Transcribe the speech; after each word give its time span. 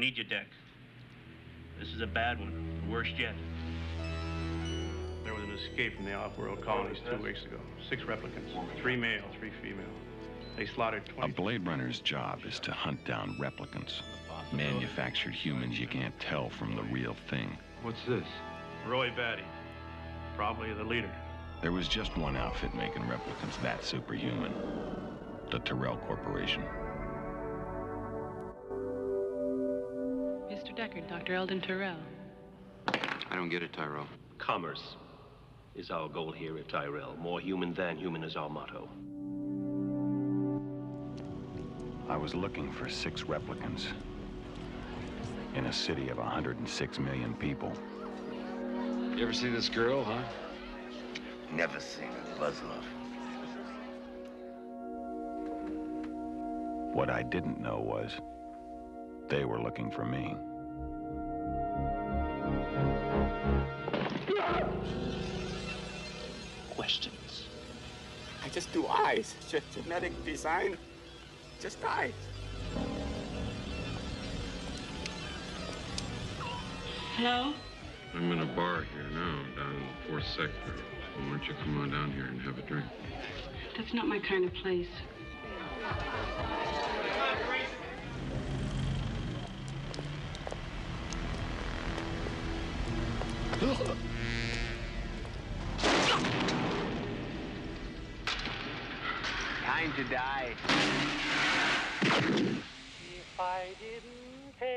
I 0.00 0.02
need 0.02 0.16
your 0.16 0.24
deck. 0.24 0.46
This 1.78 1.90
is 1.90 2.00
a 2.00 2.06
bad 2.06 2.40
one, 2.40 2.80
the 2.86 2.90
worst 2.90 3.18
yet. 3.18 3.34
There 5.24 5.34
was 5.34 5.44
an 5.44 5.50
escape 5.50 5.94
from 5.94 6.06
the 6.06 6.14
off-world 6.14 6.64
colonies 6.64 6.96
two 7.04 7.22
weeks 7.22 7.44
ago. 7.44 7.58
Six 7.86 8.04
replicants, 8.04 8.80
three 8.80 8.96
male, 8.96 9.24
three 9.38 9.50
female. 9.60 9.84
They 10.56 10.64
slaughtered 10.64 11.04
20... 11.04 11.30
A 11.30 11.34
Blade 11.34 11.66
Runner's 11.66 12.00
job 12.00 12.40
is 12.48 12.58
to 12.60 12.72
hunt 12.72 13.04
down 13.04 13.36
replicants. 13.38 14.00
Manufactured 14.54 15.34
humans 15.34 15.78
you 15.78 15.86
can't 15.86 16.18
tell 16.18 16.48
from 16.48 16.76
the 16.76 16.82
real 16.84 17.14
thing. 17.28 17.58
What's 17.82 18.02
this? 18.08 18.24
Roy 18.88 19.12
Batty, 19.14 19.44
probably 20.34 20.72
the 20.72 20.82
leader. 20.82 21.12
There 21.60 21.72
was 21.72 21.88
just 21.88 22.16
one 22.16 22.38
outfit 22.38 22.74
making 22.74 23.02
replicants 23.02 23.60
that 23.60 23.84
superhuman. 23.84 24.54
The 25.50 25.58
Tyrell 25.58 25.98
Corporation. 25.98 26.62
Mr. 31.00 31.08
Deckard, 31.08 31.08
Dr. 31.08 31.34
Eldon 31.34 31.60
Tyrell. 31.60 31.96
I 33.30 33.36
don't 33.36 33.48
get 33.48 33.62
it, 33.62 33.72
Tyrell. 33.72 34.06
Commerce 34.38 34.96
is 35.74 35.90
our 35.90 36.08
goal 36.08 36.32
here 36.32 36.58
at 36.58 36.68
Tyrell. 36.68 37.16
More 37.18 37.40
human 37.40 37.74
than 37.74 37.96
human 37.96 38.24
is 38.24 38.36
our 38.36 38.48
motto. 38.48 38.88
I 42.08 42.16
was 42.16 42.34
looking 42.34 42.72
for 42.72 42.88
six 42.88 43.22
replicants 43.22 43.86
in 45.54 45.66
a 45.66 45.72
city 45.72 46.08
of 46.08 46.18
106 46.18 46.98
million 46.98 47.34
people. 47.34 47.72
You 49.14 49.22
ever 49.22 49.32
see 49.32 49.48
this 49.48 49.68
girl, 49.68 50.02
huh? 50.04 50.22
Never 51.52 51.80
seen 51.80 52.08
a 52.36 52.40
Buzzlove. 52.40 52.84
What 56.94 57.10
I 57.10 57.22
didn't 57.22 57.60
know 57.60 57.78
was 57.78 58.12
they 59.28 59.44
were 59.44 59.60
looking 59.60 59.90
for 59.90 60.04
me. 60.04 60.34
Questions. 66.70 67.46
I 68.44 68.48
just 68.48 68.72
do 68.72 68.86
eyes. 68.86 69.34
Just 69.48 69.70
genetic 69.72 70.12
design. 70.24 70.76
Just 71.60 71.78
eyes. 71.84 72.14
Hello? 77.16 77.52
I'm 78.14 78.32
in 78.32 78.40
a 78.40 78.46
bar 78.46 78.86
here 78.94 79.10
now, 79.12 79.42
down 79.56 79.74
in 79.74 79.80
the 79.80 80.08
fourth 80.08 80.26
sector. 80.26 80.72
Why 81.16 81.28
don't 81.28 81.46
you 81.46 81.54
come 81.62 81.80
on 81.80 81.90
down 81.90 82.12
here 82.12 82.24
and 82.24 82.40
have 82.42 82.58
a 82.58 82.62
drink? 82.62 82.86
That's 83.76 83.92
not 83.92 84.08
my 84.08 84.18
kind 84.18 84.44
of 84.44 84.54
place. 84.54 84.88
Time 93.60 93.68
to 99.96 100.04
die. 100.04 100.54
If 103.02 103.38
I 103.38 103.74
didn't 103.78 104.58
care 104.58 104.70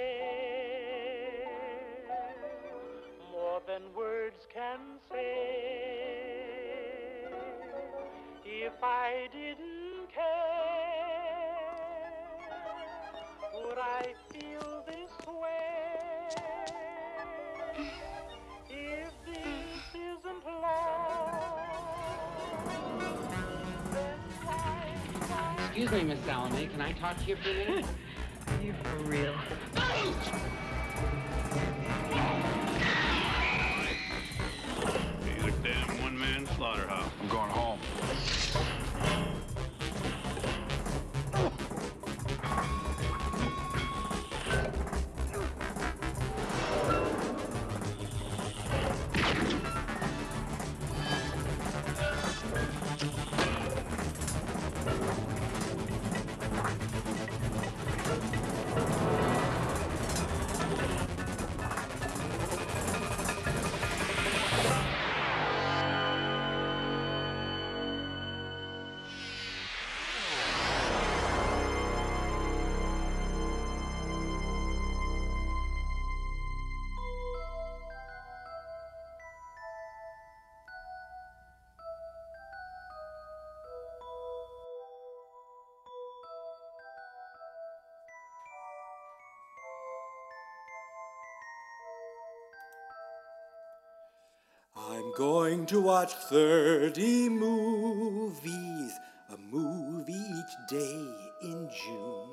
more 3.32 3.62
than 3.66 3.84
words 3.96 4.46
can 4.54 5.00
say, 5.10 5.24
if 8.44 8.84
I 8.84 9.30
didn't 9.32 10.12
care, 10.14 10.44
would 13.54 13.78
I 13.78 14.14
Excuse 25.76 25.92
me, 25.92 26.04
Miss 26.04 26.20
Salome. 26.24 26.68
Can 26.68 26.82
I 26.82 26.92
talk 26.92 27.18
to 27.18 27.26
you 27.26 27.36
for 27.36 27.50
a 27.50 27.54
minute? 27.54 27.86
You 28.62 28.74
for 28.84 28.98
real? 29.10 29.34
He's 35.24 35.44
a 35.46 35.52
damn 35.64 36.02
one-man 36.04 36.46
slaughterhouse. 36.56 37.10
I'm 37.22 37.28
going 37.28 37.50
home. 37.50 37.73
I'm 95.04 95.12
going 95.12 95.66
to 95.66 95.82
watch 95.82 96.14
30 96.14 97.28
movies, 97.28 98.94
a 99.30 99.38
movie 99.38 100.14
each 100.14 100.70
day 100.70 101.08
in 101.42 101.70
June. 101.84 102.30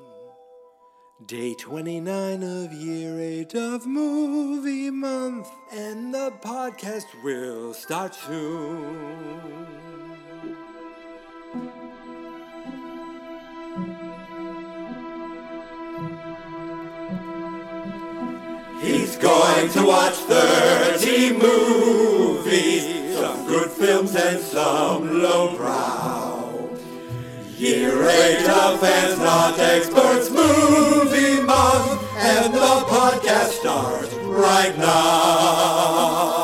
Day 1.25 1.53
29 1.55 2.43
of 2.43 2.71
year 2.71 3.19
8 3.19 3.55
of 3.55 3.85
movie 3.85 4.89
month, 4.89 5.49
and 5.73 6.13
the 6.13 6.31
podcast 6.41 7.07
will 7.25 7.73
start 7.73 8.15
soon. 8.15 9.67
He's 18.81 19.17
going 19.17 19.69
to 19.71 19.85
watch 19.85 20.13
30 20.13 21.33
movies, 21.33 22.20
some 22.51 23.47
good 23.47 23.71
films 23.71 24.13
and 24.13 24.37
some 24.41 25.21
lowbrow. 25.21 26.69
Year 27.57 28.09
8 28.09 28.49
of 28.49 28.79
fans, 28.81 29.17
not 29.19 29.57
experts, 29.57 30.29
movie 30.29 31.41
month, 31.43 32.03
and 32.17 32.53
the 32.53 32.85
podcast 32.89 33.51
starts 33.61 34.13
right 34.15 34.77
now. 34.77 36.40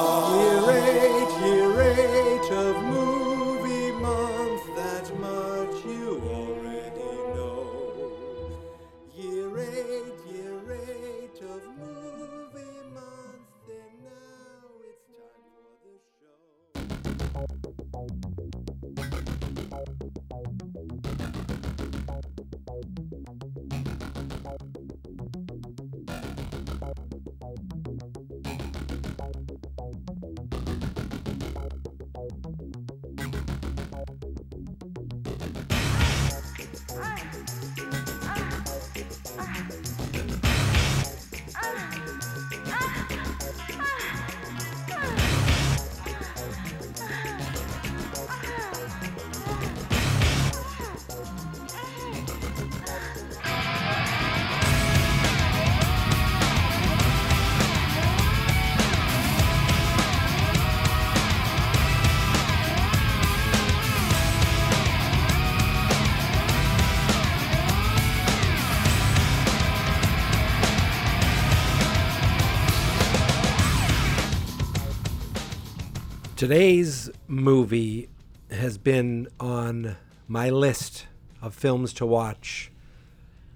Today's 76.38 77.10
movie 77.28 78.08
has 78.52 78.78
been 78.78 79.28
on 79.40 79.98
my 80.28 80.52
list 80.52 81.08
of 81.42 81.56
films 81.56 81.94
to 81.94 82.06
watch 82.06 82.72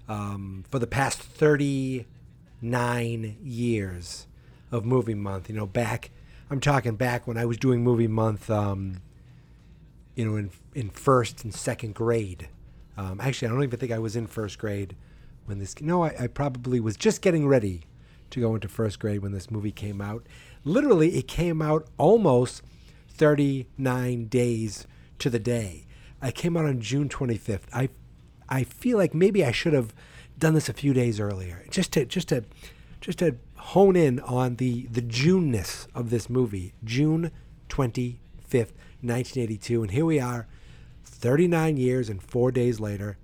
um, 0.08 0.64
for 0.68 0.80
the 0.80 0.88
past 0.88 1.20
39 1.20 3.36
years 3.40 4.26
of 4.72 4.84
movie 4.84 5.14
month. 5.14 5.48
You 5.48 5.54
know, 5.54 5.66
back, 5.66 6.10
I'm 6.50 6.58
talking 6.58 6.96
back 6.96 7.24
when 7.24 7.38
I 7.38 7.44
was 7.44 7.56
doing 7.56 7.84
movie 7.84 8.08
month, 8.08 8.50
um, 8.50 9.00
you 10.16 10.28
know, 10.28 10.34
in, 10.34 10.50
in 10.74 10.90
first 10.90 11.44
and 11.44 11.54
second 11.54 11.94
grade. 11.94 12.48
Um, 12.96 13.20
actually, 13.20 13.46
I 13.46 13.52
don't 13.52 13.62
even 13.62 13.78
think 13.78 13.92
I 13.92 14.00
was 14.00 14.16
in 14.16 14.26
first 14.26 14.58
grade 14.58 14.96
when 15.44 15.60
this, 15.60 15.80
no, 15.80 16.02
I, 16.02 16.16
I 16.18 16.26
probably 16.26 16.80
was 16.80 16.96
just 16.96 17.22
getting 17.22 17.46
ready 17.46 17.82
to 18.30 18.40
go 18.40 18.56
into 18.56 18.66
first 18.66 18.98
grade 18.98 19.22
when 19.22 19.30
this 19.30 19.52
movie 19.52 19.70
came 19.70 20.00
out. 20.00 20.26
Literally, 20.64 21.16
it 21.16 21.28
came 21.28 21.62
out 21.62 21.86
almost 21.96 22.60
39 23.16 24.26
days 24.26 24.86
to 25.18 25.30
the 25.30 25.38
day. 25.38 25.86
I 26.20 26.30
came 26.30 26.56
out 26.56 26.64
on 26.64 26.80
June 26.80 27.08
25th. 27.08 27.62
I 27.72 27.88
I 28.48 28.64
feel 28.64 28.98
like 28.98 29.14
maybe 29.14 29.44
I 29.44 29.50
should 29.52 29.72
have 29.72 29.94
done 30.38 30.54
this 30.54 30.68
a 30.68 30.74
few 30.74 30.92
days 30.92 31.18
earlier, 31.20 31.64
just 31.70 31.92
to 31.92 32.04
just 32.04 32.28
to 32.28 32.44
just 33.00 33.18
to 33.20 33.36
hone 33.56 33.96
in 33.96 34.20
on 34.20 34.56
the 34.56 34.86
the 34.86 35.02
Juneness 35.02 35.86
of 35.94 36.10
this 36.10 36.28
movie. 36.28 36.74
June 36.84 37.30
25th, 37.68 38.74
1982, 39.00 39.82
and 39.82 39.90
here 39.90 40.04
we 40.04 40.20
are, 40.20 40.46
39 41.04 41.76
years 41.76 42.08
and 42.08 42.22
four 42.22 42.52
days 42.52 42.80
later. 42.80 43.16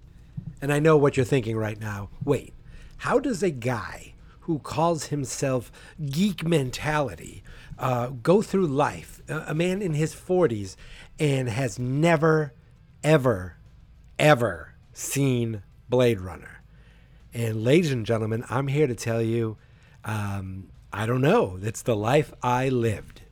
And 0.61 0.73
I 0.73 0.79
know 0.79 0.97
what 0.97 1.17
you're 1.17 1.27
thinking 1.27 1.57
right 1.57 1.79
now. 1.79 2.11
Wait, 2.25 2.55
how 2.99 3.19
does 3.19 3.43
a 3.43 3.51
guy 3.51 4.15
who 4.41 4.59
calls 4.59 5.07
himself 5.07 5.71
Geek 6.07 6.47
Mentality 6.47 7.43
uh, 7.79 8.09
go 8.09 8.43
through 8.43 8.67
life, 8.67 9.21
a, 9.29 9.55
man 9.55 9.83
in 9.83 9.95
his 9.95 10.15
40s, 10.15 10.77
and 11.19 11.49
has 11.49 11.79
never, 11.79 12.53
ever, 13.03 13.57
ever 14.19 14.75
seen 14.93 15.63
Blade 15.89 16.21
Runner? 16.21 16.63
And 17.33 17.63
ladies 17.63 17.93
and 17.93 18.05
gentlemen, 18.05 18.45
I'm 18.51 18.69
here 18.69 18.87
to 18.87 18.95
tell 18.95 19.23
you, 19.23 19.57
um, 20.05 20.71
I 20.93 21.07
don't 21.07 21.21
know. 21.21 21.59
It's 21.63 21.83
the 21.83 21.97
life 21.97 22.33
I 22.43 22.69
lived. 22.69 23.23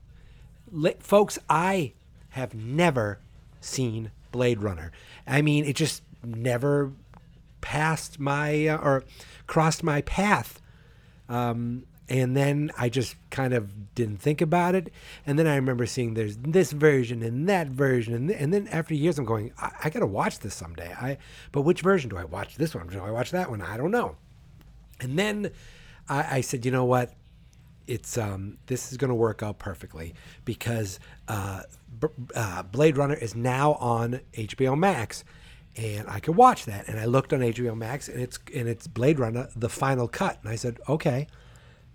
Li- 0.70 0.94
folks, 1.00 1.38
I 1.48 1.94
have 2.30 2.54
never 2.54 3.18
seen 3.60 4.10
Blade 4.30 4.60
Runner. 4.60 4.92
I 5.26 5.42
mean, 5.42 5.64
it 5.64 5.74
just 5.74 6.02
never 6.24 6.92
passed 7.60 8.20
my 8.20 8.68
uh, 8.68 8.76
or 8.76 9.04
crossed 9.46 9.82
my 9.82 10.02
path. 10.02 10.60
Um, 11.28 11.84
and 12.08 12.36
then 12.36 12.70
I 12.78 12.88
just 12.88 13.16
kind 13.30 13.52
of 13.52 13.94
didn't 13.94 14.18
think 14.18 14.40
about 14.40 14.74
it. 14.74 14.92
And 15.26 15.38
then 15.38 15.46
I 15.46 15.56
remember 15.56 15.86
seeing 15.86 16.14
there's 16.14 16.36
this 16.36 16.72
version 16.72 17.22
and 17.22 17.48
that 17.48 17.68
version, 17.68 18.14
and, 18.14 18.28
th- 18.28 18.40
and 18.40 18.54
then 18.54 18.68
after 18.68 18.94
years, 18.94 19.18
I'm 19.18 19.24
going, 19.24 19.52
I, 19.58 19.72
I 19.84 19.90
got 19.90 20.00
to 20.00 20.06
watch 20.06 20.38
this 20.38 20.54
someday. 20.54 20.92
I 20.92 21.18
but 21.52 21.62
which 21.62 21.80
version 21.80 22.10
do 22.10 22.16
I 22.16 22.24
watch? 22.24 22.56
This 22.56 22.74
one? 22.74 22.86
Do 22.86 23.00
I 23.00 23.10
watch 23.10 23.32
that 23.32 23.50
one? 23.50 23.60
I 23.60 23.76
don't 23.76 23.90
know. 23.90 24.16
And 25.00 25.18
then 25.18 25.50
I, 26.08 26.36
I 26.36 26.40
said, 26.42 26.64
you 26.64 26.70
know 26.70 26.84
what? 26.84 27.12
It's 27.86 28.16
um, 28.18 28.58
this 28.66 28.90
is 28.90 28.98
going 28.98 29.10
to 29.10 29.14
work 29.14 29.42
out 29.42 29.58
perfectly 29.58 30.14
because 30.44 30.98
uh, 31.28 31.62
B- 32.00 32.08
uh, 32.34 32.62
Blade 32.64 32.96
Runner 32.96 33.14
is 33.14 33.34
now 33.34 33.74
on 33.74 34.20
HBO 34.34 34.78
Max, 34.78 35.24
and 35.76 36.08
I 36.08 36.20
could 36.20 36.36
watch 36.36 36.64
that. 36.66 36.88
And 36.88 36.98
I 36.98 37.04
looked 37.04 37.32
on 37.32 37.40
HBO 37.40 37.76
Max, 37.76 38.08
and 38.08 38.20
it's 38.20 38.38
and 38.54 38.68
it's 38.68 38.86
Blade 38.86 39.18
Runner: 39.18 39.48
The 39.54 39.68
Final 39.68 40.08
Cut, 40.08 40.38
and 40.42 40.50
I 40.50 40.56
said, 40.56 40.80
okay, 40.88 41.28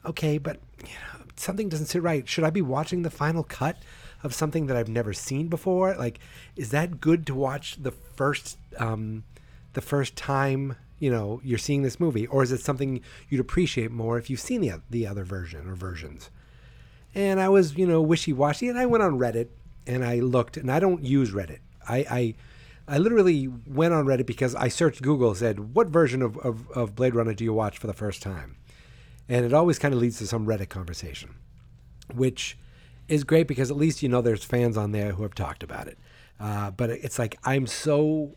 okay, 0.06 0.38
but 0.38 0.60
you 0.80 0.94
know, 0.94 1.26
something 1.36 1.70
doesn't 1.70 1.88
sit 1.88 2.02
right. 2.02 2.28
Should 2.28 2.44
I 2.44 2.50
be 2.50 2.62
watching 2.62 3.02
the 3.02 3.10
final 3.10 3.44
cut 3.44 3.78
of 4.24 4.34
something 4.34 4.68
that 4.68 4.78
I've 4.78 4.90
never 4.90 5.14
seen 5.14 5.48
before? 5.48 5.96
Like, 5.96 6.20
is 6.56 6.72
that 6.72 7.02
good 7.02 7.26
to 7.28 7.36
watch 7.36 7.78
the 7.82 7.92
first 7.92 8.58
um, 8.78 9.24
the 9.74 9.82
first 9.82 10.16
time? 10.16 10.76
You 11.00 11.10
know, 11.10 11.42
you're 11.44 11.58
seeing 11.58 11.82
this 11.82 12.00
movie, 12.00 12.28
or 12.28 12.44
is 12.44 12.52
it 12.52 12.62
something 12.62 13.02
you'd 13.30 13.42
appreciate 13.42 13.92
more 13.92 14.18
if 14.18 14.30
you've 14.30 14.40
seen 14.40 14.62
the 14.62 14.82
the 14.90 15.08
other 15.08 15.24
version 15.24 15.68
or 15.68 15.76
versions? 15.76 16.30
And 17.14 17.42
I 17.42 17.50
was, 17.50 17.76
you 17.76 17.86
know, 17.86 18.02
wishy 18.02 18.34
washy, 18.34 18.70
and 18.70 18.78
I 18.78 18.86
went 18.86 19.04
on 19.04 19.20
Reddit 19.20 19.50
and 19.88 20.06
I 20.06 20.20
looked, 20.20 20.58
and 20.58 20.72
I 20.72 20.80
don't 20.80 21.04
use 21.04 21.32
Reddit. 21.32 21.60
I, 21.88 21.98
I 22.10 22.36
I 22.88 22.98
literally 22.98 23.48
went 23.48 23.94
on 23.94 24.06
Reddit 24.06 24.26
because 24.26 24.54
I 24.56 24.68
searched 24.68 25.02
Google, 25.02 25.34
said, 25.34 25.74
what 25.76 25.88
version 25.88 26.22
of, 26.22 26.38
of, 26.40 26.70
of 26.72 26.96
Blade 26.96 27.16
Runner 27.16 27.34
do 27.34 27.44
you 27.44 27.54
watch 27.54 27.78
for 27.78 27.88
the 27.88 27.94
first 27.94 28.22
time? 28.22 28.58
And 29.32 29.46
it 29.46 29.54
always 29.54 29.80
kind 29.80 29.94
of 29.94 30.02
leads 30.02 30.18
to 30.18 30.28
some 30.28 30.46
Reddit 30.46 30.68
conversation, 30.68 31.36
which 32.14 32.58
is 33.08 33.24
great 33.24 33.48
because 33.48 33.72
at 33.72 33.78
least 33.78 34.04
you 34.04 34.10
know 34.10 34.22
there's 34.22 34.44
fans 34.44 34.76
on 34.76 34.92
there 34.92 35.14
who 35.14 35.24
have 35.24 35.34
talked 35.34 35.64
about 35.64 35.88
it. 35.88 35.98
Uh, 36.38 36.70
but 36.72 36.90
it's 36.90 37.18
like 37.18 37.38
I'm 37.46 37.66
so 37.66 38.36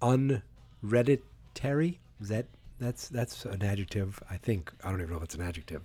unredditary. 0.00 1.98
Is 2.20 2.28
that 2.28 2.46
that's 2.78 3.08
that's 3.08 3.44
an 3.46 3.64
adjective? 3.64 4.22
I 4.30 4.36
think 4.36 4.72
I 4.84 4.90
don't 4.90 5.00
even 5.00 5.10
know 5.10 5.16
if 5.16 5.24
it's 5.24 5.34
an 5.34 5.42
adjective. 5.42 5.82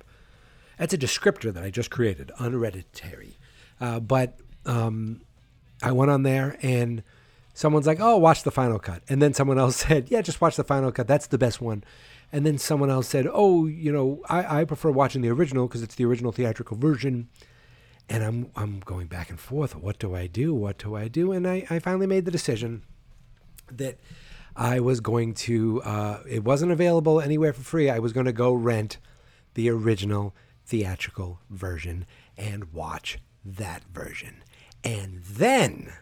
That's 0.77 0.93
a 0.93 0.99
descriptor 0.99 1.51
that 1.51 1.63
I 1.63 1.71
just 1.71 1.89
created, 1.89 2.31
unredditary. 2.39 3.37
Uh, 3.81 3.99
but 3.99 4.37
um, 4.67 5.21
I 5.81 5.91
went 5.93 6.11
on 6.11 6.21
there 6.21 6.57
and 6.61 7.01
someone's 7.55 7.87
like, 7.87 7.99
"Oh, 7.99 8.17
watch 8.17 8.43
the 8.43 8.51
final 8.51 8.77
cut," 8.77 9.01
and 9.09 9.19
then 9.19 9.33
someone 9.33 9.57
else 9.57 9.77
said, 9.87 10.11
"Yeah, 10.11 10.21
just 10.21 10.41
watch 10.41 10.57
the 10.57 10.63
final 10.63 10.91
cut. 10.91 11.07
That's 11.07 11.25
the 11.25 11.39
best 11.39 11.59
one." 11.59 11.83
And 12.33 12.45
then 12.45 12.57
someone 12.57 12.89
else 12.89 13.07
said, 13.07 13.27
"Oh, 13.31 13.67
you 13.67 13.91
know, 13.91 14.21
I, 14.27 14.61
I 14.61 14.65
prefer 14.65 14.91
watching 14.91 15.21
the 15.21 15.29
original 15.29 15.67
because 15.67 15.83
it's 15.83 15.95
the 15.95 16.05
original 16.05 16.31
theatrical 16.31 16.75
version." 16.75 17.29
And 18.09 18.23
I'm 18.23 18.51
I'm 18.55 18.79
going 18.81 19.07
back 19.07 19.29
and 19.29 19.39
forth. 19.39 19.75
What 19.75 19.99
do 19.99 20.13
I 20.15 20.27
do? 20.27 20.53
What 20.53 20.79
do 20.79 20.95
I 20.95 21.07
do? 21.07 21.31
And 21.31 21.47
I, 21.47 21.65
I 21.69 21.79
finally 21.79 22.07
made 22.07 22.25
the 22.25 22.31
decision 22.31 22.83
that 23.71 23.99
I 24.55 24.79
was 24.81 24.99
going 24.99 25.35
to. 25.35 25.81
Uh, 25.83 26.19
it 26.27 26.43
wasn't 26.43 26.71
available 26.71 27.21
anywhere 27.21 27.53
for 27.53 27.61
free. 27.61 27.89
I 27.89 27.99
was 27.99 28.11
going 28.11 28.25
to 28.25 28.33
go 28.33 28.51
rent 28.51 28.97
the 29.53 29.69
original 29.69 30.35
theatrical 30.65 31.39
version 31.49 32.05
and 32.37 32.73
watch 32.73 33.19
that 33.45 33.83
version. 33.93 34.43
And 34.83 35.23
then 35.23 35.93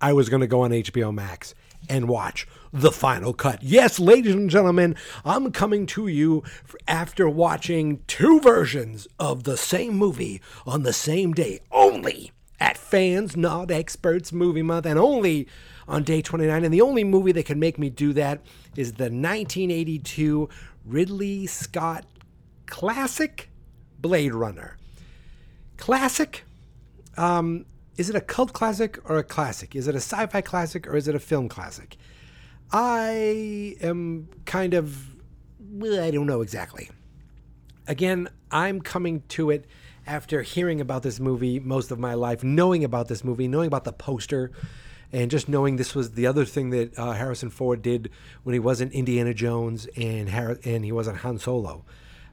I 0.00 0.12
was 0.12 0.28
going 0.28 0.40
to 0.40 0.46
go 0.46 0.62
on 0.62 0.70
HBO 0.70 1.14
Max 1.14 1.54
and 1.88 2.08
watch 2.08 2.46
the 2.72 2.92
final 2.92 3.32
cut. 3.32 3.62
Yes, 3.62 3.98
ladies 3.98 4.34
and 4.34 4.50
gentlemen, 4.50 4.96
I'm 5.24 5.52
coming 5.52 5.86
to 5.86 6.06
you 6.06 6.42
after 6.86 7.28
watching 7.28 8.02
two 8.06 8.40
versions 8.40 9.06
of 9.18 9.44
the 9.44 9.56
same 9.56 9.94
movie 9.94 10.40
on 10.66 10.82
the 10.82 10.92
same 10.92 11.32
day, 11.32 11.60
only 11.70 12.32
at 12.60 12.76
Fans 12.76 13.36
Not 13.36 13.70
Experts 13.70 14.32
Movie 14.32 14.62
Month, 14.62 14.86
and 14.86 14.98
only 14.98 15.48
on 15.86 16.02
day 16.02 16.20
29. 16.22 16.64
And 16.64 16.74
the 16.74 16.80
only 16.80 17.04
movie 17.04 17.32
that 17.32 17.46
can 17.46 17.58
make 17.58 17.78
me 17.78 17.90
do 17.90 18.12
that 18.14 18.40
is 18.76 18.94
the 18.94 19.04
1982 19.04 20.48
Ridley 20.84 21.46
Scott 21.46 22.04
classic 22.66 23.50
Blade 23.98 24.34
Runner. 24.34 24.76
Classic? 25.76 26.44
Um, 27.16 27.64
is 27.96 28.08
it 28.08 28.16
a 28.16 28.20
cult 28.20 28.52
classic 28.52 28.98
or 29.08 29.18
a 29.18 29.24
classic? 29.24 29.74
Is 29.74 29.88
it 29.88 29.94
a 29.94 29.98
sci 29.98 30.26
fi 30.26 30.40
classic 30.40 30.86
or 30.86 30.96
is 30.96 31.08
it 31.08 31.14
a 31.14 31.20
film 31.20 31.48
classic? 31.48 31.96
I 32.70 33.76
am 33.80 34.28
kind 34.44 34.74
of, 34.74 35.16
well, 35.58 36.02
I 36.02 36.10
don't 36.10 36.26
know 36.26 36.42
exactly. 36.42 36.90
Again, 37.86 38.28
I'm 38.50 38.80
coming 38.80 39.22
to 39.28 39.50
it 39.50 39.64
after 40.06 40.42
hearing 40.42 40.80
about 40.80 41.02
this 41.02 41.20
movie 41.20 41.58
most 41.60 41.90
of 41.90 41.98
my 41.98 42.14
life, 42.14 42.42
knowing 42.44 42.84
about 42.84 43.08
this 43.08 43.24
movie, 43.24 43.48
knowing 43.48 43.66
about 43.66 43.84
the 43.84 43.92
poster, 43.92 44.50
and 45.12 45.30
just 45.30 45.48
knowing 45.48 45.76
this 45.76 45.94
was 45.94 46.12
the 46.12 46.26
other 46.26 46.44
thing 46.44 46.70
that 46.70 46.98
uh, 46.98 47.12
Harrison 47.12 47.48
Ford 47.48 47.80
did 47.80 48.10
when 48.42 48.52
he 48.52 48.58
wasn't 48.58 48.92
Indiana 48.92 49.32
Jones 49.32 49.86
and 49.96 50.28
Har- 50.28 50.58
and 50.64 50.84
he 50.84 50.92
wasn't 50.92 51.18
Han 51.18 51.38
Solo. 51.38 51.84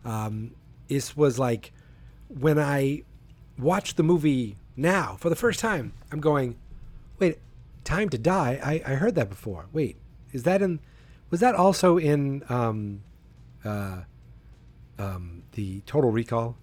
Um, 0.04 0.52
this 0.90 1.16
was 1.16 1.40
like 1.40 1.72
when 2.28 2.60
I 2.60 3.04
watched 3.58 3.96
the 3.96 4.04
movie 4.04 4.58
now 4.76 5.16
for 5.20 5.30
the 5.30 5.36
first 5.38 5.62
time. 5.62 5.94
I'm 6.12 6.20
going, 6.20 6.58
wait, 7.18 7.40
Time 7.86 8.10
to 8.10 8.18
Die. 8.18 8.60
I, 8.64 8.82
I 8.94 8.96
heard 8.96 9.14
that 9.14 9.30
before. 9.30 9.68
Wait, 9.72 9.98
is 10.36 10.44
that 10.44 10.62
in? 10.62 10.80
Was 11.32 11.40
that 11.40 11.56
also 11.56 11.98
in 11.98 12.44
um, 12.50 13.02
uh, 13.64 14.02
um, 15.00 15.44
the 15.54 15.80
Total 15.82 16.12
Recall? 16.12 16.58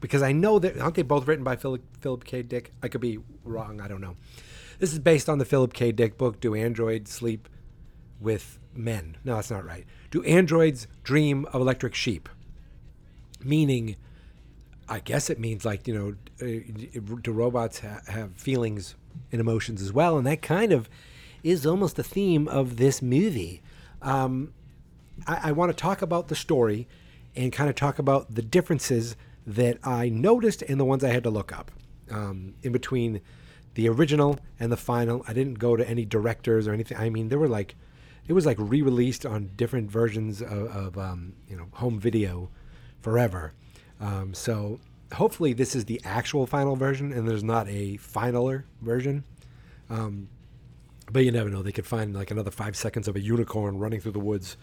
Because 0.00 0.22
I 0.22 0.32
know 0.32 0.58
that 0.58 0.76
aren't 0.78 0.96
they 0.96 1.02
both 1.02 1.26
written 1.26 1.44
by 1.44 1.54
Philip 1.54 1.82
Philip 2.00 2.24
K. 2.24 2.42
Dick? 2.42 2.72
I 2.82 2.88
could 2.88 3.00
be 3.00 3.20
wrong. 3.44 3.80
I 3.80 3.86
don't 3.86 4.00
know. 4.00 4.16
This 4.80 4.92
is 4.92 4.98
based 4.98 5.28
on 5.28 5.38
the 5.38 5.44
Philip 5.44 5.72
K. 5.72 5.92
Dick 5.92 6.18
book. 6.18 6.40
Do 6.40 6.54
androids 6.54 7.12
sleep 7.12 7.48
with 8.20 8.58
men? 8.74 9.16
No, 9.24 9.36
that's 9.36 9.50
not 9.50 9.64
right. 9.64 9.86
Do 10.10 10.24
androids 10.24 10.88
dream 11.04 11.46
of 11.52 11.60
electric 11.60 11.94
sheep? 11.94 12.28
Meaning, 13.44 13.94
I 14.88 14.98
guess 14.98 15.30
it 15.30 15.38
means 15.38 15.64
like 15.64 15.86
you 15.86 15.94
know, 15.94 16.14
uh, 16.44 17.00
do 17.22 17.30
robots 17.30 17.78
ha- 17.78 18.00
have 18.08 18.34
feelings 18.34 18.96
and 19.30 19.40
emotions 19.40 19.80
as 19.80 19.92
well? 19.92 20.18
And 20.18 20.26
that 20.26 20.42
kind 20.42 20.72
of 20.72 20.90
is 21.42 21.66
almost 21.66 21.96
the 21.96 22.04
theme 22.04 22.48
of 22.48 22.76
this 22.76 23.02
movie. 23.02 23.62
Um, 24.00 24.52
I, 25.26 25.48
I 25.48 25.52
want 25.52 25.70
to 25.70 25.76
talk 25.76 26.02
about 26.02 26.28
the 26.28 26.34
story 26.34 26.88
and 27.34 27.52
kind 27.52 27.68
of 27.70 27.76
talk 27.76 27.98
about 27.98 28.34
the 28.34 28.42
differences 28.42 29.16
that 29.46 29.78
I 29.84 30.08
noticed 30.08 30.62
and 30.62 30.78
the 30.78 30.84
ones 30.84 31.02
I 31.02 31.08
had 31.08 31.24
to 31.24 31.30
look 31.30 31.52
up. 31.52 31.70
um, 32.10 32.54
in 32.62 32.72
between 32.72 33.20
the 33.74 33.88
original 33.88 34.38
and 34.60 34.70
the 34.70 34.76
final. 34.76 35.24
I 35.26 35.32
didn't 35.32 35.58
go 35.58 35.76
to 35.76 35.88
any 35.88 36.04
directors 36.04 36.68
or 36.68 36.72
anything. 36.72 36.98
I 36.98 37.10
mean, 37.10 37.28
there 37.28 37.38
were 37.38 37.48
like, 37.48 37.74
it 38.28 38.34
was 38.34 38.46
like 38.46 38.56
re-released 38.60 39.26
on 39.26 39.50
different 39.56 39.90
versions 39.90 40.42
of, 40.42 40.50
of 40.50 40.98
um, 40.98 41.32
you 41.48 41.56
know 41.56 41.66
home 41.72 41.98
video 41.98 42.50
forever. 43.00 43.52
Um, 44.00 44.34
so 44.34 44.78
hopefully 45.14 45.52
this 45.52 45.74
is 45.74 45.86
the 45.86 46.00
actual 46.04 46.46
final 46.46 46.76
version 46.76 47.12
and 47.12 47.28
there's 47.28 47.44
not 47.44 47.68
a 47.68 47.96
finaler 47.96 48.64
version. 48.80 49.24
Um, 49.90 50.28
but 51.12 51.24
you 51.24 51.30
never 51.30 51.50
know. 51.50 51.62
They 51.62 51.72
could 51.72 51.86
find 51.86 52.14
like 52.14 52.30
another 52.30 52.50
five 52.50 52.76
seconds 52.76 53.08
of 53.08 53.16
a 53.16 53.20
unicorn 53.20 53.78
running 53.78 54.00
through 54.00 54.12
the 54.12 54.20
woods. 54.20 54.56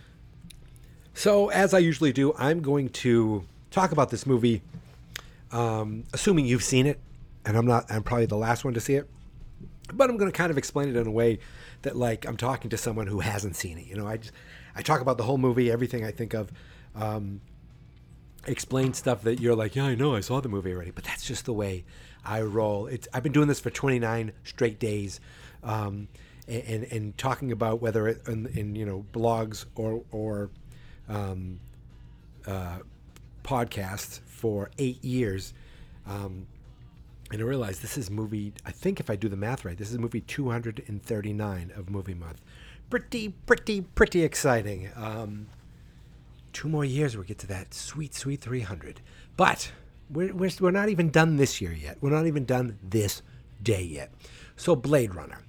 So 1.14 1.50
as 1.50 1.74
I 1.74 1.80
usually 1.80 2.12
do, 2.12 2.34
I'm 2.38 2.62
going 2.62 2.90
to 2.90 3.46
talk 3.72 3.92
about 3.92 4.10
this 4.10 4.26
movie, 4.26 4.62
um, 5.52 6.06
assuming 6.14 6.46
you've 6.46 6.64
seen 6.64 6.86
it, 6.86 7.00
and 7.46 7.58
I'm 7.58 7.66
not. 7.66 7.86
I'm 7.90 8.04
probably 8.04 8.26
the 8.26 8.38
last 8.38 8.64
one 8.64 8.74
to 8.74 8.80
see 8.80 8.96
it, 8.96 9.10
but 9.94 10.10
I'm 10.10 10.18
going 10.18 10.32
to 10.32 10.38
kind 10.38 10.52
of 10.52 10.58
explain 10.58 10.90
it 10.90 10.96
in 10.96 11.08
a 11.08 11.12
way 11.12 11.40
that 11.82 11.96
like 11.96 12.26
I'm 12.26 12.38
talking 12.38 12.70
to 12.72 12.78
someone 12.78 13.08
who 13.08 13.20
hasn't 13.20 13.56
seen 13.56 13.78
it. 13.78 13.86
You 13.86 13.96
know, 13.96 14.08
I 14.08 14.18
just 14.18 14.34
I 14.76 14.82
talk 14.82 15.02
about 15.02 15.18
the 15.18 15.24
whole 15.24 15.38
movie, 15.38 15.72
everything 15.72 16.06
I 16.06 16.12
think 16.12 16.34
of. 16.34 16.52
Um, 16.96 17.42
explain 18.48 18.94
stuff 18.94 19.24
that 19.24 19.40
you're 19.40 19.56
like, 19.56 19.76
yeah, 19.76 19.86
I 19.86 19.96
know, 19.96 20.16
I 20.16 20.22
saw 20.22 20.40
the 20.42 20.50
movie 20.50 20.74
already, 20.74 20.92
but 20.92 21.04
that's 21.04 21.26
just 21.26 21.46
the 21.46 21.54
way 21.54 21.84
I 22.26 22.42
roll. 22.42 22.88
It's 22.88 23.08
I've 23.14 23.24
been 23.24 23.32
doing 23.32 23.48
this 23.48 23.60
for 23.60 23.70
29 23.70 24.32
straight 24.44 24.80
days, 24.80 25.20
um, 25.64 26.08
and, 26.50 26.84
and, 26.86 27.18
talking 27.18 27.52
about 27.52 27.82
whether 27.82 28.08
it 28.08 28.28
in, 28.28 28.48
in 28.48 28.76
you 28.76 28.86
know 28.86 29.06
blogs 29.14 29.66
or 29.76 30.04
or 30.12 30.50
um, 31.08 31.60
uh, 32.48 32.80
podcasts 33.44 34.22
for 34.26 34.70
eight 34.78 35.04
years. 35.04 35.54
Um, 36.08 36.48
and 37.32 37.42
I 37.42 37.46
realized 37.46 37.82
this 37.82 37.98
is 37.98 38.10
movie. 38.10 38.54
I 38.66 38.72
think 38.72 39.00
if 39.00 39.10
I 39.10 39.16
do 39.16 39.30
the 39.30 39.38
math 39.38 39.64
right, 39.66 39.78
this 39.78 39.92
is 39.92 39.98
movie 40.00 40.22
239 40.22 41.72
of 41.76 41.90
Movie 41.90 42.16
Month. 42.16 42.42
Pretty, 42.90 43.30
pretty, 43.46 43.82
pretty 43.82 44.24
exciting. 44.24 44.90
Um, 44.96 45.48
two 46.54 46.68
more 46.68 46.86
years, 46.86 47.16
we'll 47.16 47.26
get 47.26 47.38
to 47.40 47.48
that 47.48 47.74
sweet, 47.74 48.16
sweet 48.16 48.42
300. 48.42 49.02
But 49.38 49.72
we're, 50.10 50.34
we're, 50.34 50.50
we're 50.60 50.72
not 50.72 50.90
even 50.90 51.12
done 51.12 51.38
this 51.38 51.62
year 51.62 51.72
yet. 51.72 51.98
We're 52.02 52.10
not 52.10 52.26
even 52.26 52.46
done 52.46 52.80
this 52.82 53.22
day 53.62 53.84
yet. 53.84 54.12
So, 54.56 54.76
Blade 54.76 55.14
Runner. 55.14 55.40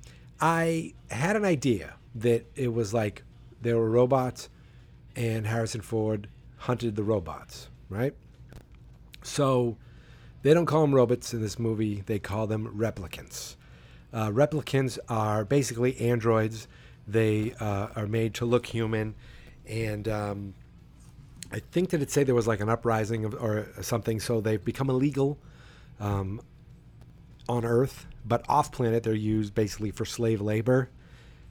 I 0.40 0.94
had 1.10 1.36
an 1.36 1.44
idea 1.44 1.94
that 2.14 2.46
it 2.56 2.72
was 2.72 2.94
like 2.94 3.22
there 3.60 3.76
were 3.76 3.90
robots 3.90 4.48
and 5.16 5.46
Harrison 5.46 5.80
Ford 5.80 6.28
hunted 6.56 6.96
the 6.96 7.02
robots, 7.02 7.68
right? 7.88 8.14
So, 9.22 9.76
they 10.42 10.54
don't 10.54 10.66
call 10.66 10.82
them 10.82 10.94
robots 10.94 11.34
in 11.34 11.42
this 11.42 11.58
movie, 11.58 12.02
they 12.06 12.18
call 12.18 12.46
them 12.46 12.74
replicants. 12.76 13.56
Uh, 14.12 14.30
replicants 14.30 14.98
are 15.08 15.44
basically 15.44 15.98
androids. 16.00 16.66
They 17.06 17.54
uh, 17.60 17.88
are 17.94 18.06
made 18.06 18.34
to 18.34 18.44
look 18.44 18.66
human, 18.66 19.14
and 19.66 20.08
um, 20.08 20.54
I 21.52 21.60
think 21.60 21.90
that 21.90 22.00
it 22.02 22.10
say 22.10 22.24
there 22.24 22.34
was 22.34 22.46
like 22.46 22.60
an 22.60 22.68
uprising 22.68 23.24
of, 23.24 23.34
or 23.34 23.68
something, 23.82 24.20
so 24.20 24.40
they've 24.40 24.64
become 24.64 24.90
illegal 24.90 25.38
um, 25.98 26.40
on 27.48 27.64
Earth, 27.64 28.06
but 28.24 28.44
off 28.48 28.72
planet 28.72 29.02
they're 29.02 29.14
used 29.14 29.54
basically 29.54 29.90
for 29.90 30.04
slave 30.04 30.40
labor. 30.40 30.90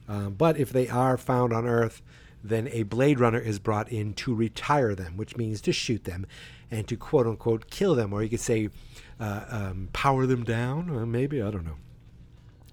Um, 0.08 0.34
but 0.34 0.56
if 0.56 0.72
they 0.72 0.88
are 0.88 1.16
found 1.16 1.52
on 1.52 1.66
Earth, 1.66 2.02
then 2.42 2.68
a 2.72 2.82
Blade 2.84 3.20
Runner 3.20 3.38
is 3.38 3.58
brought 3.58 3.90
in 3.90 4.14
to 4.14 4.34
retire 4.34 4.94
them, 4.94 5.16
which 5.16 5.36
means 5.36 5.60
to 5.62 5.72
shoot 5.72 6.04
them 6.04 6.26
and 6.70 6.88
to 6.88 6.96
quote 6.96 7.26
unquote 7.26 7.70
kill 7.70 7.94
them, 7.94 8.12
or 8.12 8.22
you 8.22 8.28
could 8.28 8.40
say 8.40 8.70
uh, 9.18 9.44
um, 9.48 9.88
power 9.92 10.26
them 10.26 10.44
down, 10.44 10.90
uh, 10.90 11.04
maybe, 11.04 11.42
I 11.42 11.50
don't 11.50 11.64
know. 11.64 11.76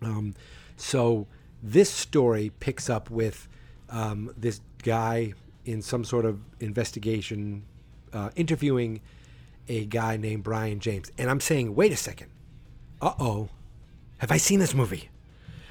Um, 0.02 0.36
so 0.78 1.28
this 1.62 1.90
story 1.90 2.52
picks 2.60 2.90
up 2.90 3.10
with 3.10 3.48
um, 3.90 4.34
this 4.38 4.62
guy 4.84 5.34
in 5.66 5.82
some 5.82 6.06
sort 6.06 6.26
of 6.26 6.40
investigation 6.60 7.64
uh, 8.14 8.30
interviewing 8.36 9.02
a 9.68 9.86
guy 9.86 10.16
named 10.18 10.44
Brion 10.44 10.80
James. 10.80 11.12
And 11.18 11.30
I'm 11.30 11.42
saying, 11.42 11.76
wait 11.76 11.92
a 11.92 11.98
second. 11.98 12.30
Uh 13.02 13.14
oh. 13.20 13.50
Have 14.20 14.32
I 14.32 14.38
seen 14.38 14.60
this 14.60 14.74
movie? 14.74 15.10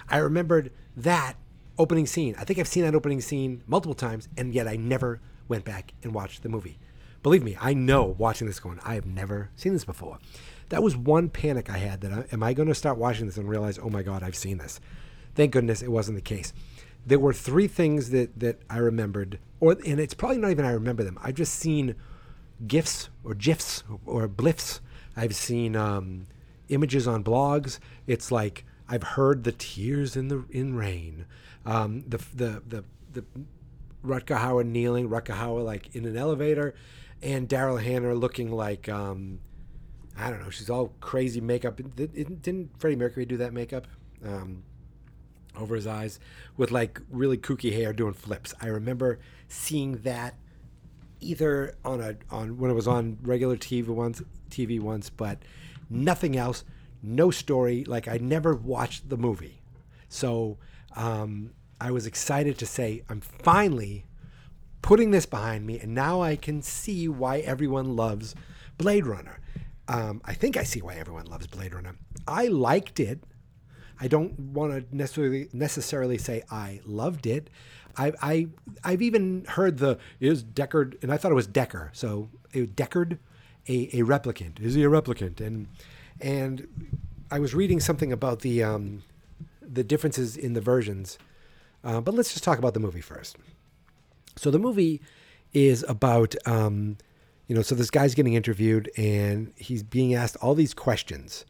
I 0.08 0.18
remembered 0.18 0.72
that 0.96 1.34
opening 1.78 2.06
scene. 2.06 2.34
I 2.38 2.44
think 2.44 2.58
I've 2.58 2.68
seen 2.68 2.84
that 2.84 2.94
opening 2.94 3.20
scene 3.20 3.62
multiple 3.66 3.94
times, 3.94 4.28
and 4.36 4.54
yet 4.54 4.68
I 4.68 4.76
never 4.76 5.20
went 5.48 5.64
back 5.64 5.92
and 6.02 6.14
watched 6.14 6.42
the 6.42 6.48
movie. 6.48 6.78
Believe 7.22 7.42
me, 7.42 7.56
I 7.60 7.74
know 7.74 8.04
watching 8.18 8.46
this 8.46 8.60
going, 8.60 8.78
I 8.84 8.94
have 8.94 9.06
never 9.06 9.50
seen 9.56 9.72
this 9.72 9.84
before. 9.84 10.18
That 10.68 10.82
was 10.82 10.96
one 10.96 11.28
panic 11.28 11.70
I 11.70 11.78
had 11.78 12.00
that 12.02 12.12
I, 12.12 12.24
am 12.32 12.42
I 12.42 12.52
going 12.52 12.68
to 12.68 12.74
start 12.74 12.98
watching 12.98 13.26
this 13.26 13.36
and 13.36 13.48
realize, 13.48 13.78
oh 13.80 13.90
my 13.90 14.02
God, 14.02 14.22
I've 14.22 14.36
seen 14.36 14.58
this. 14.58 14.80
Thank 15.34 15.52
goodness 15.52 15.82
it 15.82 15.90
wasn't 15.90 16.16
the 16.16 16.22
case. 16.22 16.52
There 17.04 17.18
were 17.18 17.32
three 17.32 17.68
things 17.68 18.10
that, 18.10 18.38
that 18.38 18.60
I 18.70 18.78
remembered, 18.78 19.38
or 19.60 19.76
and 19.84 20.00
it's 20.00 20.14
probably 20.14 20.38
not 20.38 20.50
even 20.50 20.64
I 20.64 20.72
remember 20.72 21.04
them. 21.04 21.18
I've 21.22 21.34
just 21.34 21.54
seen 21.54 21.94
gifs 22.66 23.10
or 23.22 23.34
gifs 23.34 23.84
or 24.04 24.26
bliffs. 24.26 24.80
I've 25.16 25.34
seen 25.34 25.76
um, 25.76 26.26
images 26.68 27.06
on 27.06 27.24
blogs. 27.24 27.78
It's 28.06 28.30
like 28.30 28.64
I've 28.88 29.02
heard 29.02 29.44
the 29.44 29.52
tears 29.52 30.16
in 30.16 30.28
the 30.28 30.44
in 30.50 30.76
rain. 30.76 31.26
Um, 31.64 32.04
the 32.06 32.18
the 32.34 32.62
the 32.66 32.84
the 33.12 33.24
Rutger 34.04 34.38
Hauer 34.38 34.64
kneeling, 34.64 35.08
Rutger 35.08 35.36
Hauer 35.36 35.64
like 35.64 35.94
in 35.94 36.04
an 36.04 36.16
elevator, 36.16 36.74
and 37.22 37.48
Daryl 37.48 37.82
Hannah 37.82 38.14
looking 38.14 38.52
like 38.52 38.88
um, 38.88 39.40
I 40.18 40.30
don't 40.30 40.40
know. 40.40 40.50
She's 40.50 40.70
all 40.70 40.92
crazy 41.00 41.40
makeup. 41.40 41.80
Didn't 41.96 42.70
Freddie 42.78 42.96
Mercury 42.96 43.26
do 43.26 43.36
that 43.38 43.52
makeup 43.52 43.86
um, 44.24 44.62
over 45.56 45.74
his 45.74 45.86
eyes 45.86 46.18
with 46.56 46.70
like 46.70 47.00
really 47.10 47.36
kooky 47.36 47.72
hair 47.72 47.92
doing 47.92 48.14
flips? 48.14 48.54
I 48.60 48.68
remember 48.68 49.18
seeing 49.48 49.98
that 49.98 50.36
either 51.20 51.74
on 51.84 52.00
a 52.00 52.16
on 52.30 52.58
when 52.58 52.70
it 52.70 52.74
was 52.74 52.88
on 52.88 53.18
regular 53.22 53.56
TV 53.56 53.88
once, 53.88 54.22
TV 54.50 54.80
once, 54.80 55.10
but 55.10 55.38
nothing 55.88 56.36
else. 56.36 56.64
No 57.02 57.30
story. 57.30 57.84
Like 57.84 58.08
I 58.08 58.18
never 58.18 58.54
watched 58.54 59.08
the 59.08 59.16
movie, 59.16 59.62
so 60.08 60.58
um, 60.94 61.52
I 61.80 61.90
was 61.90 62.06
excited 62.06 62.58
to 62.58 62.66
say 62.66 63.02
I'm 63.08 63.20
finally 63.20 64.06
putting 64.82 65.10
this 65.10 65.26
behind 65.26 65.66
me, 65.66 65.78
and 65.78 65.94
now 65.94 66.22
I 66.22 66.36
can 66.36 66.62
see 66.62 67.08
why 67.08 67.38
everyone 67.38 67.96
loves 67.96 68.34
Blade 68.78 69.06
Runner. 69.06 69.40
Um, 69.88 70.20
I 70.24 70.34
think 70.34 70.56
I 70.56 70.64
see 70.64 70.80
why 70.80 70.94
everyone 70.94 71.26
loves 71.26 71.46
Blade 71.46 71.74
Runner. 71.74 71.96
I 72.26 72.46
liked 72.46 72.98
it. 72.98 73.22
I 74.00 74.08
don't 74.08 74.38
want 74.38 74.72
to 74.72 74.96
necessarily 74.96 75.48
necessarily 75.52 76.18
say 76.18 76.42
I 76.50 76.80
loved 76.84 77.26
it. 77.26 77.50
I, 77.96 78.12
I 78.20 78.46
I've 78.84 79.02
even 79.02 79.44
heard 79.48 79.78
the 79.78 79.98
is 80.20 80.44
Deckard, 80.44 81.02
and 81.02 81.12
I 81.12 81.16
thought 81.16 81.32
it 81.32 81.36
was 81.36 81.46
Decker. 81.46 81.90
So 81.94 82.28
it, 82.52 82.60
was 82.60 82.68
Deckard, 82.70 83.18
a, 83.68 83.98
a 83.98 84.04
replicant. 84.04 84.60
Is 84.60 84.74
he 84.74 84.84
a 84.84 84.88
replicant? 84.88 85.40
And 85.40 85.68
and 86.20 86.66
I 87.30 87.38
was 87.38 87.54
reading 87.54 87.80
something 87.80 88.12
about 88.12 88.40
the 88.40 88.62
um, 88.62 89.02
the 89.60 89.84
differences 89.84 90.36
in 90.36 90.52
the 90.54 90.60
versions. 90.60 91.18
Uh, 91.84 92.00
but 92.00 92.14
let's 92.14 92.32
just 92.32 92.44
talk 92.44 92.58
about 92.58 92.74
the 92.74 92.80
movie 92.80 93.00
first. 93.00 93.36
So 94.36 94.50
the 94.50 94.58
movie 94.58 95.00
is 95.52 95.84
about 95.88 96.34
um, 96.46 96.98
you 97.46 97.54
know, 97.54 97.62
so 97.62 97.74
this 97.74 97.90
guy's 97.90 98.14
getting 98.14 98.34
interviewed 98.34 98.90
and 98.96 99.52
he's 99.56 99.82
being 99.82 100.14
asked 100.14 100.36
all 100.36 100.54
these 100.54 100.74
questions 100.74 101.44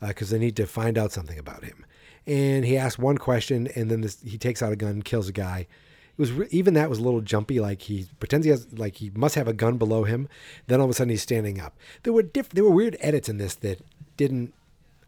because 0.00 0.32
uh, 0.32 0.36
they 0.36 0.38
need 0.38 0.56
to 0.56 0.66
find 0.66 0.96
out 0.96 1.12
something 1.12 1.38
about 1.38 1.64
him. 1.64 1.84
And 2.26 2.64
he 2.64 2.78
asks 2.78 2.98
one 2.98 3.18
question 3.18 3.68
and 3.74 3.90
then 3.90 4.00
this, 4.00 4.20
he 4.22 4.38
takes 4.38 4.62
out 4.62 4.72
a 4.72 4.76
gun, 4.76 5.02
kills 5.02 5.28
a 5.28 5.32
guy. 5.32 5.66
It 6.12 6.18
was 6.18 6.30
even 6.52 6.74
that 6.74 6.90
was 6.90 6.98
a 6.98 7.02
little 7.02 7.20
jumpy. 7.20 7.60
Like 7.60 7.82
he 7.82 8.06
pretends 8.20 8.44
he 8.44 8.50
has, 8.50 8.72
like 8.72 8.96
he 8.96 9.10
must 9.14 9.34
have 9.34 9.48
a 9.48 9.52
gun 9.52 9.78
below 9.78 10.04
him. 10.04 10.28
Then 10.66 10.80
all 10.80 10.84
of 10.84 10.90
a 10.90 10.94
sudden 10.94 11.10
he's 11.10 11.22
standing 11.22 11.60
up. 11.60 11.76
There 12.02 12.12
were 12.12 12.22
diff- 12.22 12.50
there 12.50 12.64
were 12.64 12.70
weird 12.70 12.96
edits 13.00 13.28
in 13.28 13.38
this 13.38 13.54
that 13.56 13.80
didn't, 14.16 14.52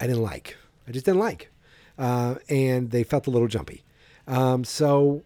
I 0.01 0.07
didn't 0.07 0.23
like. 0.23 0.57
I 0.89 0.93
just 0.93 1.07
didn't 1.07 1.21
like, 1.21 1.51
uh, 1.99 2.37
and 2.49 2.91
they 2.91 3.05
felt 3.05 3.27
a 3.27 3.31
little 3.31 3.49
jumpy. 3.49 3.85
Um, 4.27 4.65
so 4.65 5.23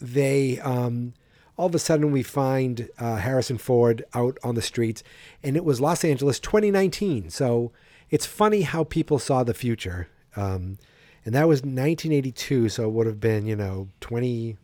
they 0.00 0.58
um, 0.60 1.14
all 1.56 1.66
of 1.66 1.74
a 1.74 1.78
sudden 1.78 2.12
we 2.12 2.22
find 2.22 2.88
uh, 2.98 3.16
Harrison 3.16 3.58
Ford 3.58 4.04
out 4.14 4.38
on 4.42 4.54
the 4.54 4.62
streets, 4.62 5.02
and 5.42 5.56
it 5.56 5.64
was 5.64 5.80
Los 5.80 6.04
Angeles 6.04 6.38
2019. 6.38 7.30
So 7.30 7.72
it's 8.10 8.26
funny 8.26 8.62
how 8.62 8.84
people 8.84 9.18
saw 9.18 9.42
the 9.42 9.54
future. 9.54 10.08
Um, 10.36 10.78
and 11.24 11.34
that 11.34 11.48
was 11.48 11.58
1982, 11.58 12.68
so 12.68 12.84
it 12.84 12.92
would 12.92 13.06
have 13.06 13.20
been, 13.20 13.46
you 13.46 13.56
know, 13.56 13.88
20, 14.00 14.56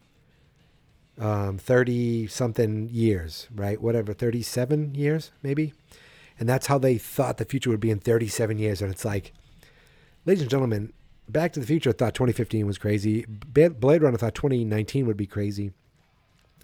um, 1.18 1.58
30 1.58 2.26
something 2.26 2.88
years, 2.88 3.48
right? 3.54 3.80
Whatever, 3.80 4.12
37 4.12 4.94
years, 4.94 5.30
maybe. 5.42 5.72
And 6.38 6.48
that's 6.48 6.66
how 6.66 6.78
they 6.78 6.98
thought 6.98 7.38
the 7.38 7.44
future 7.44 7.70
would 7.70 7.80
be 7.80 7.90
in 7.90 8.00
37 8.00 8.58
years. 8.58 8.82
And 8.82 8.90
it's 8.90 9.04
like, 9.04 9.32
ladies 10.24 10.42
and 10.42 10.50
gentlemen, 10.50 10.92
Back 11.28 11.52
to 11.54 11.60
the 11.60 11.66
Future 11.66 11.92
thought 11.92 12.14
2015 12.14 12.66
was 12.66 12.76
crazy. 12.76 13.24
Blade 13.24 14.02
Runner 14.02 14.18
thought 14.18 14.34
2019 14.34 15.06
would 15.06 15.16
be 15.16 15.26
crazy. 15.26 15.72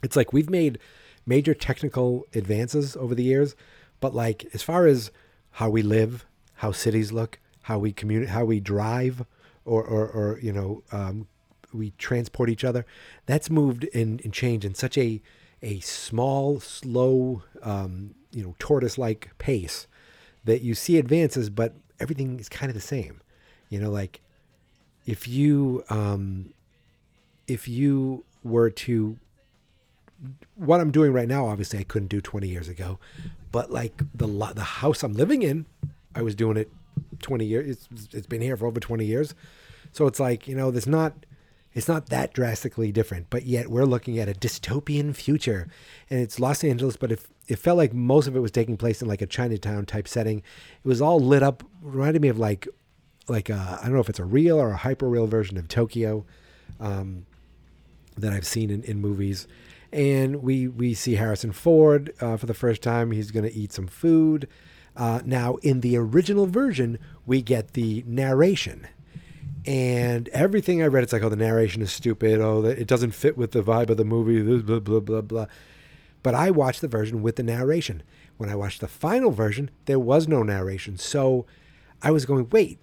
It's 0.02 0.16
like 0.16 0.32
we've 0.32 0.50
made 0.50 0.78
major 1.26 1.54
technical 1.54 2.26
advances 2.34 2.96
over 2.96 3.14
the 3.14 3.22
years, 3.22 3.56
but 4.00 4.14
like 4.14 4.46
as 4.52 4.62
far 4.62 4.86
as 4.86 5.10
how 5.52 5.70
we 5.70 5.82
live, 5.82 6.26
how 6.56 6.72
cities 6.72 7.10
look, 7.10 7.38
how 7.62 7.78
we 7.78 7.92
communi- 7.92 8.28
how 8.28 8.44
we 8.44 8.60
drive, 8.60 9.24
or 9.64 9.82
or, 9.82 10.08
or 10.08 10.38
you 10.42 10.52
know 10.52 10.82
um, 10.92 11.26
we 11.72 11.92
transport 11.98 12.50
each 12.50 12.64
other. 12.64 12.86
That's 13.26 13.50
moved 13.50 13.88
and, 13.94 14.20
and 14.24 14.32
changed 14.32 14.64
in 14.64 14.74
such 14.74 14.96
a 14.98 15.20
a 15.62 15.80
small, 15.80 16.58
slow, 16.58 17.42
um, 17.62 18.14
you 18.32 18.42
know, 18.42 18.54
tortoise-like 18.58 19.30
pace 19.38 19.86
that 20.44 20.62
you 20.62 20.74
see 20.74 20.96
advances, 20.96 21.50
but 21.50 21.74
everything 21.98 22.40
is 22.40 22.48
kind 22.48 22.70
of 22.70 22.74
the 22.74 22.80
same. 22.80 23.20
You 23.68 23.80
know, 23.80 23.90
like 23.90 24.20
if 25.06 25.28
you 25.28 25.84
um, 25.90 26.52
if 27.46 27.68
you 27.68 28.24
were 28.42 28.70
to 28.70 29.18
what 30.54 30.80
I'm 30.80 30.90
doing 30.90 31.12
right 31.12 31.28
now, 31.28 31.46
obviously 31.46 31.78
I 31.78 31.84
couldn't 31.84 32.08
do 32.08 32.20
20 32.20 32.48
years 32.48 32.68
ago, 32.68 32.98
but 33.52 33.70
like 33.70 33.96
the 34.14 34.26
the 34.26 34.62
house 34.62 35.02
I'm 35.02 35.14
living 35.14 35.42
in, 35.42 35.66
I 36.14 36.22
was 36.22 36.34
doing 36.34 36.56
it 36.56 36.70
20 37.22 37.44
years. 37.44 37.88
It's, 37.90 38.14
it's 38.14 38.26
been 38.26 38.40
here 38.40 38.56
for 38.56 38.66
over 38.66 38.80
20 38.80 39.04
years, 39.04 39.34
so 39.92 40.06
it's 40.06 40.20
like 40.20 40.48
you 40.48 40.56
know, 40.56 40.70
there's 40.70 40.86
not 40.86 41.14
it's 41.72 41.88
not 41.88 42.06
that 42.06 42.32
drastically 42.32 42.92
different, 42.92 43.28
but 43.30 43.44
yet 43.44 43.68
we're 43.68 43.84
looking 43.84 44.18
at 44.18 44.28
a 44.28 44.32
dystopian 44.34 45.14
future, 45.14 45.68
and 46.08 46.20
it's 46.20 46.40
Los 46.40 46.64
Angeles, 46.64 46.96
but 46.96 47.12
it 47.12 47.20
it 47.48 47.58
felt 47.58 47.78
like 47.78 47.92
most 47.92 48.28
of 48.28 48.36
it 48.36 48.40
was 48.40 48.52
taking 48.52 48.76
place 48.76 49.02
in 49.02 49.08
like 49.08 49.22
a 49.22 49.26
Chinatown 49.26 49.84
type 49.84 50.06
setting. 50.06 50.38
It 50.38 50.88
was 50.88 51.00
all 51.00 51.18
lit 51.18 51.42
up, 51.42 51.64
reminded 51.82 52.22
me 52.22 52.28
of 52.28 52.38
like 52.38 52.68
like 53.28 53.48
a, 53.48 53.78
I 53.80 53.84
don't 53.84 53.94
know 53.94 54.00
if 54.00 54.08
it's 54.08 54.18
a 54.18 54.24
real 54.24 54.58
or 54.58 54.70
a 54.70 54.76
hyper 54.76 55.08
real 55.08 55.26
version 55.26 55.56
of 55.56 55.68
Tokyo. 55.68 56.24
Um, 56.80 57.26
that 58.20 58.32
I've 58.32 58.46
seen 58.46 58.70
in, 58.70 58.82
in 58.84 59.00
movies. 59.00 59.46
And 59.92 60.42
we, 60.42 60.68
we 60.68 60.94
see 60.94 61.16
Harrison 61.16 61.52
Ford 61.52 62.14
uh, 62.20 62.36
for 62.36 62.46
the 62.46 62.54
first 62.54 62.82
time. 62.82 63.10
He's 63.10 63.30
going 63.30 63.44
to 63.44 63.54
eat 63.54 63.72
some 63.72 63.86
food. 63.86 64.48
Uh, 64.96 65.20
now, 65.24 65.56
in 65.56 65.80
the 65.80 65.96
original 65.96 66.46
version, 66.46 66.98
we 67.26 67.42
get 67.42 67.72
the 67.72 68.04
narration. 68.06 68.86
And 69.66 70.28
everything 70.28 70.82
I 70.82 70.86
read, 70.86 71.02
it's 71.02 71.12
like, 71.12 71.22
oh, 71.22 71.28
the 71.28 71.36
narration 71.36 71.82
is 71.82 71.92
stupid. 71.92 72.40
Oh, 72.40 72.64
it 72.64 72.86
doesn't 72.86 73.12
fit 73.12 73.36
with 73.36 73.52
the 73.52 73.62
vibe 73.62 73.90
of 73.90 73.96
the 73.96 74.04
movie. 74.04 74.42
Blah, 74.62 74.80
blah, 74.80 75.00
blah, 75.00 75.20
blah. 75.20 75.46
But 76.22 76.34
I 76.34 76.50
watched 76.50 76.80
the 76.80 76.88
version 76.88 77.22
with 77.22 77.36
the 77.36 77.42
narration. 77.42 78.02
When 78.36 78.48
I 78.48 78.54
watched 78.54 78.80
the 78.80 78.88
final 78.88 79.30
version, 79.30 79.70
there 79.84 79.98
was 79.98 80.26
no 80.26 80.42
narration. 80.42 80.96
So 80.96 81.46
I 82.02 82.10
was 82.10 82.24
going, 82.24 82.48
wait, 82.50 82.78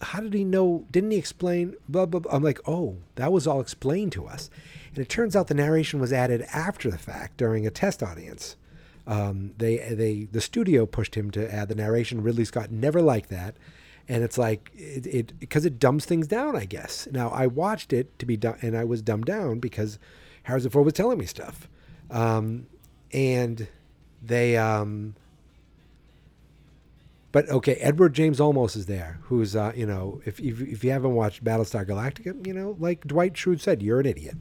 how 0.00 0.20
did 0.20 0.34
he 0.34 0.44
know? 0.44 0.84
Didn't 0.90 1.10
he 1.10 1.16
explain? 1.18 1.74
Blah, 1.88 2.06
blah, 2.06 2.20
blah. 2.20 2.34
I'm 2.34 2.42
like, 2.42 2.60
oh, 2.66 2.98
that 3.16 3.32
was 3.32 3.46
all 3.46 3.60
explained 3.60 4.12
to 4.12 4.26
us. 4.26 4.50
And 4.90 4.98
it 4.98 5.08
turns 5.08 5.34
out 5.34 5.48
the 5.48 5.54
narration 5.54 6.00
was 6.00 6.12
added 6.12 6.42
after 6.52 6.90
the 6.90 6.98
fact 6.98 7.36
during 7.36 7.66
a 7.66 7.70
test 7.70 8.02
audience. 8.02 8.56
Um, 9.06 9.52
they, 9.56 9.78
they, 9.94 10.28
the 10.30 10.40
studio 10.40 10.84
pushed 10.84 11.14
him 11.14 11.30
to 11.32 11.52
add 11.52 11.68
the 11.68 11.74
narration. 11.74 12.22
Ridley 12.22 12.44
Scott 12.44 12.70
never 12.70 13.00
liked 13.00 13.30
that. 13.30 13.56
And 14.08 14.24
it's 14.24 14.38
like, 14.38 14.70
it, 14.74 15.06
it, 15.06 15.38
because 15.38 15.66
it 15.66 15.78
dumbs 15.78 16.06
things 16.06 16.26
down, 16.26 16.56
I 16.56 16.64
guess. 16.64 17.06
Now, 17.12 17.28
I 17.28 17.46
watched 17.46 17.92
it 17.92 18.18
to 18.18 18.26
be 18.26 18.36
done, 18.36 18.56
and 18.62 18.76
I 18.76 18.84
was 18.84 19.02
dumbed 19.02 19.26
down 19.26 19.58
because 19.58 19.98
Harrison 20.44 20.70
Ford 20.70 20.86
was 20.86 20.94
telling 20.94 21.18
me 21.18 21.26
stuff. 21.26 21.68
Um, 22.10 22.66
and 23.12 23.68
they, 24.22 24.56
um, 24.56 25.14
but 27.32 27.48
okay, 27.50 27.74
Edward 27.74 28.14
James 28.14 28.38
Olmos 28.38 28.76
is 28.76 28.86
there, 28.86 29.20
who's 29.24 29.54
uh, 29.54 29.72
you 29.76 29.84
know, 29.84 30.22
if, 30.24 30.40
if 30.40 30.60
if 30.62 30.82
you 30.82 30.90
haven't 30.90 31.14
watched 31.14 31.44
Battlestar 31.44 31.86
Galactica, 31.86 32.46
you 32.46 32.54
know, 32.54 32.76
like 32.78 33.06
Dwight 33.06 33.34
Schrute 33.34 33.60
said, 33.60 33.82
you're 33.82 34.00
an 34.00 34.06
idiot. 34.06 34.38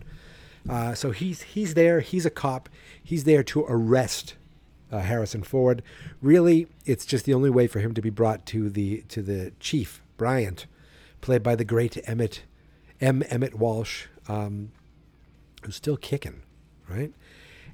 Uh, 0.69 0.93
so 0.93 1.11
he's 1.11 1.41
he's 1.41 1.73
there. 1.73 1.99
He's 1.99 2.25
a 2.25 2.29
cop. 2.29 2.69
He's 3.03 3.25
there 3.25 3.43
to 3.43 3.65
arrest 3.67 4.35
uh, 4.91 4.99
Harrison 4.99 5.43
Ford. 5.43 5.83
Really, 6.21 6.67
it's 6.85 7.05
just 7.05 7.25
the 7.25 7.33
only 7.33 7.49
way 7.49 7.67
for 7.67 7.79
him 7.79 7.93
to 7.93 8.01
be 8.01 8.09
brought 8.09 8.45
to 8.47 8.69
the 8.69 9.03
to 9.09 9.21
the 9.21 9.51
chief 9.59 10.01
Bryant, 10.17 10.65
played 11.21 11.43
by 11.43 11.55
the 11.55 11.65
great 11.65 11.97
Emmett 12.07 12.43
M. 12.99 13.23
Emmet 13.29 13.55
Walsh, 13.55 14.05
um, 14.27 14.71
who's 15.63 15.75
still 15.75 15.97
kicking, 15.97 16.41
right? 16.89 17.13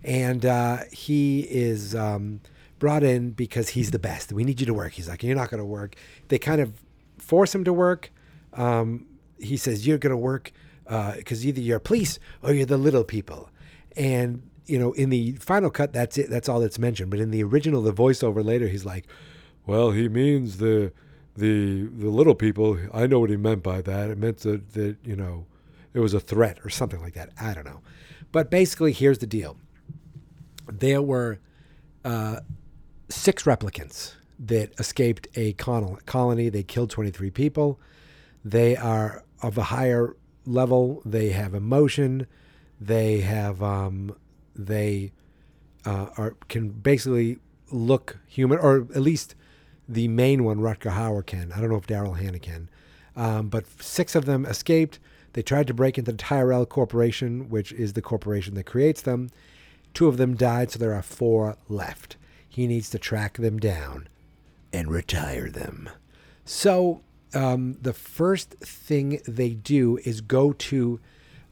And 0.04 0.46
uh, 0.46 0.80
he 0.92 1.42
is. 1.42 1.96
Um, 1.96 2.42
brought 2.80 3.04
in 3.04 3.30
because 3.30 3.70
he's 3.70 3.92
the 3.92 4.00
best. 4.00 4.34
We 4.34 4.44
need 4.44 4.60
you 4.60 4.66
to 4.66 4.74
work. 4.74 4.92
He's 4.92 5.08
like, 5.08 5.24
you're 5.24 5.38
not 5.38 5.50
going 5.50 5.60
to 5.60 5.66
work. 5.66 5.96
They 6.28 6.38
kind 6.38 6.60
of 6.60 6.74
force 7.18 7.56
him 7.56 7.64
to 7.64 7.72
work. 7.72 8.12
Um, 8.52 9.06
he 9.40 9.56
says, 9.56 9.88
you're 9.88 9.98
going 9.98 10.12
to 10.12 10.18
work 10.18 10.52
because 10.84 11.46
uh, 11.46 11.48
either 11.48 11.62
you're 11.62 11.80
police 11.80 12.20
or 12.42 12.52
you're 12.52 12.66
the 12.66 12.76
little 12.78 13.06
people. 13.06 13.50
And, 13.96 14.44
you 14.66 14.80
know, 14.80 14.94
in 14.94 15.10
the 15.10 15.34
final 15.34 15.70
cut, 15.70 15.94
that's 15.94 16.18
it. 16.18 16.30
That's 16.30 16.48
all 16.48 16.60
that's 16.60 16.80
mentioned. 16.80 17.12
But 17.12 17.20
in 17.20 17.32
the 17.32 17.44
original, 17.44 17.82
the 17.82 17.94
voiceover 17.94 18.44
later, 18.44 18.68
he's 18.68 18.86
like, 18.86 19.06
well, 19.66 19.92
he 19.92 20.08
means 20.10 20.58
the 20.58 20.92
the 21.36 21.84
the 21.88 22.10
little 22.10 22.36
people. 22.36 22.78
I 22.94 23.08
know 23.08 23.20
what 23.20 23.30
he 23.30 23.38
meant 23.38 23.64
by 23.64 23.82
that. 23.82 24.10
It 24.10 24.18
meant 24.18 24.40
that, 24.40 24.74
that 24.74 24.98
you 25.04 25.16
know, 25.16 25.46
it 25.94 26.00
was 26.00 26.14
a 26.14 26.20
threat 26.20 26.60
or 26.64 26.70
something 26.70 27.02
like 27.02 27.14
that. 27.14 27.30
I 27.40 27.54
don't 27.54 27.66
know. 27.66 27.82
But 28.32 28.50
basically, 28.50 28.94
here's 28.94 29.20
the 29.20 29.28
deal. 29.28 29.58
There 30.72 31.02
were 31.02 31.40
uh, 32.06 32.40
six 33.10 33.44
replicants 33.44 34.14
that 34.40 34.78
escaped 34.80 35.28
a 35.36 35.54
colony. 35.54 36.50
They 36.50 36.64
killed 36.64 36.90
23 36.90 37.30
people. 37.32 37.80
They 38.44 38.76
are 38.76 39.24
of 39.42 39.58
a 39.58 39.64
higher 39.64 40.16
level. 40.46 41.02
They 41.06 41.30
have 41.30 41.54
emotion. 41.54 42.28
They 42.80 43.22
have 43.22 43.62
um, 43.62 44.16
they 44.56 45.12
uh, 45.86 46.08
are 46.18 46.36
can 46.50 46.70
basically 46.70 47.40
look 47.72 48.20
human, 48.28 48.60
or 48.60 48.88
at 48.96 49.02
least 49.02 49.36
the 49.88 50.08
main 50.08 50.44
one, 50.44 50.60
Rutger 50.60 50.94
Hauer 50.94 51.26
can. 51.26 51.52
I 51.52 51.60
don't 51.60 51.70
know 51.70 51.78
if 51.78 51.88
Daryl 51.88 52.18
Hannah 52.18 52.40
can, 52.40 52.70
um, 53.16 53.50
but 53.50 53.66
six 53.82 54.16
of 54.16 54.26
them 54.26 54.46
escaped. 54.46 55.00
They 55.34 55.42
tried 55.42 55.68
to 55.68 55.74
break 55.74 55.98
into 55.98 56.12
the 56.12 56.18
Tyrell 56.18 56.66
Corporation, 56.66 57.50
which 57.50 57.72
is 57.74 57.94
the 57.94 58.02
corporation 58.02 58.54
that 58.54 58.66
creates 58.66 59.02
them. 59.02 59.32
Two 59.94 60.08
of 60.08 60.18
them 60.18 60.36
died, 60.36 60.72
so 60.72 60.80
there 60.80 60.94
are 60.94 61.02
four 61.02 61.58
left. 61.68 62.18
He 62.48 62.68
needs 62.68 62.90
to 62.92 63.00
track 63.00 63.38
them 63.38 63.58
down 63.60 64.08
and 64.72 64.92
retire 64.92 65.50
them. 65.50 65.90
So 66.46 67.02
um, 67.34 67.78
the 67.82 67.94
first 67.94 68.52
thing 68.52 69.22
they 69.28 69.52
do 69.52 69.98
is 70.04 70.22
go 70.22 70.54
to 70.54 71.00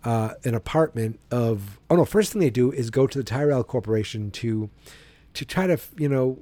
uh, 0.04 0.34
an 0.44 0.56
apartment 0.56 1.20
of. 1.30 1.80
Oh 1.90 1.96
no! 1.96 2.06
First 2.06 2.34
thing 2.34 2.40
they 2.40 2.50
do 2.50 2.72
is 2.72 2.90
go 2.90 3.08
to 3.08 3.18
the 3.18 3.24
Tyrell 3.24 3.64
Corporation 3.64 4.32
to 4.32 4.70
to 5.34 5.46
try 5.46 5.68
to 5.68 5.78
you 5.98 6.10
know 6.10 6.40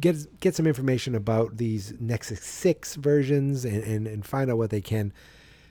get 0.00 0.40
get 0.40 0.54
some 0.54 0.66
information 0.66 1.14
about 1.14 1.56
these 1.56 1.94
Nexus 2.00 2.42
Six 2.42 2.96
versions 2.96 3.64
and, 3.64 3.82
and, 3.82 4.06
and 4.06 4.24
find 4.24 4.50
out 4.50 4.58
what 4.58 4.70
they 4.70 4.80
can. 4.80 5.12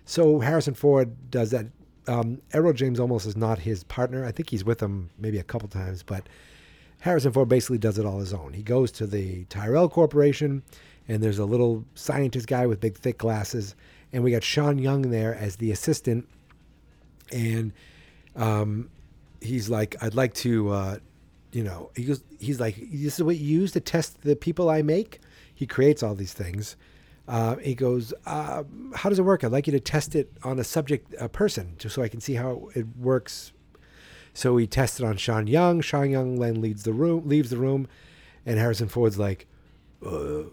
So 0.06 0.40
Harrison 0.40 0.74
Ford 0.74 1.32
does 1.32 1.52
that. 1.52 1.68
Um, 2.08 2.42
Edward 2.54 2.76
James 2.78 3.00
Olmos 3.00 3.28
is 3.28 3.38
not 3.38 3.60
his 3.60 3.84
partner. 3.84 4.26
I 4.26 4.32
think 4.32 4.50
he's 4.50 4.66
with 4.66 4.82
him 4.82 5.12
maybe 5.20 5.38
a 5.38 5.44
couple 5.44 5.68
times, 5.68 6.02
but 6.02 6.28
Harrison 7.02 7.32
Ford 7.32 7.48
basically 7.48 7.78
does 7.78 8.00
it 8.00 8.06
all 8.06 8.20
his 8.20 8.34
own. 8.34 8.54
He 8.54 8.64
goes 8.64 8.92
to 8.94 9.06
the 9.06 9.46
Tyrell 9.46 9.88
Corporation, 9.88 10.64
and 11.08 11.22
there's 11.22 11.40
a 11.40 11.46
little 11.46 11.86
scientist 11.94 12.48
guy 12.48 12.66
with 12.66 12.80
big, 12.80 12.98
thick 12.98 13.20
glasses, 13.20 13.76
and 14.12 14.24
we 14.24 14.32
got 14.32 14.44
Sean 14.44 14.80
Young 14.80 15.04
there 15.04 15.36
as 15.36 15.58
the 15.58 15.72
assistant, 15.72 16.28
and 17.32 17.74
um, 18.36 18.90
he's 19.42 19.70
like, 19.70 19.96
"I'd 20.02 20.16
like 20.16 20.34
to, 20.36 20.70
uh, 20.70 20.98
you 21.52 21.64
know," 21.64 21.92
he 21.96 22.06
goes, 22.06 22.24
he's 22.40 22.60
like, 22.60 22.76
"This 22.76 23.16
is 23.16 23.24
what 23.24 23.38
you 23.38 23.60
use 23.62 23.72
to 23.74 23.80
test 23.80 24.22
the 24.22 24.36
people 24.36 24.70
I 24.70 24.82
make." 24.82 25.20
He 25.54 25.68
creates 25.68 26.04
all 26.04 26.16
these 26.16 26.34
things. 26.34 26.76
Uh, 27.28 27.58
he 27.58 27.76
goes, 27.76 28.14
uh, 28.26 28.64
"How 28.96 29.10
does 29.10 29.20
it 29.20 29.24
work? 29.24 29.44
I'd 29.44 29.52
like 29.52 29.68
you 29.68 29.74
to 29.74 29.80
test 29.80 30.16
it 30.16 30.32
on 30.44 30.60
a 30.60 30.64
subject, 30.64 31.14
a 31.20 31.30
person, 31.30 31.76
just 31.78 31.96
so 31.96 32.02
I 32.02 32.08
can 32.08 32.22
see 32.22 32.36
how 32.36 32.70
it 32.76 32.86
works 32.98 33.52
so 34.34 34.56
he 34.58 34.68
tested 34.68 35.06
on 35.06 35.18
Sean 35.18 35.48
Young. 35.48 35.82
Sean 35.82 36.10
Young 36.10 36.40
then 36.40 36.62
leads 36.62 36.84
the 36.84 36.94
room, 36.94 37.28
leaves 37.28 37.50
the 37.50 37.58
room, 37.58 37.88
and 38.46 38.58
Harrison 38.58 38.88
Ford's 38.88 39.20
like, 39.20 39.48
uh, 40.06 40.44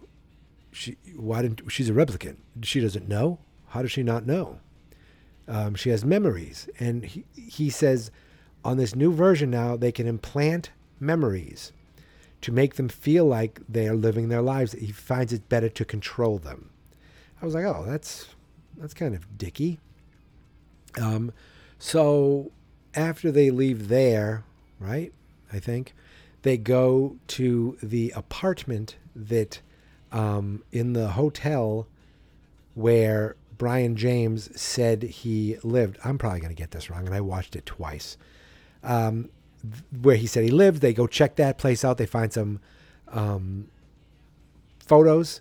"She, 0.73 0.97
why 1.15 1.43
didn't 1.43 1.71
she's 1.71 1.89
a 1.89 1.93
replicant? 1.93 2.37
She 2.63 2.81
doesn't 2.81 3.09
know. 3.09 3.39
How 3.69 3.83
does 3.83 3.93
she 3.93 4.03
not 4.03 4.27
know? 4.27 4.59
Um, 5.49 5.75
she 5.75 5.91
has 5.91 6.05
memories." 6.05 6.69
And 6.79 7.05
he 7.05 7.25
he 7.35 7.71
says, 7.71 8.11
on 8.67 8.79
this 8.79 8.97
new 8.97 9.13
version 9.13 9.49
now, 9.49 9.77
they 9.77 9.93
can 9.93 10.09
implant 10.09 10.71
memories 10.99 11.73
to 12.41 12.51
make 12.51 12.75
them 12.75 12.89
feel 12.89 13.25
like 13.25 13.61
they 13.69 13.87
are 13.87 13.95
living 13.95 14.29
their 14.29 14.43
lives. 14.43 14.73
He 14.73 14.91
finds 14.91 15.33
it 15.33 15.49
better 15.49 15.69
to 15.69 15.85
control 15.85 16.39
them. 16.39 16.71
I 17.41 17.45
was 17.45 17.55
like, 17.55 17.65
"Oh, 17.65 17.85
that's 17.87 18.27
that's 18.77 18.93
kind 18.93 19.15
of 19.15 19.39
dicky." 19.39 19.79
Um, 21.01 21.33
so 21.79 22.51
after 22.95 23.31
they 23.31 23.51
leave 23.51 23.89
there, 23.89 24.43
right? 24.81 25.13
I 25.53 25.61
think 25.61 25.95
they 26.43 26.57
go 26.57 27.17
to 27.29 27.79
the 27.83 28.13
apartment 28.17 28.97
that 29.15 29.61
um, 30.11 30.65
in 30.73 30.93
the 30.93 31.11
hotel 31.11 31.87
where 32.75 33.37
Brion 33.59 33.97
James 33.97 34.51
said 34.61 35.03
he 35.03 35.57
lived. 35.63 35.99
I'm 36.05 36.19
probably 36.19 36.41
going 36.41 36.55
to 36.55 36.61
get 36.61 36.71
this 36.71 36.91
wrong, 36.91 37.07
and 37.07 37.15
I 37.15 37.21
watched 37.21 37.57
it 37.57 37.67
twice. 37.67 38.17
Um, 38.83 39.31
where 40.01 40.17
he 40.17 40.27
said 40.27 40.45
he 40.45 40.51
lived, 40.51 40.81
they 40.81 40.93
go 40.93 41.07
check 41.07 41.37
that 41.37 41.59
place 41.59 41.85
out. 41.85 41.99
They 41.99 42.07
find 42.07 42.33
some 42.33 42.61
um, 43.09 43.69
photos, 44.87 45.41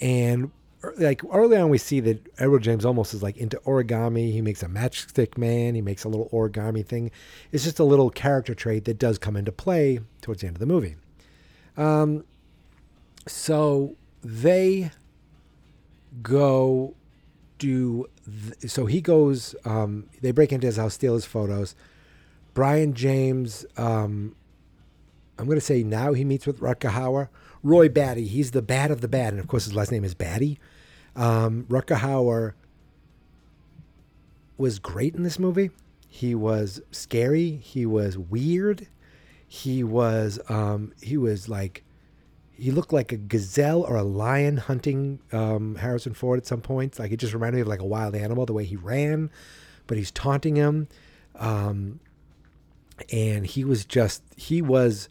and 0.00 0.50
er- 0.84 0.94
like 0.98 1.22
early 1.32 1.56
on 1.56 1.70
we 1.70 1.78
see 1.78 2.00
that 2.00 2.26
Edward 2.38 2.62
James 2.62 2.84
Olmos 2.84 3.14
is 3.14 3.22
like 3.22 3.36
into 3.36 3.58
origami. 3.58 4.32
He 4.32 4.42
makes 4.42 4.62
a 4.62 4.68
matchstick 4.68 5.38
man. 5.38 5.74
He 5.74 5.80
makes 5.80 6.04
a 6.04 6.08
little 6.08 6.28
origami 6.30 6.84
thing. 6.84 7.10
It's 7.50 7.64
just 7.64 7.78
a 7.78 7.84
little 7.84 8.10
character 8.10 8.54
trait 8.54 8.84
that 8.84 8.98
does 8.98 9.18
come 9.18 9.36
into 9.36 9.52
play 9.52 10.00
towards 10.20 10.40
the 10.40 10.48
end 10.48 10.56
of 10.56 10.60
the 10.60 10.66
movie. 10.66 10.96
Um, 11.76 12.24
so 13.26 13.96
they 14.22 14.90
go 16.22 16.94
do. 17.62 18.06
Th- 18.24 18.70
so 18.70 18.86
he 18.86 19.00
goes. 19.00 19.54
Um, 19.64 20.08
they 20.20 20.32
break 20.32 20.52
into 20.52 20.66
his 20.66 20.76
house, 20.76 20.94
steal 20.94 21.14
his 21.14 21.24
photos. 21.24 21.74
Brion 22.54 22.92
James. 22.94 23.64
Um, 23.76 24.34
I'm 25.38 25.46
going 25.46 25.58
to 25.58 25.64
say 25.64 25.82
now 25.82 26.12
he 26.12 26.24
meets 26.24 26.46
with 26.46 26.60
Rutger 26.60 26.90
Hauer. 26.90 27.28
Roy 27.62 27.88
Batty, 27.88 28.26
he's 28.26 28.50
the 28.50 28.62
bad 28.62 28.90
of 28.90 29.00
the 29.00 29.08
bad, 29.08 29.32
and 29.32 29.40
of 29.40 29.46
course 29.46 29.64
his 29.64 29.74
last 29.74 29.92
name 29.92 30.04
is 30.04 30.14
Batty. 30.14 30.58
Um, 31.14 31.64
Rutger 31.68 31.98
Hauer 31.98 32.54
was 34.58 34.78
great 34.80 35.14
in 35.14 35.22
this 35.22 35.38
movie. 35.38 35.70
He 36.08 36.34
was 36.34 36.80
scary. 36.90 37.56
He 37.56 37.86
was 37.86 38.18
weird. 38.18 38.88
He 39.46 39.84
was 39.84 40.40
um, 40.48 40.92
he 41.00 41.16
was 41.16 41.48
like 41.48 41.84
he 42.54 42.70
looked 42.70 42.92
like 42.92 43.12
a 43.12 43.16
gazelle 43.16 43.82
or 43.82 43.96
a 43.96 44.02
lion 44.02 44.56
hunting 44.56 45.20
um, 45.32 45.76
Harrison 45.76 46.14
Ford 46.14 46.38
at 46.38 46.46
some 46.46 46.60
points. 46.60 46.98
Like 46.98 47.12
it 47.12 47.16
just 47.16 47.34
reminded 47.34 47.56
me 47.56 47.62
of 47.62 47.68
like 47.68 47.80
a 47.80 47.86
wild 47.86 48.14
animal 48.14 48.46
the 48.46 48.52
way 48.52 48.64
he 48.64 48.76
ran, 48.76 49.30
but 49.86 49.98
he's 49.98 50.10
taunting 50.10 50.56
him. 50.56 50.88
Um, 51.36 52.00
and 53.10 53.46
he 53.46 53.64
was 53.64 53.84
just 53.84 54.22
he 54.36 54.62
was 54.62 55.08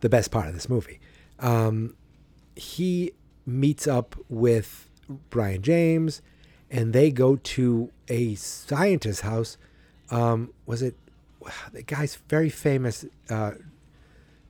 the 0.00 0.08
best 0.08 0.30
part 0.30 0.48
of 0.48 0.54
this 0.54 0.68
movie. 0.68 1.00
Um, 1.38 1.94
he 2.56 3.12
meets 3.46 3.86
up 3.86 4.16
with 4.28 4.88
Brion 5.30 5.62
James, 5.62 6.22
and 6.70 6.92
they 6.92 7.10
go 7.10 7.36
to 7.36 7.90
a 8.08 8.34
scientist's 8.34 9.22
house. 9.22 9.56
Um, 10.10 10.52
was 10.66 10.82
it 10.82 10.96
the 11.72 11.82
guy's 11.82 12.16
very 12.28 12.50
famous 12.50 13.04
uh, 13.30 13.52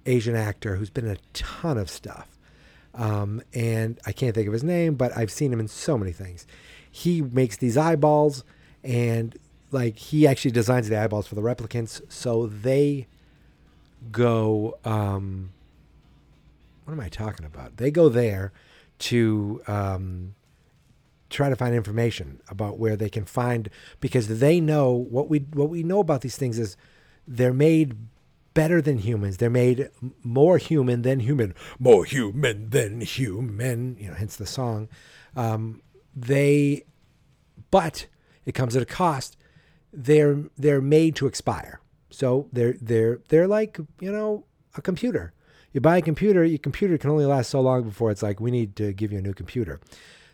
Asian 0.06 0.34
actor 0.34 0.76
who's 0.76 0.90
been 0.90 1.06
in 1.06 1.12
a 1.12 1.18
ton 1.32 1.78
of 1.78 1.90
stuff? 1.90 2.38
Um, 2.94 3.42
and 3.54 3.98
I 4.06 4.12
can't 4.12 4.34
think 4.34 4.46
of 4.46 4.52
his 4.52 4.64
name, 4.64 4.94
but 4.94 5.16
I've 5.16 5.30
seen 5.30 5.52
him 5.52 5.60
in 5.60 5.68
so 5.68 5.96
many 5.96 6.12
things. 6.12 6.46
He 6.90 7.22
makes 7.22 7.56
these 7.56 7.76
eyeballs, 7.76 8.44
and 8.84 9.36
like 9.70 9.96
he 9.96 10.26
actually 10.26 10.50
designs 10.50 10.88
the 10.88 10.98
eyeballs 10.98 11.26
for 11.26 11.34
the 11.34 11.40
replicants, 11.40 12.02
so 12.10 12.46
they 12.46 13.06
go. 14.10 14.78
Um, 14.84 15.52
what 16.84 16.92
am 16.92 17.00
I 17.00 17.08
talking 17.08 17.46
about? 17.46 17.76
They 17.78 17.90
go 17.90 18.08
there 18.08 18.52
to 18.98 19.62
um, 19.66 20.34
try 21.30 21.48
to 21.48 21.56
find 21.56 21.74
information 21.74 22.40
about 22.48 22.78
where 22.78 22.96
they 22.96 23.08
can 23.08 23.24
find 23.24 23.70
because 24.00 24.40
they 24.40 24.60
know 24.60 24.92
what 24.92 25.28
we 25.28 25.40
what 25.54 25.70
we 25.70 25.82
know 25.82 26.00
about 26.00 26.20
these 26.20 26.36
things 26.36 26.58
is 26.58 26.76
they're 27.26 27.54
made 27.54 27.96
better 28.54 28.80
than 28.82 28.98
humans. 28.98 29.36
They're 29.36 29.50
made 29.50 29.88
more 30.22 30.58
human 30.58 31.02
than 31.02 31.20
human, 31.20 31.54
more 31.78 32.04
human 32.04 32.70
than 32.70 33.00
human. 33.00 33.96
You 33.98 34.08
know, 34.08 34.14
hence 34.14 34.36
the 34.36 34.46
song. 34.46 34.88
Um, 35.36 35.82
they, 36.14 36.84
but 37.70 38.06
it 38.44 38.52
comes 38.52 38.76
at 38.76 38.82
a 38.82 38.86
cost. 38.86 39.36
They're 39.92 40.44
they're 40.56 40.80
made 40.80 41.16
to 41.16 41.26
expire. 41.26 41.80
So 42.10 42.48
they're 42.52 42.76
they're 42.80 43.20
they're 43.28 43.48
like 43.48 43.78
you 44.00 44.12
know 44.12 44.44
a 44.76 44.82
computer. 44.82 45.32
You 45.72 45.80
buy 45.80 45.96
a 45.96 46.02
computer, 46.02 46.44
your 46.44 46.58
computer 46.58 46.98
can 46.98 47.10
only 47.10 47.24
last 47.24 47.48
so 47.48 47.60
long 47.60 47.84
before 47.84 48.10
it's 48.10 48.22
like 48.22 48.40
we 48.40 48.50
need 48.50 48.76
to 48.76 48.92
give 48.92 49.10
you 49.10 49.18
a 49.18 49.22
new 49.22 49.32
computer. 49.32 49.80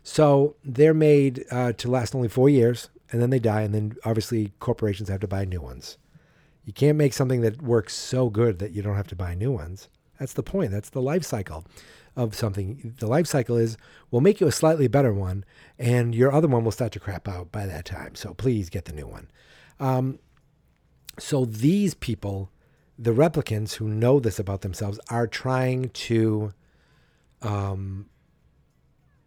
So 0.02 0.56
they're 0.64 0.94
made 0.94 1.44
uh, 1.50 1.74
to 1.74 1.90
last 1.90 2.14
only 2.14 2.28
four 2.28 2.48
years, 2.48 2.88
and 3.12 3.22
then 3.22 3.30
they 3.30 3.38
die, 3.38 3.62
and 3.62 3.74
then 3.74 3.96
obviously 4.04 4.52
corporations 4.58 5.08
have 5.08 5.20
to 5.20 5.28
buy 5.28 5.44
new 5.44 5.60
ones. 5.60 5.96
You 6.68 6.74
can't 6.74 6.98
make 6.98 7.14
something 7.14 7.40
that 7.40 7.62
works 7.62 7.94
so 7.94 8.28
good 8.28 8.58
that 8.58 8.72
you 8.72 8.82
don't 8.82 8.94
have 8.94 9.06
to 9.06 9.16
buy 9.16 9.34
new 9.34 9.50
ones. 9.50 9.88
That's 10.18 10.34
the 10.34 10.42
point. 10.42 10.70
That's 10.70 10.90
the 10.90 11.00
life 11.00 11.24
cycle 11.24 11.64
of 12.14 12.34
something. 12.34 12.94
The 12.98 13.06
life 13.06 13.26
cycle 13.26 13.56
is 13.56 13.78
we'll 14.10 14.20
make 14.20 14.38
you 14.38 14.46
a 14.46 14.52
slightly 14.52 14.86
better 14.86 15.14
one, 15.14 15.46
and 15.78 16.14
your 16.14 16.30
other 16.30 16.46
one 16.46 16.64
will 16.64 16.70
start 16.70 16.92
to 16.92 17.00
crap 17.00 17.26
out 17.26 17.50
by 17.50 17.64
that 17.64 17.86
time. 17.86 18.16
So 18.16 18.34
please 18.34 18.68
get 18.68 18.84
the 18.84 18.92
new 18.92 19.06
one. 19.06 19.30
Um, 19.80 20.18
so 21.18 21.46
these 21.46 21.94
people, 21.94 22.50
the 22.98 23.14
replicants 23.14 23.76
who 23.76 23.88
know 23.88 24.20
this 24.20 24.38
about 24.38 24.60
themselves, 24.60 25.00
are 25.08 25.26
trying 25.26 25.88
to, 25.88 26.52
um, 27.40 28.10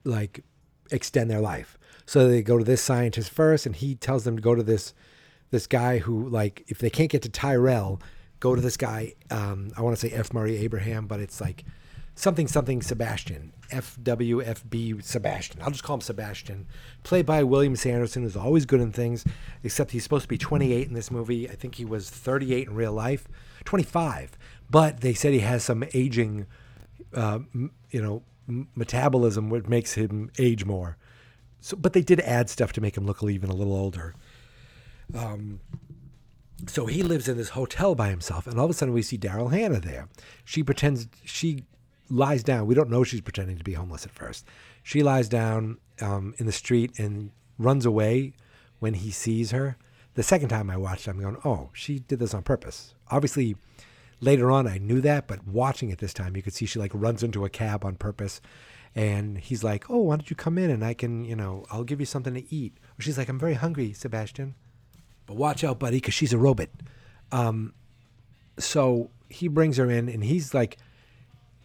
like, 0.03 0.43
extend 0.91 1.31
their 1.31 1.41
life. 1.41 1.75
So 2.05 2.27
they 2.27 2.43
go 2.43 2.59
to 2.59 2.63
this 2.63 2.83
scientist 2.83 3.31
first, 3.31 3.65
and 3.65 3.75
he 3.75 3.95
tells 3.95 4.25
them 4.25 4.35
to 4.35 4.43
go 4.43 4.53
to 4.53 4.61
this 4.61 4.93
this 5.51 5.67
guy 5.67 5.99
who, 5.99 6.27
like, 6.27 6.63
if 6.67 6.79
they 6.79 6.89
can't 6.89 7.09
get 7.11 7.21
to 7.23 7.29
Tyrell, 7.29 8.01
go 8.39 8.55
to 8.55 8.61
this 8.61 8.77
guy. 8.77 9.13
Um, 9.29 9.71
I 9.77 9.81
want 9.81 9.97
to 9.97 10.07
say 10.07 10.13
F. 10.13 10.33
Murray 10.33 10.57
Abraham, 10.57 11.07
but 11.07 11.19
it's 11.19 11.39
like 11.39 11.63
something 12.15 12.47
something 12.47 12.81
Sebastian. 12.81 13.53
F 13.71 13.97
W 14.03 14.41
F 14.41 14.63
B 14.69 14.99
Sebastian. 15.01 15.61
I'll 15.61 15.71
just 15.71 15.83
call 15.83 15.95
him 15.95 16.01
Sebastian. 16.01 16.67
Played 17.03 17.25
by 17.25 17.43
William 17.43 17.75
Sanderson, 17.75 18.23
who's 18.23 18.35
always 18.35 18.65
good 18.65 18.81
in 18.81 18.91
things, 18.91 19.23
except 19.63 19.91
he's 19.91 20.03
supposed 20.03 20.23
to 20.23 20.29
be 20.29 20.37
28 20.37 20.87
in 20.87 20.93
this 20.93 21.09
movie. 21.09 21.49
I 21.49 21.55
think 21.55 21.75
he 21.75 21.85
was 21.85 22.09
38 22.09 22.67
in 22.67 22.75
real 22.75 22.93
life, 22.93 23.27
25. 23.63 24.37
But 24.69 25.01
they 25.01 25.13
said 25.13 25.33
he 25.33 25.39
has 25.39 25.63
some 25.63 25.85
aging, 25.93 26.47
uh, 27.13 27.39
you 27.53 28.01
know, 28.01 28.23
m- 28.47 28.67
metabolism, 28.75 29.49
which 29.49 29.67
makes 29.67 29.93
him 29.93 30.31
age 30.37 30.65
more. 30.65 30.97
So, 31.61 31.77
but 31.77 31.93
they 31.93 32.01
did 32.01 32.19
add 32.21 32.49
stuff 32.49 32.73
to 32.73 32.81
make 32.81 32.97
him 32.97 33.05
look 33.05 33.23
even 33.23 33.49
a 33.49 33.55
little 33.55 33.75
older. 33.75 34.15
Um, 35.15 35.59
so 36.67 36.85
he 36.85 37.03
lives 37.03 37.27
in 37.27 37.37
this 37.37 37.49
hotel 37.49 37.95
by 37.95 38.09
himself, 38.09 38.47
and 38.47 38.59
all 38.59 38.65
of 38.65 38.71
a 38.71 38.73
sudden 38.73 38.93
we 38.93 39.01
see 39.01 39.17
Daryl 39.17 39.51
Hannah 39.51 39.79
there. 39.79 40.09
She 40.45 40.63
pretends 40.63 41.07
she 41.25 41.65
lies 42.09 42.43
down. 42.43 42.67
We 42.67 42.75
don't 42.75 42.89
know 42.89 43.03
she's 43.03 43.21
pretending 43.21 43.57
to 43.57 43.63
be 43.63 43.73
homeless 43.73 44.05
at 44.05 44.11
first. 44.11 44.45
She 44.83 45.01
lies 45.01 45.29
down 45.29 45.77
um, 46.01 46.33
in 46.37 46.45
the 46.45 46.51
street 46.51 46.99
and 46.99 47.31
runs 47.57 47.85
away 47.85 48.33
when 48.79 48.95
he 48.95 49.11
sees 49.11 49.51
her. 49.51 49.77
The 50.15 50.23
second 50.23 50.49
time 50.49 50.69
I 50.69 50.77
watched, 50.77 51.07
I'm 51.07 51.19
going, 51.19 51.37
oh, 51.45 51.69
she 51.73 51.99
did 51.99 52.19
this 52.19 52.33
on 52.33 52.43
purpose. 52.43 52.95
Obviously, 53.09 53.55
later 54.19 54.51
on 54.51 54.67
I 54.67 54.77
knew 54.77 55.01
that, 55.01 55.27
but 55.27 55.47
watching 55.47 55.89
it 55.89 55.99
this 55.99 56.13
time, 56.13 56.35
you 56.35 56.41
could 56.41 56.53
see 56.53 56.65
she 56.65 56.79
like 56.79 56.91
runs 56.93 57.23
into 57.23 57.45
a 57.45 57.49
cab 57.49 57.85
on 57.85 57.95
purpose, 57.95 58.41
and 58.93 59.37
he's 59.37 59.63
like, 59.63 59.89
oh, 59.89 59.99
why 59.99 60.17
don't 60.17 60.29
you 60.29 60.35
come 60.35 60.57
in 60.57 60.69
and 60.69 60.83
I 60.83 60.93
can, 60.93 61.23
you 61.23 61.35
know, 61.35 61.65
I'll 61.71 61.85
give 61.85 61.99
you 61.99 62.05
something 62.05 62.33
to 62.33 62.53
eat. 62.53 62.77
She's 62.99 63.17
like, 63.17 63.29
I'm 63.29 63.39
very 63.39 63.53
hungry, 63.53 63.93
Sebastian. 63.93 64.55
But 65.31 65.37
watch 65.37 65.63
out, 65.63 65.79
buddy, 65.79 65.95
because 65.95 66.13
she's 66.13 66.33
a 66.33 66.37
robot. 66.37 66.67
Um, 67.31 67.73
so 68.59 69.11
he 69.29 69.47
brings 69.47 69.77
her 69.77 69.89
in, 69.89 70.09
and 70.09 70.25
he's 70.25 70.53
like, 70.53 70.77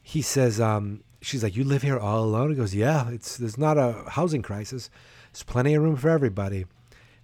he 0.05 0.23
says, 0.23 0.61
um, 0.61 1.03
she's 1.21 1.43
like, 1.43 1.57
you 1.57 1.65
live 1.65 1.83
here 1.83 1.99
all 1.99 2.23
alone. 2.23 2.51
He 2.51 2.55
goes, 2.55 2.77
yeah, 2.77 3.11
it's 3.11 3.37
there's 3.39 3.59
not 3.59 3.77
a 3.77 4.05
housing 4.11 4.41
crisis. 4.41 4.89
There's 5.33 5.43
plenty 5.43 5.75
of 5.75 5.83
room 5.83 5.97
for 5.97 6.11
everybody. 6.11 6.67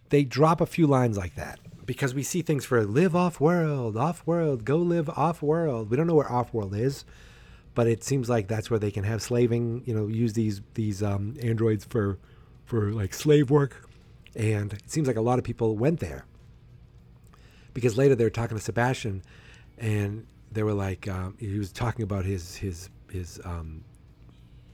They 0.09 0.25
drop 0.25 0.61
a 0.61 0.67
few 0.67 0.89
lines 0.89 1.17
like 1.17 1.37
that 1.37 1.61
because 1.87 2.13
we 2.13 2.25
see 2.25 2.43
things 2.43 2.65
for 2.65 2.85
live 2.85 3.15
off 3.15 3.39
world, 3.39 3.97
off 3.97 4.27
world, 4.27 4.65
go 4.65 4.79
live 4.79 5.09
off 5.11 5.43
world. 5.43 5.91
We 5.91 5.97
don't 5.97 6.09
know 6.09 6.17
where 6.17 6.33
off 6.33 6.53
world 6.53 6.75
is, 6.75 7.05
but 7.77 7.87
it 7.87 8.03
seems 8.03 8.29
like 8.29 8.49
that's 8.49 8.69
where 8.69 8.81
they 8.81 8.91
can 8.91 9.05
have 9.05 9.23
slaving. 9.23 9.85
You 9.87 9.95
know, 9.95 10.09
use 10.09 10.33
these 10.33 10.61
these 10.75 11.05
um, 11.05 11.37
androids 11.41 11.85
for 11.85 12.19
for 12.65 12.91
like 12.91 13.15
slave 13.15 13.49
work, 13.49 13.89
and 14.35 14.73
it 14.73 14.91
seems 14.91 15.07
like 15.07 15.17
a 15.17 15.21
lot 15.21 15.39
of 15.39 15.45
people 15.45 15.77
went 15.77 16.01
there 16.01 16.25
because 17.75 17.97
later 17.97 18.15
they 18.15 18.25
were 18.25 18.31
talking 18.31 18.57
to 18.57 18.63
Sebastian, 18.63 19.23
and 19.79 20.27
they 20.51 20.63
were 20.63 20.75
like, 20.75 21.09
um, 21.09 21.37
he 21.39 21.59
was 21.59 21.73
talking 21.73 22.03
about 22.03 22.25
his 22.25 22.57
his 22.57 22.91
his 23.11 23.41
um, 23.45 23.85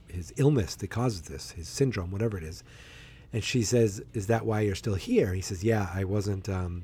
his 0.07 0.33
illness 0.37 0.75
that 0.75 0.89
causes 0.89 1.21
this, 1.23 1.51
his 1.51 1.67
syndrome, 1.67 2.11
whatever 2.11 2.37
it 2.37 2.43
is. 2.43 2.63
And 3.31 3.43
she 3.43 3.63
says, 3.63 4.01
"Is 4.13 4.27
that 4.27 4.45
why 4.45 4.61
you're 4.61 4.75
still 4.75 4.95
here?" 4.95 5.33
He 5.33 5.41
says, 5.41 5.63
"Yeah, 5.63 5.89
I 5.93 6.03
wasn't. 6.03 6.49
Um, 6.49 6.83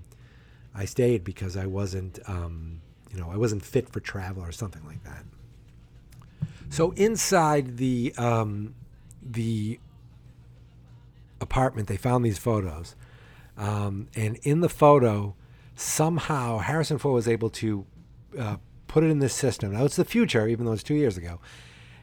I 0.73 0.85
stayed 0.85 1.23
because 1.23 1.55
I 1.55 1.65
wasn't, 1.65 2.19
um, 2.27 2.81
you 3.09 3.17
know, 3.17 3.29
I 3.31 3.37
wasn't 3.37 3.63
fit 3.63 3.89
for 3.89 3.99
travel 3.99 4.43
or 4.43 4.51
something 4.51 4.85
like 4.85 5.03
that." 5.03 5.25
So 6.69 6.91
inside 6.91 7.77
the 7.77 8.13
um, 8.17 8.75
the 9.21 9.79
apartment, 11.41 11.87
they 11.87 11.97
found 11.97 12.25
these 12.25 12.37
photos, 12.37 12.95
um, 13.57 14.07
and 14.15 14.37
in 14.43 14.61
the 14.61 14.69
photo, 14.69 15.35
somehow 15.75 16.59
Harrison 16.59 16.97
Ford 16.97 17.13
was 17.13 17.27
able 17.27 17.49
to 17.51 17.85
uh, 18.39 18.57
put 18.87 19.03
it 19.03 19.07
in 19.07 19.19
this 19.19 19.33
system. 19.33 19.73
Now 19.73 19.85
it's 19.85 19.95
the 19.95 20.05
future, 20.05 20.47
even 20.47 20.65
though 20.65 20.73
it's 20.73 20.83
two 20.83 20.95
years 20.95 21.17
ago, 21.17 21.39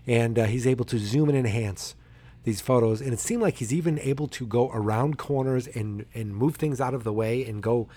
and 0.06 0.38
uh, 0.38 0.44
he's 0.44 0.66
able 0.66 0.84
to 0.86 0.98
zoom 0.98 1.28
and 1.28 1.38
enhance 1.38 1.94
these 2.44 2.60
photos. 2.60 3.00
And 3.00 3.12
it 3.12 3.20
seemed 3.20 3.42
like 3.42 3.56
he's 3.56 3.72
even 3.72 3.98
able 4.00 4.28
to 4.28 4.46
go 4.46 4.70
around 4.72 5.18
corners 5.18 5.66
and 5.68 6.06
and 6.14 6.36
move 6.36 6.56
things 6.56 6.80
out 6.80 6.94
of 6.94 7.04
the 7.04 7.12
way 7.12 7.44
and 7.44 7.62
go 7.62 7.88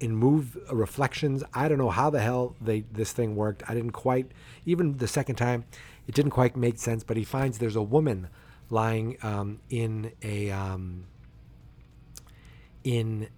and 0.00 0.16
move 0.16 0.58
reflections. 0.70 1.44
I 1.52 1.68
don't 1.68 1.78
know 1.78 1.90
how 1.90 2.10
the 2.10 2.20
hell 2.20 2.56
they 2.60 2.80
this 2.92 3.12
thing 3.12 3.36
worked. 3.36 3.62
I 3.68 3.74
didn't 3.74 3.92
quite 3.92 4.32
even 4.66 4.98
the 4.98 5.08
second 5.08 5.36
time, 5.36 5.64
it 6.06 6.14
didn't 6.14 6.32
quite 6.32 6.56
make 6.56 6.78
sense. 6.78 7.04
But 7.04 7.16
he 7.16 7.24
finds 7.24 7.58
there's 7.58 7.76
a 7.76 7.82
woman 7.82 8.28
lying 8.70 9.16
um, 9.22 9.60
in 9.70 10.12
a 10.22 10.50
um, 10.50 11.06
in 12.82 13.28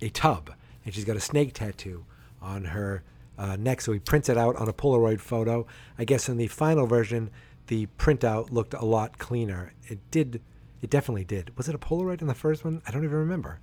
a 0.00 0.08
tub, 0.10 0.54
and 0.84 0.94
she's 0.94 1.04
got 1.04 1.16
a 1.16 1.20
snake 1.20 1.54
tattoo 1.54 2.04
on 2.40 2.64
her 2.64 3.02
uh, 3.38 3.56
neck. 3.56 3.80
So 3.80 3.92
he 3.92 3.98
prints 3.98 4.28
it 4.28 4.36
out 4.36 4.56
on 4.56 4.68
a 4.68 4.72
Polaroid 4.72 5.20
photo. 5.20 5.66
I 5.98 6.04
guess 6.04 6.28
in 6.28 6.36
the 6.36 6.48
final 6.48 6.86
version, 6.86 7.30
the 7.68 7.86
printout 7.98 8.50
looked 8.50 8.74
a 8.74 8.84
lot 8.84 9.18
cleaner. 9.18 9.72
It 9.86 9.98
did. 10.10 10.42
It 10.80 10.90
definitely 10.90 11.24
did. 11.24 11.56
Was 11.56 11.68
it 11.68 11.74
a 11.74 11.78
Polaroid 11.78 12.20
in 12.20 12.28
the 12.28 12.34
first 12.34 12.64
one? 12.64 12.82
I 12.86 12.90
don't 12.90 13.04
even 13.04 13.16
remember. 13.16 13.60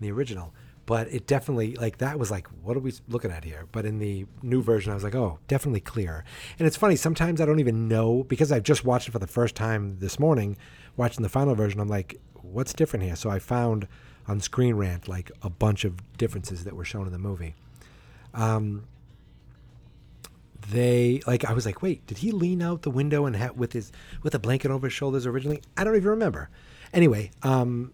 In 0.00 0.08
the 0.08 0.12
original, 0.12 0.52
but 0.86 1.06
it 1.08 1.26
definitely 1.26 1.76
like 1.76 1.98
that 1.98 2.18
was 2.18 2.30
like 2.30 2.48
what 2.62 2.76
are 2.76 2.80
we 2.80 2.92
looking 3.08 3.30
at 3.30 3.44
here? 3.44 3.66
But 3.70 3.86
in 3.86 3.98
the 3.98 4.26
new 4.42 4.62
version, 4.62 4.90
I 4.90 4.94
was 4.94 5.04
like, 5.04 5.14
oh, 5.14 5.38
definitely 5.46 5.80
clear. 5.80 6.24
And 6.58 6.66
it's 6.66 6.76
funny. 6.76 6.96
Sometimes 6.96 7.40
I 7.40 7.46
don't 7.46 7.60
even 7.60 7.86
know 7.88 8.24
because 8.24 8.50
I've 8.50 8.64
just 8.64 8.84
watched 8.84 9.08
it 9.08 9.12
for 9.12 9.18
the 9.18 9.26
first 9.26 9.54
time 9.54 9.98
this 10.00 10.18
morning. 10.18 10.56
Watching 10.96 11.22
the 11.22 11.28
final 11.28 11.54
version, 11.54 11.80
I'm 11.80 11.88
like, 11.88 12.20
what's 12.34 12.72
different 12.72 13.04
here? 13.04 13.16
So 13.16 13.30
I 13.30 13.38
found 13.38 13.88
on 14.26 14.40
Screen 14.40 14.74
Rant 14.74 15.08
like 15.08 15.30
a 15.42 15.50
bunch 15.50 15.84
of 15.84 16.16
differences 16.16 16.64
that 16.64 16.74
were 16.74 16.84
shown 16.84 17.06
in 17.06 17.12
the 17.12 17.18
movie. 17.18 17.54
Um, 18.32 18.84
they 20.70 21.20
like 21.26 21.44
I 21.44 21.52
was 21.52 21.66
like, 21.66 21.82
wait, 21.82 22.06
did 22.06 22.18
he 22.18 22.30
lean 22.30 22.62
out 22.62 22.82
the 22.82 22.90
window 22.90 23.26
and 23.26 23.36
ha- 23.36 23.52
with 23.54 23.72
his 23.72 23.92
with 24.22 24.34
a 24.34 24.38
blanket 24.38 24.70
over 24.70 24.86
his 24.86 24.94
shoulders 24.94 25.26
originally? 25.26 25.62
I 25.76 25.84
don't 25.84 25.96
even 25.96 26.10
remember. 26.10 26.48
Anyway, 26.92 27.30
um, 27.42 27.92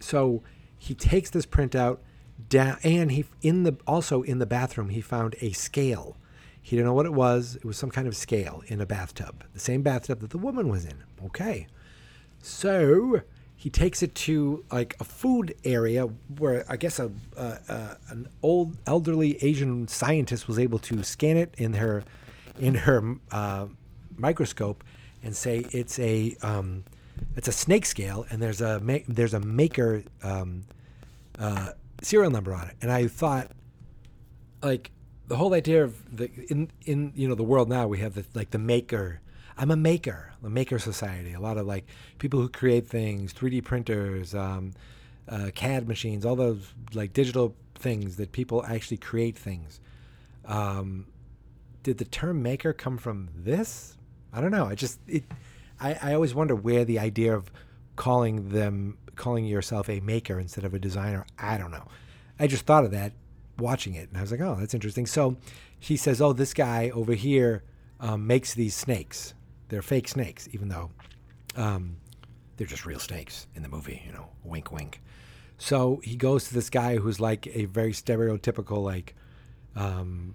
so 0.00 0.42
he 0.76 0.94
takes 0.94 1.30
this 1.30 1.46
printout 1.46 1.98
down, 2.48 2.78
and 2.82 3.12
he 3.12 3.24
in 3.42 3.64
the 3.64 3.76
also 3.86 4.22
in 4.22 4.38
the 4.38 4.46
bathroom 4.46 4.88
he 4.88 5.00
found 5.00 5.36
a 5.40 5.52
scale. 5.52 6.16
He 6.60 6.76
didn't 6.76 6.86
know 6.86 6.94
what 6.94 7.06
it 7.06 7.14
was. 7.14 7.56
It 7.56 7.64
was 7.64 7.78
some 7.78 7.90
kind 7.90 8.06
of 8.06 8.14
scale 8.16 8.62
in 8.66 8.80
a 8.80 8.86
bathtub, 8.86 9.44
the 9.54 9.60
same 9.60 9.82
bathtub 9.82 10.20
that 10.20 10.30
the 10.30 10.38
woman 10.38 10.68
was 10.68 10.84
in. 10.84 11.04
Okay, 11.24 11.66
so 12.42 13.22
he 13.58 13.70
takes 13.70 14.04
it 14.04 14.14
to 14.14 14.64
like 14.70 14.94
a 15.00 15.04
food 15.04 15.52
area 15.64 16.04
where 16.38 16.64
I 16.68 16.76
guess 16.76 17.00
a, 17.00 17.10
an 18.08 18.28
old 18.40 18.76
elderly 18.86 19.36
Asian 19.42 19.88
scientist 19.88 20.46
was 20.46 20.60
able 20.60 20.78
to 20.78 21.02
scan 21.02 21.36
it 21.36 21.56
in 21.58 21.74
her 21.74 22.04
in 22.60 22.76
her 22.76 23.16
uh, 23.32 23.66
microscope 24.16 24.84
and 25.24 25.34
say 25.34 25.66
it's 25.72 25.98
a 25.98 26.36
um, 26.40 26.84
it's 27.34 27.48
a 27.48 27.52
snake 27.52 27.84
scale 27.84 28.24
and 28.30 28.40
there's 28.40 28.60
a 28.60 28.78
ma- 28.78 29.04
there's 29.08 29.34
a 29.34 29.40
maker 29.40 30.04
um, 30.22 30.62
uh, 31.36 31.70
serial 32.00 32.30
number 32.30 32.54
on 32.54 32.68
it. 32.68 32.76
And 32.80 32.92
I 32.92 33.08
thought 33.08 33.50
like 34.62 34.92
the 35.26 35.34
whole 35.34 35.52
idea 35.52 35.82
of 35.82 36.16
the 36.16 36.30
in 36.48 36.70
in 36.86 37.12
you 37.16 37.26
know 37.28 37.34
the 37.34 37.42
world 37.42 37.68
now 37.68 37.88
we 37.88 37.98
have 37.98 38.14
the 38.14 38.24
like 38.34 38.52
the 38.52 38.58
maker 38.58 39.20
I'm 39.58 39.72
a 39.72 39.76
maker, 39.76 40.32
the 40.40 40.48
maker 40.48 40.78
society. 40.78 41.32
A 41.32 41.40
lot 41.40 41.58
of 41.58 41.66
like 41.66 41.84
people 42.18 42.40
who 42.40 42.48
create 42.48 42.86
things, 42.86 43.34
3D 43.34 43.64
printers, 43.64 44.32
um, 44.32 44.72
uh, 45.28 45.50
CAD 45.52 45.88
machines, 45.88 46.24
all 46.24 46.36
those 46.36 46.72
like 46.94 47.12
digital 47.12 47.56
things 47.74 48.16
that 48.16 48.30
people 48.30 48.64
actually 48.64 48.98
create 48.98 49.36
things. 49.36 49.80
Um, 50.44 51.06
did 51.82 51.98
the 51.98 52.04
term 52.04 52.40
maker 52.40 52.72
come 52.72 52.98
from 52.98 53.30
this? 53.34 53.96
I 54.32 54.40
don't 54.40 54.52
know. 54.52 54.66
I 54.66 54.76
just 54.76 55.00
it. 55.08 55.24
I, 55.80 55.98
I 56.00 56.14
always 56.14 56.34
wonder 56.34 56.54
where 56.54 56.84
the 56.84 57.00
idea 57.00 57.34
of 57.34 57.50
calling 57.96 58.50
them 58.50 58.96
calling 59.16 59.44
yourself 59.44 59.88
a 59.90 59.98
maker 60.00 60.38
instead 60.38 60.64
of 60.64 60.72
a 60.72 60.78
designer. 60.78 61.26
I 61.36 61.58
don't 61.58 61.72
know. 61.72 61.88
I 62.38 62.46
just 62.46 62.64
thought 62.64 62.84
of 62.84 62.92
that 62.92 63.12
watching 63.58 63.94
it, 63.94 64.08
and 64.08 64.18
I 64.18 64.20
was 64.20 64.30
like, 64.30 64.40
oh, 64.40 64.56
that's 64.58 64.74
interesting. 64.74 65.06
So 65.06 65.36
he 65.80 65.96
says, 65.96 66.20
oh, 66.20 66.32
this 66.32 66.54
guy 66.54 66.90
over 66.90 67.14
here 67.14 67.64
um, 67.98 68.26
makes 68.26 68.54
these 68.54 68.76
snakes 68.76 69.34
they're 69.68 69.82
fake 69.82 70.08
snakes, 70.08 70.48
even 70.52 70.68
though 70.68 70.90
um, 71.56 71.96
they're 72.56 72.66
just 72.66 72.86
real 72.86 72.98
snakes 72.98 73.46
in 73.54 73.62
the 73.62 73.68
movie. 73.68 74.02
You 74.06 74.12
know, 74.12 74.28
wink, 74.44 74.72
wink. 74.72 75.00
So 75.58 76.00
he 76.04 76.16
goes 76.16 76.48
to 76.48 76.54
this 76.54 76.70
guy 76.70 76.96
who's 76.96 77.20
like 77.20 77.46
a 77.48 77.66
very 77.66 77.92
stereotypical, 77.92 78.82
like 78.82 79.14
um, 79.76 80.34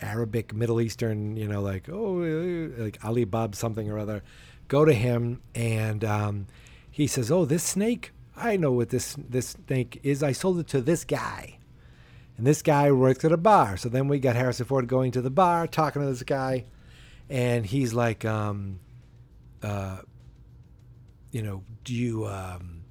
Arabic, 0.00 0.54
Middle 0.54 0.80
Eastern, 0.80 1.36
you 1.36 1.48
know, 1.48 1.60
like 1.60 1.88
oh, 1.88 2.74
like 2.78 2.98
Ali 3.04 3.24
Bab 3.24 3.54
something 3.54 3.90
or 3.90 3.98
other. 3.98 4.22
Go 4.68 4.84
to 4.84 4.92
him, 4.92 5.42
and 5.54 6.04
um, 6.04 6.46
he 6.90 7.06
says, 7.06 7.30
"Oh, 7.30 7.44
this 7.44 7.64
snake, 7.64 8.12
I 8.36 8.56
know 8.56 8.72
what 8.72 8.90
this 8.90 9.16
this 9.18 9.56
snake 9.66 10.00
is. 10.02 10.22
I 10.22 10.32
sold 10.32 10.58
it 10.60 10.68
to 10.68 10.80
this 10.80 11.04
guy." 11.04 11.58
And 12.38 12.46
this 12.46 12.62
guy 12.62 12.90
works 12.90 13.26
at 13.26 13.32
a 13.32 13.36
bar. 13.36 13.76
So 13.76 13.90
then 13.90 14.08
we 14.08 14.18
got 14.18 14.36
Harrison 14.36 14.64
Ford 14.64 14.88
going 14.88 15.12
to 15.12 15.20
the 15.20 15.30
bar, 15.30 15.66
talking 15.66 16.00
to 16.00 16.08
this 16.08 16.22
guy 16.22 16.64
and 17.32 17.64
he's 17.64 17.94
like, 17.94 18.26
um, 18.26 18.78
uh, 19.62 20.00
you 21.30 21.40
know, 21.40 21.64
do 21.82 21.94
you, 21.94 22.26
um, 22.26 22.84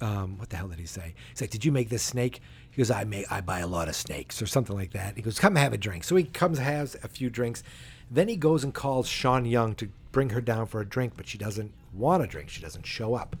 um, 0.00 0.38
what 0.38 0.50
the 0.50 0.56
hell 0.56 0.68
did 0.68 0.78
he 0.78 0.86
say? 0.86 1.14
He's 1.30 1.40
like, 1.40 1.50
did 1.50 1.64
you 1.64 1.72
make 1.72 1.88
this 1.88 2.04
snake? 2.04 2.40
He 2.70 2.76
goes, 2.76 2.92
I 2.92 3.02
make, 3.02 3.30
I 3.30 3.40
buy 3.40 3.58
a 3.58 3.66
lot 3.66 3.88
of 3.88 3.96
snakes 3.96 4.40
or 4.40 4.46
something 4.46 4.76
like 4.76 4.92
that. 4.92 5.16
He 5.16 5.22
goes, 5.22 5.36
come 5.40 5.56
have 5.56 5.72
a 5.72 5.78
drink. 5.78 6.04
So 6.04 6.14
he 6.14 6.22
comes, 6.22 6.58
has 6.60 6.96
a 7.02 7.08
few 7.08 7.28
drinks. 7.28 7.64
Then 8.08 8.28
he 8.28 8.36
goes 8.36 8.62
and 8.62 8.72
calls 8.72 9.08
Sean 9.08 9.44
Young 9.44 9.74
to 9.74 9.88
bring 10.12 10.30
her 10.30 10.40
down 10.40 10.66
for 10.66 10.80
a 10.80 10.86
drink, 10.86 11.14
but 11.16 11.26
she 11.26 11.38
doesn't 11.38 11.74
want 11.92 12.22
a 12.22 12.28
drink. 12.28 12.50
She 12.50 12.62
doesn't 12.62 12.86
show 12.86 13.16
up. 13.16 13.34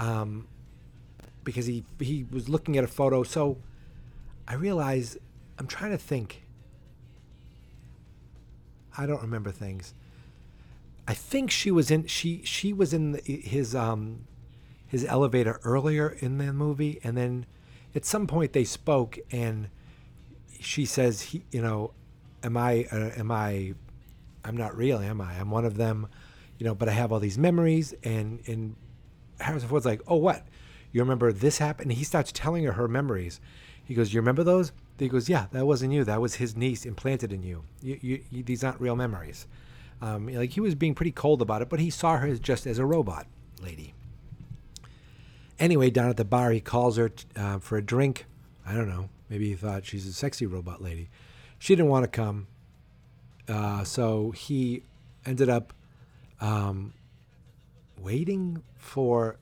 Um, 0.00 0.48
because 1.44 1.66
he 1.66 1.84
he 2.00 2.26
was 2.28 2.48
looking 2.48 2.76
at 2.76 2.82
a 2.82 2.88
photo. 2.88 3.22
So 3.22 3.58
I 4.48 4.54
realize 4.54 5.16
I'm 5.60 5.68
trying 5.68 5.92
to 5.92 5.98
think 5.98 6.42
I 8.96 9.06
don't 9.06 9.22
remember 9.22 9.50
things. 9.50 9.94
I 11.08 11.14
think 11.14 11.50
she 11.50 11.70
was 11.70 11.90
in 11.90 12.06
she 12.06 12.42
she 12.44 12.72
was 12.72 12.92
in 12.92 13.12
the, 13.12 13.20
his 13.22 13.74
um 13.74 14.26
his 14.86 15.04
elevator 15.04 15.60
earlier 15.64 16.16
in 16.20 16.38
the 16.38 16.52
movie, 16.52 17.00
and 17.02 17.16
then 17.16 17.46
at 17.94 18.04
some 18.04 18.26
point 18.26 18.52
they 18.52 18.64
spoke, 18.64 19.18
and 19.30 19.68
she 20.60 20.84
says, 20.84 21.20
he, 21.22 21.42
you 21.50 21.62
know, 21.62 21.92
am 22.42 22.56
I 22.56 22.86
uh, 22.90 23.10
am 23.16 23.30
I 23.30 23.74
I'm 24.44 24.56
not 24.56 24.76
real, 24.76 24.98
am 24.98 25.20
I? 25.20 25.34
I'm 25.34 25.50
one 25.50 25.64
of 25.64 25.76
them, 25.76 26.08
you 26.58 26.64
know, 26.64 26.74
but 26.74 26.88
I 26.88 26.92
have 26.92 27.12
all 27.12 27.20
these 27.20 27.38
memories, 27.38 27.94
and 28.04 28.40
and 28.46 28.76
Harrison 29.40 29.68
Ford's 29.68 29.86
like, 29.86 30.02
oh, 30.06 30.16
what? 30.16 30.46
You 30.92 31.02
remember 31.02 31.32
this 31.32 31.58
happened? 31.58 31.90
And 31.90 31.98
he 31.98 32.04
starts 32.04 32.32
telling 32.32 32.64
her 32.64 32.72
her 32.72 32.88
memories. 32.88 33.40
He 33.84 33.94
goes, 33.94 34.12
you 34.12 34.20
remember 34.20 34.42
those? 34.42 34.72
He 34.98 35.08
goes, 35.08 35.28
yeah, 35.28 35.46
that 35.52 35.66
wasn't 35.66 35.92
you. 35.92 36.04
That 36.04 36.20
was 36.20 36.36
his 36.36 36.56
niece 36.56 36.86
implanted 36.86 37.32
in 37.32 37.42
you. 37.42 37.64
you, 37.82 37.98
you, 38.00 38.22
you 38.30 38.42
these 38.42 38.64
aren't 38.64 38.80
real 38.80 38.96
memories. 38.96 39.46
Um, 40.00 40.28
like 40.28 40.50
he 40.50 40.60
was 40.60 40.74
being 40.74 40.94
pretty 40.94 41.12
cold 41.12 41.42
about 41.42 41.62
it, 41.62 41.68
but 41.68 41.80
he 41.80 41.90
saw 41.90 42.18
her 42.18 42.34
just 42.36 42.66
as 42.66 42.78
a 42.78 42.86
robot 42.86 43.26
lady. 43.62 43.94
Anyway, 45.58 45.90
down 45.90 46.10
at 46.10 46.16
the 46.16 46.24
bar, 46.24 46.50
he 46.50 46.60
calls 46.60 46.96
her 46.96 47.10
uh, 47.34 47.58
for 47.58 47.78
a 47.78 47.82
drink. 47.82 48.26
I 48.66 48.74
don't 48.74 48.88
know. 48.88 49.08
Maybe 49.28 49.48
he 49.48 49.54
thought 49.54 49.86
she's 49.86 50.06
a 50.06 50.12
sexy 50.12 50.46
robot 50.46 50.82
lady. 50.82 51.08
She 51.58 51.74
didn't 51.74 51.90
want 51.90 52.04
to 52.04 52.10
come, 52.10 52.46
uh, 53.48 53.84
so 53.84 54.32
he 54.32 54.82
ended 55.24 55.48
up 55.48 55.72
um, 56.40 56.92
waiting 57.98 58.62
for. 58.76 59.36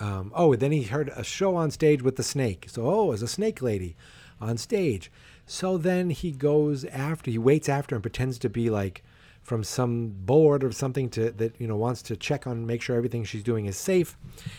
Um, 0.00 0.32
oh, 0.34 0.56
then 0.56 0.72
he 0.72 0.82
heard 0.82 1.08
a 1.14 1.22
show 1.22 1.54
on 1.54 1.70
stage 1.70 2.02
with 2.02 2.16
the 2.16 2.24
snake. 2.24 2.66
So, 2.68 2.88
oh, 2.88 3.04
was 3.06 3.22
a 3.22 3.28
snake 3.28 3.62
lady 3.62 3.96
on 4.40 4.56
stage. 4.56 5.10
So 5.46 5.76
then 5.76 6.10
he 6.10 6.32
goes 6.32 6.84
after, 6.86 7.30
he 7.30 7.38
waits 7.38 7.68
after 7.68 7.94
and 7.94 8.02
pretends 8.02 8.38
to 8.38 8.48
be 8.48 8.70
like 8.70 9.02
from 9.42 9.62
some 9.62 10.08
board 10.08 10.64
or 10.64 10.72
something 10.72 11.10
to 11.10 11.30
that 11.30 11.60
you 11.60 11.68
know 11.68 11.76
wants 11.76 12.00
to 12.00 12.16
check 12.16 12.46
on 12.46 12.66
make 12.66 12.80
sure 12.80 12.96
everything 12.96 13.24
she's 13.24 13.42
doing 13.42 13.66
is 13.66 13.76
safe. 13.76 14.16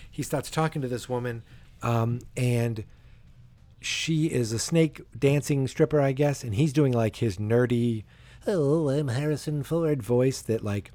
He 0.09 0.23
starts 0.23 0.49
talking 0.49 0.81
to 0.83 0.87
this 0.87 1.09
woman, 1.09 1.43
um, 1.81 2.19
and 2.37 2.85
she 3.81 4.27
is 4.27 4.51
a 4.51 4.59
snake 4.59 5.01
dancing 5.17 5.67
stripper, 5.67 5.99
I 5.99 6.11
guess, 6.11 6.43
and 6.43 6.53
he's 6.55 6.71
doing 6.71 6.93
like 6.93 7.17
his 7.17 7.37
nerdy, 7.37 8.03
"Oh, 8.45 8.89
I'm 8.89 9.07
Harrison 9.07 9.63
Ford" 9.63 10.03
voice 10.03 10.41
that 10.43 10.63
like 10.63 10.91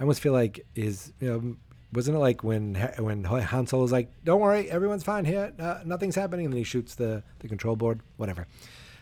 I 0.00 0.02
almost 0.02 0.20
feel 0.20 0.32
like 0.32 0.66
is 0.74 1.12
you 1.20 1.28
know, 1.28 1.56
wasn't 1.92 2.16
it 2.16 2.20
like 2.20 2.44
when 2.44 2.74
when 2.98 3.24
Han 3.24 3.66
Solo's 3.66 3.92
like, 3.92 4.10
"Don't 4.24 4.40
worry, 4.40 4.70
everyone's 4.70 5.04
fine 5.04 5.24
here, 5.24 5.52
uh, 5.58 5.80
nothing's 5.84 6.14
happening," 6.14 6.46
and 6.46 6.52
then 6.52 6.58
he 6.58 6.64
shoots 6.64 6.94
the 6.94 7.22
the 7.38 7.48
control 7.48 7.76
board, 7.76 8.00
whatever. 8.16 8.46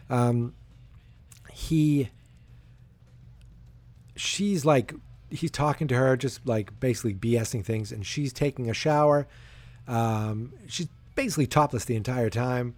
Um, 0.09 0.55
he, 1.53 2.11
she's 4.15 4.65
like, 4.65 4.95
he's 5.31 5.51
talking 5.51 5.89
to 5.89 5.97
her, 5.97 6.17
just 6.17 6.47
like 6.47 6.79
basically 6.79 7.15
BSing 7.15 7.65
things, 7.65 7.91
and 7.91 8.07
she's 8.07 8.33
taking 8.33 8.71
a 8.71 8.75
shower. 8.75 9.27
Um, 9.89 10.53
she's 10.67 10.89
basically 11.17 11.47
topless 11.47 11.85
the 11.87 11.97
entire 11.97 12.31
time, 12.31 12.75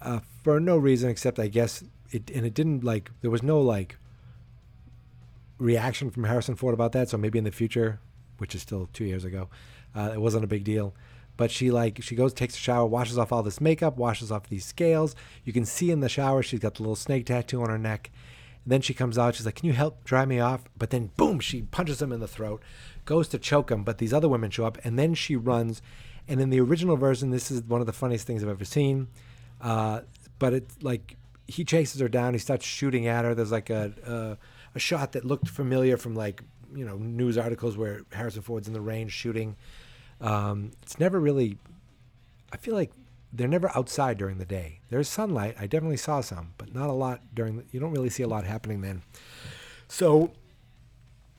uh, 0.00 0.20
for 0.42 0.58
no 0.58 0.78
reason 0.78 1.10
except 1.10 1.38
I 1.38 1.48
guess 1.48 1.84
it, 2.10 2.30
and 2.30 2.46
it 2.46 2.54
didn't 2.54 2.82
like 2.82 3.10
there 3.20 3.30
was 3.30 3.42
no 3.42 3.60
like 3.60 3.98
reaction 5.58 6.10
from 6.10 6.24
Harrison 6.24 6.54
Ford 6.54 6.72
about 6.72 6.92
that. 6.92 7.10
So 7.10 7.18
maybe 7.18 7.38
in 7.38 7.44
the 7.44 7.52
future 7.52 8.00
which 8.40 8.54
is 8.54 8.62
still 8.62 8.88
two 8.92 9.04
years 9.04 9.24
ago. 9.24 9.48
Uh, 9.94 10.10
it 10.14 10.20
wasn't 10.20 10.44
a 10.44 10.48
big 10.48 10.64
deal. 10.64 10.94
But 11.36 11.50
she 11.50 11.70
like 11.70 12.02
she 12.02 12.14
goes, 12.16 12.34
takes 12.34 12.54
a 12.54 12.58
shower, 12.58 12.86
washes 12.86 13.16
off 13.16 13.32
all 13.32 13.42
this 13.42 13.60
makeup, 13.60 13.96
washes 13.96 14.30
off 14.30 14.48
these 14.48 14.64
scales. 14.64 15.14
You 15.44 15.52
can 15.52 15.64
see 15.64 15.90
in 15.90 16.00
the 16.00 16.08
shower 16.08 16.42
she's 16.42 16.60
got 16.60 16.74
the 16.74 16.82
little 16.82 16.96
snake 16.96 17.26
tattoo 17.26 17.62
on 17.62 17.70
her 17.70 17.78
neck, 17.78 18.10
And 18.64 18.72
then 18.72 18.82
she 18.82 18.92
comes 18.92 19.16
out. 19.16 19.34
She's 19.34 19.46
like, 19.46 19.54
"Can 19.54 19.66
you 19.66 19.72
help 19.72 20.04
dry 20.04 20.26
me 20.26 20.38
off?" 20.38 20.64
But 20.76 20.90
then, 20.90 21.10
boom, 21.16 21.40
she 21.40 21.62
punches 21.62 22.02
him 22.02 22.12
in 22.12 22.20
the 22.20 22.28
throat, 22.28 22.62
goes 23.06 23.26
to 23.28 23.38
choke 23.38 23.70
him. 23.70 23.84
But 23.84 23.98
these 23.98 24.12
other 24.12 24.28
women 24.28 24.50
show 24.50 24.66
up, 24.66 24.78
and 24.84 24.98
then 24.98 25.14
she 25.14 25.34
runs. 25.34 25.80
And 26.28 26.40
in 26.40 26.50
the 26.50 26.60
original 26.60 26.96
version, 26.96 27.30
this 27.30 27.50
is 27.50 27.62
one 27.62 27.80
of 27.80 27.86
the 27.86 27.92
funniest 27.92 28.26
things 28.26 28.42
I've 28.42 28.50
ever 28.50 28.64
seen. 28.66 29.08
Uh, 29.62 30.02
but 30.38 30.52
it's 30.52 30.82
like 30.82 31.16
he 31.48 31.64
chases 31.64 32.00
her 32.00 32.08
down. 32.08 32.34
He 32.34 32.38
starts 32.38 32.66
shooting 32.66 33.06
at 33.06 33.24
her. 33.24 33.34
There's 33.34 33.50
like 33.50 33.70
a, 33.70 33.92
a 34.06 34.38
a 34.74 34.78
shot 34.78 35.12
that 35.12 35.24
looked 35.24 35.48
familiar 35.48 35.96
from 35.96 36.14
like 36.14 36.42
you 36.74 36.84
know 36.84 36.96
news 36.96 37.38
articles 37.38 37.76
where 37.76 38.02
Harrison 38.12 38.42
Ford's 38.42 38.68
in 38.68 38.74
the 38.74 38.80
range 38.80 39.12
shooting. 39.12 39.56
Um, 40.20 40.72
it's 40.82 40.98
never 40.98 41.18
really. 41.18 41.58
I 42.52 42.56
feel 42.56 42.74
like 42.74 42.92
they're 43.32 43.48
never 43.48 43.70
outside 43.76 44.18
during 44.18 44.38
the 44.38 44.44
day. 44.44 44.80
There's 44.90 45.08
sunlight. 45.08 45.56
I 45.58 45.66
definitely 45.66 45.96
saw 45.96 46.20
some, 46.20 46.54
but 46.58 46.74
not 46.74 46.90
a 46.90 46.92
lot 46.92 47.20
during. 47.34 47.56
The, 47.56 47.64
you 47.70 47.80
don't 47.80 47.92
really 47.92 48.10
see 48.10 48.22
a 48.22 48.28
lot 48.28 48.44
happening 48.44 48.80
then. 48.80 49.02
So 49.88 50.32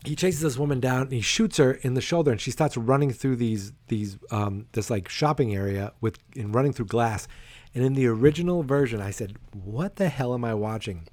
he 0.05 0.15
chases 0.15 0.41
this 0.41 0.57
woman 0.57 0.79
down 0.79 1.03
and 1.03 1.11
he 1.11 1.21
shoots 1.21 1.57
her 1.57 1.73
in 1.73 1.93
the 1.93 2.01
shoulder, 2.01 2.31
and 2.31 2.41
she 2.41 2.51
starts 2.51 2.75
running 2.77 3.11
through 3.11 3.35
these 3.35 3.71
these 3.87 4.17
um, 4.31 4.67
this 4.71 4.89
like 4.89 5.09
shopping 5.09 5.55
area 5.55 5.93
with 6.01 6.17
and 6.35 6.55
running 6.55 6.73
through 6.73 6.87
glass. 6.87 7.27
And 7.73 7.85
in 7.85 7.93
the 7.93 8.07
original 8.07 8.63
version, 8.63 9.01
I 9.01 9.11
said, 9.11 9.37
"What 9.53 9.97
the 9.97 10.09
hell 10.09 10.33
am 10.33 10.43
I 10.43 10.53
watching?" 10.53 11.07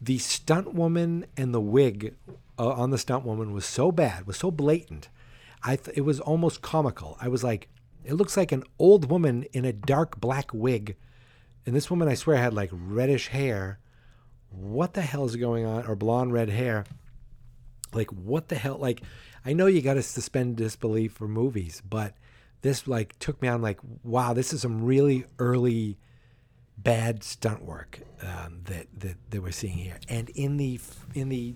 The 0.00 0.18
stunt 0.18 0.74
woman 0.74 1.26
and 1.36 1.54
the 1.54 1.60
wig 1.60 2.14
uh, 2.58 2.68
on 2.68 2.90
the 2.90 2.98
stunt 2.98 3.24
woman 3.24 3.52
was 3.52 3.66
so 3.66 3.92
bad, 3.92 4.26
was 4.26 4.36
so 4.36 4.50
blatant. 4.50 5.08
I 5.62 5.76
th- 5.76 5.96
it 5.96 6.02
was 6.02 6.20
almost 6.20 6.62
comical. 6.62 7.16
I 7.20 7.28
was 7.28 7.42
like, 7.42 7.68
it 8.04 8.14
looks 8.14 8.36
like 8.36 8.52
an 8.52 8.64
old 8.78 9.10
woman 9.10 9.44
in 9.52 9.64
a 9.64 9.72
dark 9.72 10.20
black 10.20 10.52
wig, 10.52 10.96
and 11.64 11.74
this 11.74 11.90
woman 11.90 12.08
I 12.08 12.14
swear 12.14 12.36
had 12.36 12.54
like 12.54 12.70
reddish 12.72 13.28
hair. 13.28 13.78
What 14.50 14.94
the 14.94 15.02
hell 15.02 15.24
is 15.24 15.36
going 15.36 15.66
on? 15.66 15.86
Or 15.86 15.96
blonde 15.96 16.32
red 16.32 16.48
hair. 16.48 16.84
Like 17.92 18.10
what 18.12 18.48
the 18.48 18.54
hell? 18.54 18.78
Like 18.78 19.02
I 19.44 19.52
know 19.52 19.66
you 19.66 19.82
got 19.82 19.94
to 19.94 20.02
suspend 20.02 20.56
disbelief 20.56 21.12
for 21.12 21.26
movies, 21.26 21.82
but 21.88 22.14
this 22.62 22.86
like 22.86 23.18
took 23.18 23.40
me 23.42 23.48
on 23.48 23.62
like 23.62 23.80
wow, 24.02 24.32
this 24.32 24.52
is 24.52 24.62
some 24.62 24.84
really 24.84 25.24
early 25.38 25.98
bad 26.78 27.24
stunt 27.24 27.64
work 27.64 28.00
um, 28.22 28.60
that, 28.64 28.86
that 28.98 29.16
that 29.30 29.42
we're 29.42 29.50
seeing 29.50 29.78
here. 29.78 29.98
And 30.08 30.28
in 30.30 30.56
the 30.56 30.80
in 31.14 31.28
the 31.28 31.54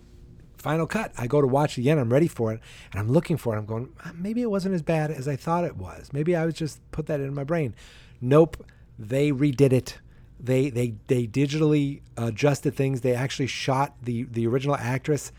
final 0.60 0.86
cut, 0.86 1.12
I 1.16 1.26
go 1.26 1.40
to 1.40 1.46
watch 1.46 1.78
again. 1.78 1.98
I'm 1.98 2.12
ready 2.12 2.28
for 2.28 2.52
it, 2.52 2.60
and 2.92 3.00
I'm 3.00 3.08
looking 3.08 3.36
for 3.36 3.54
it. 3.54 3.58
I'm 3.58 3.66
going, 3.66 3.90
"Ah, 4.04 4.12
maybe 4.14 4.42
it 4.42 4.50
wasn't 4.50 4.74
as 4.74 4.82
bad 4.82 5.10
as 5.10 5.26
I 5.26 5.36
thought 5.36 5.64
it 5.64 5.76
was. 5.76 6.12
Maybe 6.12 6.36
I 6.36 6.44
was 6.44 6.54
just 6.54 6.80
put 6.90 7.06
that 7.06 7.20
in 7.20 7.34
my 7.34 7.44
brain. 7.44 7.74
Nope, 8.20 8.64
they 8.98 9.32
redid 9.32 9.72
it. 9.72 9.98
They 10.38 10.70
they 10.70 10.94
they 11.06 11.26
digitally 11.26 12.00
adjusted 12.16 12.74
things. 12.74 13.00
They 13.00 13.14
actually 13.14 13.46
shot 13.48 13.94
the 14.02 14.24
the 14.24 14.46
original 14.46 14.76
actress 14.76 15.32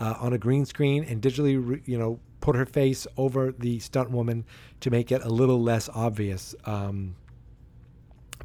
uh, 0.00 0.14
on 0.20 0.32
a 0.32 0.38
green 0.38 0.64
screen 0.64 1.04
and 1.04 1.20
digitally 1.20 1.60
re, 1.62 1.82
you 1.84 1.98
know 1.98 2.20
put 2.40 2.54
her 2.54 2.66
face 2.66 3.06
over 3.16 3.50
the 3.50 3.78
stunt 3.80 4.10
woman 4.10 4.44
to 4.80 4.90
make 4.90 5.10
it 5.10 5.22
a 5.24 5.28
little 5.28 5.60
less 5.60 5.88
obvious. 5.94 6.54
Um, 6.64 7.16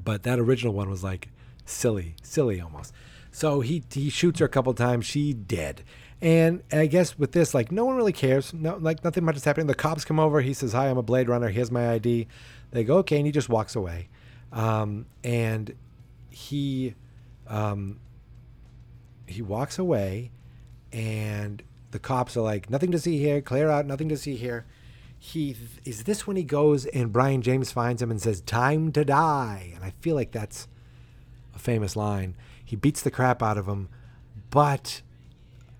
but 0.03 0.23
that 0.23 0.39
original 0.39 0.73
one 0.73 0.89
was 0.89 1.03
like 1.03 1.29
silly, 1.65 2.15
silly 2.23 2.59
almost. 2.59 2.93
So 3.31 3.61
he 3.61 3.83
he 3.91 4.09
shoots 4.09 4.39
her 4.39 4.45
a 4.45 4.49
couple 4.49 4.73
times. 4.73 5.05
She 5.05 5.33
dead. 5.33 5.83
And 6.21 6.61
I 6.71 6.85
guess 6.85 7.17
with 7.17 7.31
this, 7.31 7.53
like 7.53 7.71
no 7.71 7.83
one 7.83 7.95
really 7.95 8.13
cares. 8.13 8.53
No, 8.53 8.77
like 8.77 9.03
nothing 9.03 9.25
much 9.25 9.37
is 9.37 9.43
happening. 9.43 9.67
The 9.67 9.73
cops 9.73 10.05
come 10.05 10.19
over. 10.19 10.41
He 10.41 10.53
says, 10.53 10.73
"Hi, 10.73 10.87
I'm 10.87 10.97
a 10.97 11.03
Blade 11.03 11.27
Runner. 11.27 11.49
Here's 11.49 11.71
my 11.71 11.91
ID." 11.93 12.27
They 12.69 12.83
go, 12.83 12.97
"Okay," 12.97 13.17
and 13.17 13.25
he 13.25 13.31
just 13.31 13.49
walks 13.49 13.75
away. 13.75 14.07
Um, 14.51 15.07
and 15.23 15.73
he 16.29 16.93
um, 17.47 17.99
he 19.25 19.41
walks 19.41 19.79
away, 19.79 20.31
and 20.93 21.63
the 21.89 21.99
cops 21.99 22.37
are 22.37 22.41
like, 22.41 22.69
"Nothing 22.69 22.91
to 22.91 22.99
see 22.99 23.17
here. 23.17 23.41
Clear 23.41 23.69
out. 23.69 23.87
Nothing 23.87 24.09
to 24.09 24.17
see 24.17 24.35
here." 24.35 24.65
He 25.17 25.55
is 25.85 26.03
this 26.03 26.25
when 26.25 26.35
he 26.35 26.43
goes 26.43 26.87
and 26.87 27.13
Brion 27.13 27.43
James 27.43 27.71
finds 27.71 28.01
him 28.01 28.11
and 28.11 28.21
says, 28.21 28.41
"Time 28.41 28.91
to 28.91 29.03
die," 29.03 29.71
and 29.75 29.83
I 29.83 29.93
feel 30.01 30.15
like 30.15 30.31
that's 30.31 30.67
a 31.55 31.59
famous 31.59 31.95
line. 31.95 32.35
He 32.63 32.75
beats 32.75 33.01
the 33.01 33.11
crap 33.11 33.41
out 33.41 33.57
of 33.57 33.67
him, 33.67 33.89
but 34.49 35.01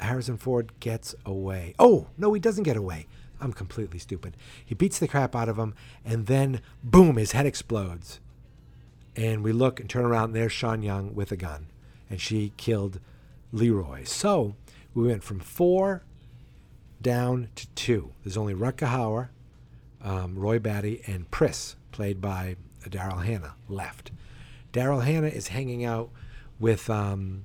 Harrison 0.01 0.37
Ford 0.37 0.71
gets 0.79 1.15
away. 1.25 1.75
Oh, 1.79 2.07
no, 2.17 2.33
he 2.33 2.39
doesn't 2.39 2.63
get 2.63 2.77
away. 2.77 3.07
I'm 3.39 3.53
completely 3.53 3.99
stupid. 3.99 4.37
He 4.63 4.75
beats 4.75 4.99
the 4.99 5.07
crap 5.07 5.35
out 5.35 5.49
of 5.49 5.57
him, 5.57 5.73
and 6.05 6.27
then, 6.27 6.61
boom, 6.83 7.15
his 7.17 7.31
head 7.31 7.45
explodes. 7.45 8.19
And 9.15 9.43
we 9.43 9.51
look 9.51 9.79
and 9.79 9.89
turn 9.89 10.05
around, 10.05 10.25
and 10.25 10.35
there's 10.35 10.51
Sean 10.51 10.81
Young 10.83 11.15
with 11.15 11.31
a 11.31 11.37
gun. 11.37 11.67
And 12.09 12.21
she 12.21 12.53
killed 12.57 12.99
Leroy. 13.51 14.03
So 14.03 14.55
we 14.93 15.07
went 15.07 15.23
from 15.23 15.39
four 15.39 16.03
down 17.01 17.49
to 17.55 17.67
two. 17.69 18.11
There's 18.23 18.37
only 18.37 18.53
Rutger 18.53 18.87
Hauer, 18.87 19.29
um, 20.03 20.37
Roy 20.37 20.59
Batty, 20.59 21.01
and 21.07 21.29
Pris, 21.31 21.75
played 21.91 22.21
by 22.21 22.55
Daryl 22.89 23.23
Hannah, 23.23 23.55
left. 23.67 24.11
Daryl 24.73 25.03
Hannah 25.03 25.27
is 25.27 25.49
hanging 25.49 25.83
out 25.83 26.09
with 26.59 26.89
um, 26.89 27.43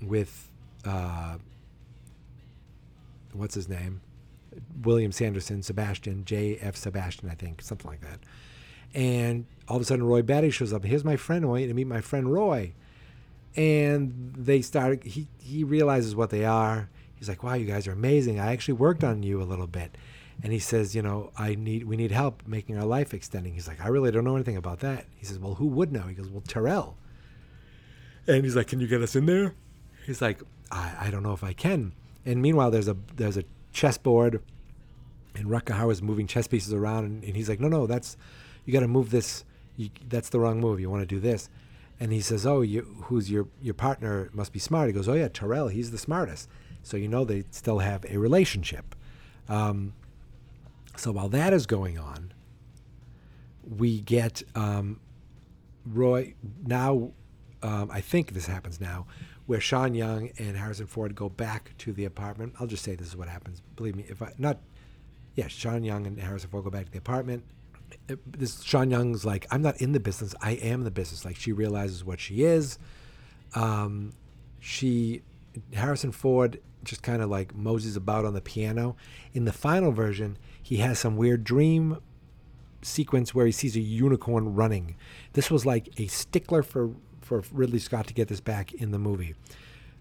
with 0.00 0.50
uh, 0.84 1.36
what's 3.34 3.54
his 3.54 3.68
name, 3.68 4.00
William 4.82 5.12
Sanderson, 5.12 5.62
Sebastian, 5.62 6.24
J. 6.24 6.56
F. 6.60 6.76
Sebastian, 6.76 7.28
I 7.30 7.34
think, 7.34 7.62
something 7.62 7.90
like 7.90 8.00
that. 8.00 8.20
And 8.94 9.46
all 9.68 9.76
of 9.76 9.82
a 9.82 9.84
sudden, 9.84 10.04
Roy 10.04 10.22
Batty 10.22 10.50
shows 10.50 10.72
up. 10.72 10.84
Here's 10.84 11.04
my 11.04 11.16
friend. 11.16 11.44
I 11.44 11.48
want 11.48 11.62
you 11.62 11.68
to 11.68 11.74
meet 11.74 11.86
my 11.86 12.00
friend 12.00 12.32
Roy. 12.32 12.72
And 13.56 14.32
they 14.36 14.62
start. 14.62 15.04
He 15.04 15.28
he 15.38 15.64
realizes 15.64 16.16
what 16.16 16.30
they 16.30 16.44
are. 16.44 16.90
He's 17.14 17.28
like, 17.28 17.42
"Wow, 17.42 17.54
you 17.54 17.66
guys 17.66 17.86
are 17.86 17.92
amazing. 17.92 18.40
I 18.40 18.52
actually 18.52 18.74
worked 18.74 19.04
on 19.04 19.22
you 19.22 19.40
a 19.40 19.44
little 19.44 19.68
bit." 19.68 19.96
And 20.42 20.52
he 20.52 20.58
says, 20.58 20.94
"You 20.94 21.02
know, 21.02 21.30
I 21.36 21.54
need 21.54 21.84
we 21.84 21.96
need 21.96 22.10
help 22.10 22.42
making 22.46 22.76
our 22.76 22.84
life 22.84 23.14
extending." 23.14 23.54
He's 23.54 23.68
like, 23.68 23.80
"I 23.80 23.88
really 23.88 24.10
don't 24.10 24.24
know 24.24 24.34
anything 24.34 24.56
about 24.56 24.80
that." 24.80 25.06
He 25.16 25.24
says, 25.24 25.38
"Well, 25.38 25.54
who 25.54 25.66
would 25.68 25.92
know?" 25.92 26.02
He 26.02 26.14
goes, 26.14 26.28
"Well, 26.28 26.42
Tyrell." 26.46 26.96
And 28.26 28.44
he's 28.44 28.56
like, 28.56 28.66
"Can 28.66 28.80
you 28.80 28.88
get 28.88 29.02
us 29.02 29.14
in 29.14 29.26
there?" 29.26 29.54
He's 30.04 30.20
like, 30.20 30.42
"I, 30.72 30.94
I 31.02 31.10
don't 31.10 31.22
know 31.22 31.32
if 31.32 31.44
I 31.44 31.52
can." 31.52 31.92
And 32.26 32.40
meanwhile, 32.40 32.70
there's 32.70 32.88
a 32.88 32.96
there's 33.16 33.36
a 33.36 33.44
chessboard, 33.72 34.42
and 35.34 35.46
Hauer's 35.46 36.02
moving 36.02 36.26
chess 36.26 36.46
pieces 36.46 36.72
around, 36.72 37.04
and, 37.04 37.24
and 37.24 37.36
he's 37.36 37.48
like, 37.48 37.60
"No, 37.60 37.68
no, 37.68 37.86
that's 37.86 38.16
you 38.64 38.72
got 38.72 38.80
to 38.80 38.88
move 38.88 39.10
this. 39.10 39.44
You, 39.76 39.90
that's 40.08 40.28
the 40.28 40.40
wrong 40.40 40.60
move. 40.60 40.80
You 40.80 40.90
want 40.90 41.02
to 41.02 41.06
do 41.06 41.20
this." 41.20 41.48
And 42.00 42.12
he 42.12 42.20
says, 42.20 42.46
"Oh, 42.46 42.62
you, 42.62 42.82
who's 43.04 43.30
your 43.30 43.48
your 43.60 43.74
partner? 43.74 44.30
Must 44.32 44.52
be 44.52 44.58
smart." 44.58 44.88
He 44.88 44.92
goes, 44.92 45.08
"Oh 45.08 45.14
yeah, 45.14 45.28
Tyrell. 45.28 45.68
He's 45.68 45.90
the 45.90 45.98
smartest." 45.98 46.48
So 46.82 46.96
you 46.96 47.08
know 47.08 47.24
they 47.24 47.44
still 47.50 47.78
have 47.78 48.04
a 48.08 48.18
relationship. 48.18 48.94
Um, 49.48 49.94
so 50.96 51.12
while 51.12 51.28
that 51.30 51.52
is 51.52 51.66
going 51.66 51.98
on, 51.98 52.32
we 53.62 54.00
get 54.00 54.42
um, 54.54 55.00
Roy 55.86 56.34
now. 56.64 57.12
Um, 57.62 57.90
I 57.90 58.02
think 58.02 58.32
this 58.34 58.46
happens 58.46 58.78
now, 58.80 59.06
where 59.46 59.60
Sean 59.60 59.94
Young 59.94 60.30
and 60.38 60.56
Harrison 60.56 60.86
Ford 60.86 61.14
go 61.14 61.28
back 61.28 61.74
to 61.78 61.92
the 61.92 62.04
apartment. 62.04 62.54
I'll 62.58 62.66
just 62.66 62.82
say 62.82 62.94
this 62.94 63.08
is 63.08 63.16
what 63.16 63.28
happens. 63.28 63.62
Believe 63.76 63.96
me, 63.96 64.06
if 64.08 64.22
I 64.22 64.32
not, 64.38 64.58
yeah, 65.34 65.48
Sean 65.48 65.84
Young 65.84 66.06
and 66.06 66.18
Harrison 66.18 66.50
Ford 66.50 66.64
go 66.64 66.70
back 66.70 66.86
to 66.86 66.92
the 66.92 66.98
apartment. 66.98 67.44
This 68.26 68.62
Sean 68.62 68.90
Young's 68.90 69.24
like, 69.24 69.46
I'm 69.50 69.62
not 69.62 69.80
in 69.80 69.92
the 69.92 70.00
business. 70.00 70.34
I 70.40 70.52
am 70.52 70.84
the 70.84 70.90
business. 70.90 71.24
Like 71.24 71.36
she 71.36 71.52
realizes 71.52 72.04
what 72.04 72.20
she 72.20 72.44
is. 72.44 72.78
Um, 73.54 74.14
she 74.60 75.22
Harrison 75.74 76.10
Ford 76.10 76.60
just 76.82 77.02
kind 77.02 77.22
of 77.22 77.30
like 77.30 77.54
moses 77.54 77.96
about 77.96 78.24
on 78.24 78.34
the 78.34 78.40
piano. 78.40 78.96
In 79.32 79.44
the 79.44 79.52
final 79.52 79.92
version, 79.92 80.38
he 80.62 80.78
has 80.78 80.98
some 80.98 81.16
weird 81.16 81.44
dream 81.44 81.98
sequence 82.82 83.34
where 83.34 83.46
he 83.46 83.52
sees 83.52 83.76
a 83.76 83.80
unicorn 83.80 84.54
running. 84.54 84.96
This 85.32 85.50
was 85.50 85.64
like 85.64 85.88
a 85.98 86.06
stickler 86.06 86.62
for 86.62 86.94
for 87.24 87.42
Ridley 87.52 87.78
Scott 87.78 88.06
to 88.08 88.14
get 88.14 88.28
this 88.28 88.40
back 88.40 88.72
in 88.72 88.90
the 88.90 88.98
movie. 88.98 89.34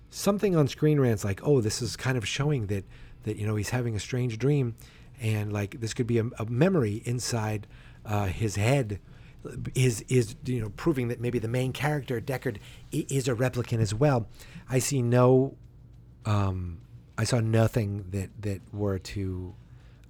Something 0.09 0.55
on 0.55 0.67
Screen 0.67 0.99
Rant's 0.99 1.23
like, 1.23 1.41
oh, 1.43 1.61
this 1.61 1.81
is 1.81 1.95
kind 1.95 2.17
of 2.17 2.27
showing 2.27 2.67
that 2.67 2.85
that 3.23 3.37
you 3.37 3.47
know 3.47 3.55
he's 3.55 3.69
having 3.69 3.95
a 3.95 3.99
strange 3.99 4.37
dream, 4.37 4.75
and 5.21 5.51
like 5.51 5.79
this 5.79 5.93
could 5.93 6.07
be 6.07 6.19
a, 6.19 6.25
a 6.37 6.45
memory 6.45 7.01
inside 7.05 7.67
uh, 8.05 8.25
his 8.25 8.55
head. 8.55 8.99
Is 9.75 10.01
is 10.07 10.35
you 10.45 10.61
know 10.61 10.69
proving 10.77 11.09
that 11.09 11.19
maybe 11.19 11.39
the 11.39 11.47
main 11.47 11.73
character 11.73 12.21
Deckard 12.21 12.57
is 12.91 13.27
a 13.27 13.33
replicant 13.33 13.79
as 13.79 13.93
well. 13.93 14.27
I 14.69 14.79
see 14.79 15.01
no, 15.01 15.55
um, 16.25 16.79
I 17.17 17.25
saw 17.25 17.39
nothing 17.39 18.05
that 18.11 18.29
that 18.41 18.61
were 18.73 18.99
to 18.99 19.53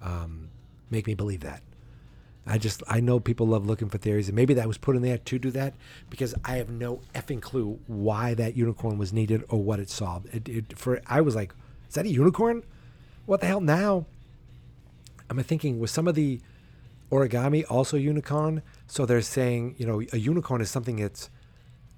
um, 0.02 0.50
make 0.90 1.06
me 1.06 1.14
believe 1.14 1.40
that. 1.40 1.62
I 2.46 2.58
just 2.58 2.82
I 2.88 3.00
know 3.00 3.20
people 3.20 3.46
love 3.46 3.66
looking 3.66 3.88
for 3.88 3.98
theories, 3.98 4.28
and 4.28 4.36
maybe 4.36 4.54
that 4.54 4.68
was 4.68 4.76
put 4.76 4.96
in 4.96 5.02
there 5.02 5.18
to 5.18 5.38
do 5.38 5.50
that 5.52 5.74
because 6.10 6.34
I 6.44 6.56
have 6.56 6.68
no 6.68 7.00
effing 7.14 7.40
clue 7.40 7.78
why 7.86 8.34
that 8.34 8.56
unicorn 8.56 8.98
was 8.98 9.12
needed 9.12 9.44
or 9.48 9.62
what 9.62 9.80
it 9.80 9.88
solved. 9.88 10.34
It, 10.34 10.48
it, 10.48 10.78
for 10.78 11.00
I 11.06 11.22
was 11.22 11.34
like, 11.34 11.54
is 11.88 11.94
that 11.94 12.04
a 12.04 12.10
unicorn? 12.10 12.62
What 13.24 13.40
the 13.40 13.46
hell 13.46 13.62
now? 13.62 14.04
I'm 15.30 15.42
thinking 15.42 15.80
was 15.80 15.90
some 15.90 16.06
of 16.06 16.14
the 16.14 16.40
origami 17.10 17.64
also 17.70 17.96
unicorn? 17.96 18.62
So 18.86 19.06
they're 19.06 19.22
saying 19.22 19.76
you 19.78 19.86
know 19.86 20.02
a 20.12 20.18
unicorn 20.18 20.60
is 20.60 20.70
something 20.70 20.96
that's 20.96 21.30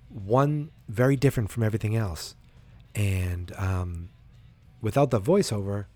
one 0.09 0.70
very 0.88 1.16
different 1.16 1.51
from 1.51 1.64
everything 1.64 1.97
else, 1.97 2.36
and 2.94 3.53
um, 3.57 4.11
without 4.80 5.11
the 5.11 5.20
voiceover, 5.20 5.86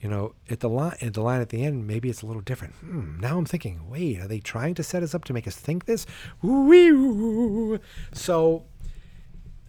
you 0.00 0.08
know, 0.08 0.34
at 0.48 0.60
the 0.60 0.68
line 0.68 0.96
at 1.00 1.14
the 1.14 1.22
line 1.22 1.40
at 1.40 1.48
the 1.48 1.64
end, 1.64 1.86
maybe 1.86 2.08
it's 2.08 2.22
a 2.22 2.26
little 2.26 2.42
different. 2.42 2.74
Hmm, 2.74 3.18
now 3.18 3.36
I'm 3.36 3.44
thinking, 3.44 3.88
wait, 3.88 4.20
are 4.20 4.28
they 4.28 4.38
trying 4.38 4.74
to 4.74 4.82
set 4.82 5.02
us 5.02 5.14
up 5.14 5.24
to 5.24 5.32
make 5.32 5.48
us 5.48 5.56
think 5.56 5.86
this? 5.86 6.06
Woo! 6.40 7.80
So, 8.12 8.64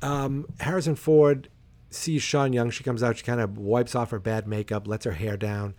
um, 0.01 0.45
Harrison 0.59 0.95
Ford 0.95 1.49
sees 1.89 2.21
Sean 2.21 2.53
Young. 2.53 2.69
She 2.69 2.83
comes 2.83 3.01
out. 3.01 3.17
She 3.17 3.23
kind 3.23 3.41
of 3.41 3.57
wipes 3.57 3.95
off 3.95 4.11
her 4.11 4.19
bad 4.19 4.47
makeup, 4.47 4.87
lets 4.87 5.05
her 5.05 5.13
hair 5.13 5.35
down, 5.35 5.73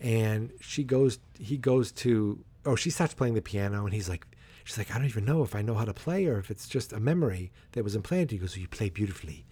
and 0.00 0.50
she 0.60 0.82
goes. 0.82 1.18
He 1.38 1.58
goes 1.58 1.92
to. 1.92 2.42
Oh, 2.64 2.76
she 2.76 2.90
starts 2.90 3.12
playing 3.12 3.34
the 3.34 3.42
piano, 3.42 3.84
and 3.84 3.92
he's 3.92 4.08
like, 4.08 4.26
she's 4.64 4.78
like, 4.78 4.90
I 4.90 4.98
don't 4.98 5.06
even 5.06 5.24
know 5.26 5.42
if 5.42 5.54
I 5.54 5.62
know 5.62 5.74
how 5.74 5.84
to 5.84 5.94
play 5.94 6.26
or 6.26 6.38
if 6.38 6.50
it's 6.50 6.68
just 6.68 6.92
a 6.92 7.00
memory 7.00 7.52
that 7.72 7.84
was 7.84 7.94
implanted. 7.94 8.32
He 8.32 8.38
goes, 8.38 8.56
you 8.56 8.68
play 8.68 8.88
beautifully, 8.88 9.44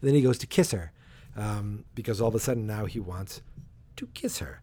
and 0.00 0.06
then 0.06 0.14
he 0.14 0.22
goes 0.22 0.38
to 0.38 0.46
kiss 0.46 0.70
her, 0.70 0.92
um, 1.36 1.84
because 1.96 2.20
all 2.20 2.28
of 2.28 2.34
a 2.36 2.40
sudden 2.40 2.66
now 2.66 2.84
he 2.84 3.00
wants 3.00 3.42
to 3.96 4.06
kiss 4.08 4.38
her, 4.38 4.62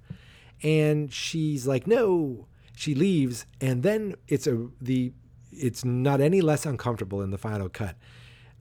and 0.61 1.11
she's 1.11 1.67
like, 1.67 1.87
no. 1.87 2.47
She 2.75 2.95
leaves, 2.95 3.45
and 3.61 3.83
then 3.83 4.15
it's 4.27 4.47
a 4.47 4.67
the. 4.81 5.13
It's 5.51 5.85
not 5.85 6.19
any 6.21 6.41
less 6.41 6.65
uncomfortable 6.65 7.21
in 7.21 7.29
the 7.29 7.37
final 7.37 7.69
cut 7.69 7.95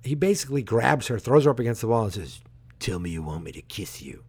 he 0.05 0.15
basically 0.15 0.63
grabs 0.63 1.09
her, 1.09 1.19
throws 1.19 1.45
her 1.45 1.51
up 1.51 1.61
against 1.61 1.81
the 1.81 1.89
wall, 1.89 2.05
and 2.05 2.13
says, 2.13 2.41
Tell 2.79 2.99
me 2.99 3.11
you 3.11 3.23
want 3.23 3.45
me 3.45 3.53
to 3.53 3.63
kiss 3.63 4.03
you. 4.03 4.25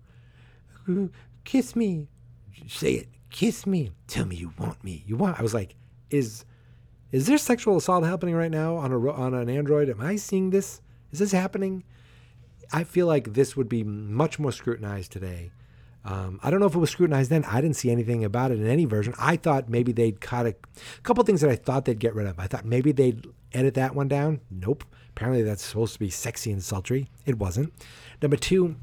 Kiss 1.43 1.75
me. 1.75 2.07
Say 2.67 2.93
it. 2.93 3.09
Kiss 3.31 3.65
me. 3.65 3.91
Tell 4.07 4.25
me 4.25 4.35
you 4.35 4.53
want 4.59 4.83
me. 4.83 5.03
You 5.07 5.17
want. 5.17 5.39
I 5.39 5.41
was 5.41 5.53
like, 5.53 5.75
Is 6.09 6.45
is 7.11 7.27
there 7.27 7.37
sexual 7.37 7.77
assault 7.77 8.03
happening 8.05 8.35
right 8.35 8.51
now 8.51 8.75
on 8.75 8.91
a 8.91 9.11
on 9.11 9.33
an 9.33 9.49
Android? 9.49 9.89
Am 9.89 10.01
I 10.01 10.15
seeing 10.15 10.51
this? 10.51 10.81
Is 11.11 11.19
this 11.19 11.31
happening? 11.31 11.83
I 12.71 12.83
feel 12.83 13.07
like 13.07 13.33
this 13.33 13.55
would 13.55 13.69
be 13.69 13.83
much 13.83 14.39
more 14.39 14.51
scrutinized 14.51 15.11
today. 15.11 15.51
Um, 16.05 16.39
I 16.43 16.49
don't 16.49 16.59
know 16.59 16.65
if 16.65 16.75
it 16.75 16.79
was 16.79 16.89
scrutinized 16.89 17.29
then. 17.29 17.45
I 17.45 17.61
didn't 17.61 17.77
see 17.77 17.89
anything 17.89 18.23
about 18.23 18.51
it 18.51 18.59
in 18.59 18.67
any 18.67 18.85
version. 18.85 19.13
I 19.17 19.37
thought 19.37 19.69
maybe 19.69 19.91
they'd 19.91 20.19
cut 20.19 20.45
a, 20.45 20.49
a 20.49 21.01
couple 21.03 21.23
things 21.23 21.41
that 21.41 21.49
I 21.49 21.55
thought 21.55 21.85
they'd 21.85 21.99
get 21.99 22.13
rid 22.13 22.27
of. 22.27 22.39
I 22.39 22.47
thought 22.47 22.65
maybe 22.65 22.91
they'd 22.91 23.25
edit 23.53 23.75
that 23.75 23.95
one 23.95 24.07
down. 24.07 24.41
Nope. 24.51 24.83
Apparently 25.09 25.43
that's 25.43 25.63
supposed 25.63 25.93
to 25.93 25.99
be 25.99 26.09
sexy 26.09 26.51
and 26.51 26.63
sultry. 26.63 27.09
It 27.25 27.37
wasn't. 27.37 27.71
Number 28.21 28.35
two, 28.35 28.75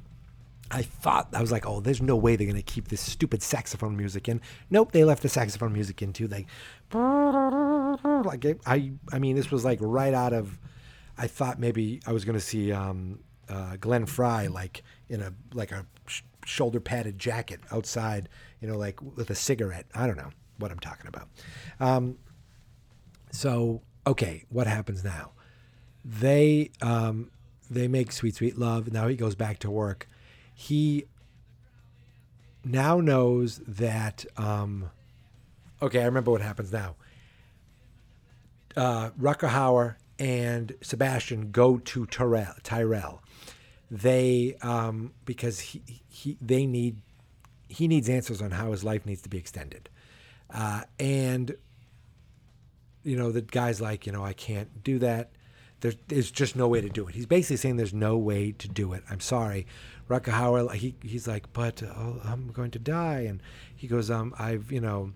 I 0.71 0.83
thought 0.83 1.29
I 1.35 1.41
was 1.41 1.51
like, 1.51 1.67
oh, 1.67 1.81
there's 1.81 2.01
no 2.01 2.17
way 2.17 2.37
they're 2.37 2.47
gonna 2.47 2.63
keep 2.63 2.89
this 2.89 3.01
stupid 3.01 3.43
saxophone 3.43 3.97
music 3.97 4.29
in. 4.29 4.41
Nope, 4.71 4.93
they 4.93 5.05
left 5.05 5.23
the 5.23 5.29
saxophone 5.29 5.73
music 5.73 6.01
in 6.01 6.13
too. 6.13 6.29
Like, 6.29 6.47
like 8.25 8.45
it, 8.45 8.61
I, 8.65 8.93
I 9.13 9.19
mean, 9.19 9.35
this 9.35 9.51
was 9.51 9.65
like 9.65 9.79
right 9.83 10.15
out 10.15 10.33
of. 10.33 10.59
I 11.19 11.27
thought 11.27 11.59
maybe 11.59 12.01
I 12.07 12.13
was 12.13 12.25
gonna 12.25 12.41
see 12.41 12.73
um, 12.73 13.19
uh, 13.49 13.77
Glenn 13.77 14.07
Frey 14.07 14.49
like 14.49 14.83
in 15.09 15.21
a 15.21 15.33
like 15.53 15.73
a 15.73 15.85
shoulder 16.51 16.81
padded 16.81 17.19
jacket 17.19 17.61
outside, 17.71 18.29
you 18.61 18.69
know, 18.69 18.77
like 18.77 19.01
with 19.01 19.31
a 19.31 19.35
cigarette. 19.35 19.87
I 19.95 20.07
don't 20.07 20.17
know 20.17 20.31
what 20.59 20.71
I'm 20.71 20.79
talking 20.81 21.07
about. 21.07 21.29
Um, 21.79 22.19
so 23.31 23.83
okay, 24.07 24.45
what 24.49 24.67
happens 24.67 25.05
now? 25.05 25.33
They 26.05 26.71
um, 26.83 27.31
they 27.71 27.89
make 27.89 28.13
sweet 28.13 28.35
sweet 28.37 28.59
love. 28.59 28.93
Now 28.93 29.09
he 29.09 29.17
goes 29.17 29.35
back 29.35 29.59
to 29.61 29.71
work. 29.71 30.09
He 30.55 31.05
now 32.65 33.01
knows 33.01 33.59
that. 33.67 34.25
Um, 34.37 34.91
okay, 35.81 36.03
I 36.03 36.07
remember 36.07 36.31
what 36.31 36.41
happens 36.41 36.73
now. 36.73 36.97
Uh, 38.77 39.11
Rutger 39.11 39.51
Hauer 39.51 39.97
and 40.19 40.75
Sebastian 40.81 41.51
go 41.51 41.79
to 41.79 42.07
Tyrell. 42.07 42.55
Tyrell. 42.63 43.23
They 43.91 44.57
um, 44.63 45.13
because 45.25 45.59
he, 45.61 45.83
he 46.09 46.39
they 46.41 46.67
need 46.67 47.03
he 47.69 47.89
needs 47.89 48.09
answers 48.09 48.41
on 48.41 48.53
how 48.53 48.71
his 48.71 48.85
life 48.85 49.05
needs 49.05 49.23
to 49.23 49.29
be 49.29 49.39
extended, 49.39 49.89
uh, 50.53 50.83
and 50.99 51.57
you 53.03 53.17
know 53.17 53.33
the 53.33 53.43
guy's 53.43 53.81
like 53.81 54.07
you 54.07 54.13
know 54.13 54.25
I 54.25 54.33
can't 54.33 54.85
do 54.85 54.99
that. 55.01 55.31
There's, 55.81 55.97
there's 56.09 56.31
just 56.31 56.57
no 56.57 56.69
way 56.69 56.83
to 56.83 56.91
do 56.91 57.09
it. 57.09 57.15
He's 57.15 57.27
basically 57.27 57.57
saying 57.57 57.77
there's 57.77 57.95
no 57.95 58.19
way 58.19 58.53
to 58.53 58.69
do 58.69 58.93
it. 58.93 59.03
I'm 59.11 59.21
sorry. 59.21 59.67
Rutger 60.11 60.33
Hauer, 60.33 60.75
he, 60.75 60.95
he's 61.03 61.27
like, 61.27 61.51
but 61.53 61.83
oh, 61.83 62.21
I'm 62.23 62.49
going 62.53 62.71
to 62.73 62.79
die. 62.79 63.21
And 63.21 63.43
he 63.75 63.87
goes, 63.87 64.11
um, 64.11 64.35
I've, 64.39 64.71
you 64.71 64.81
know, 64.81 65.13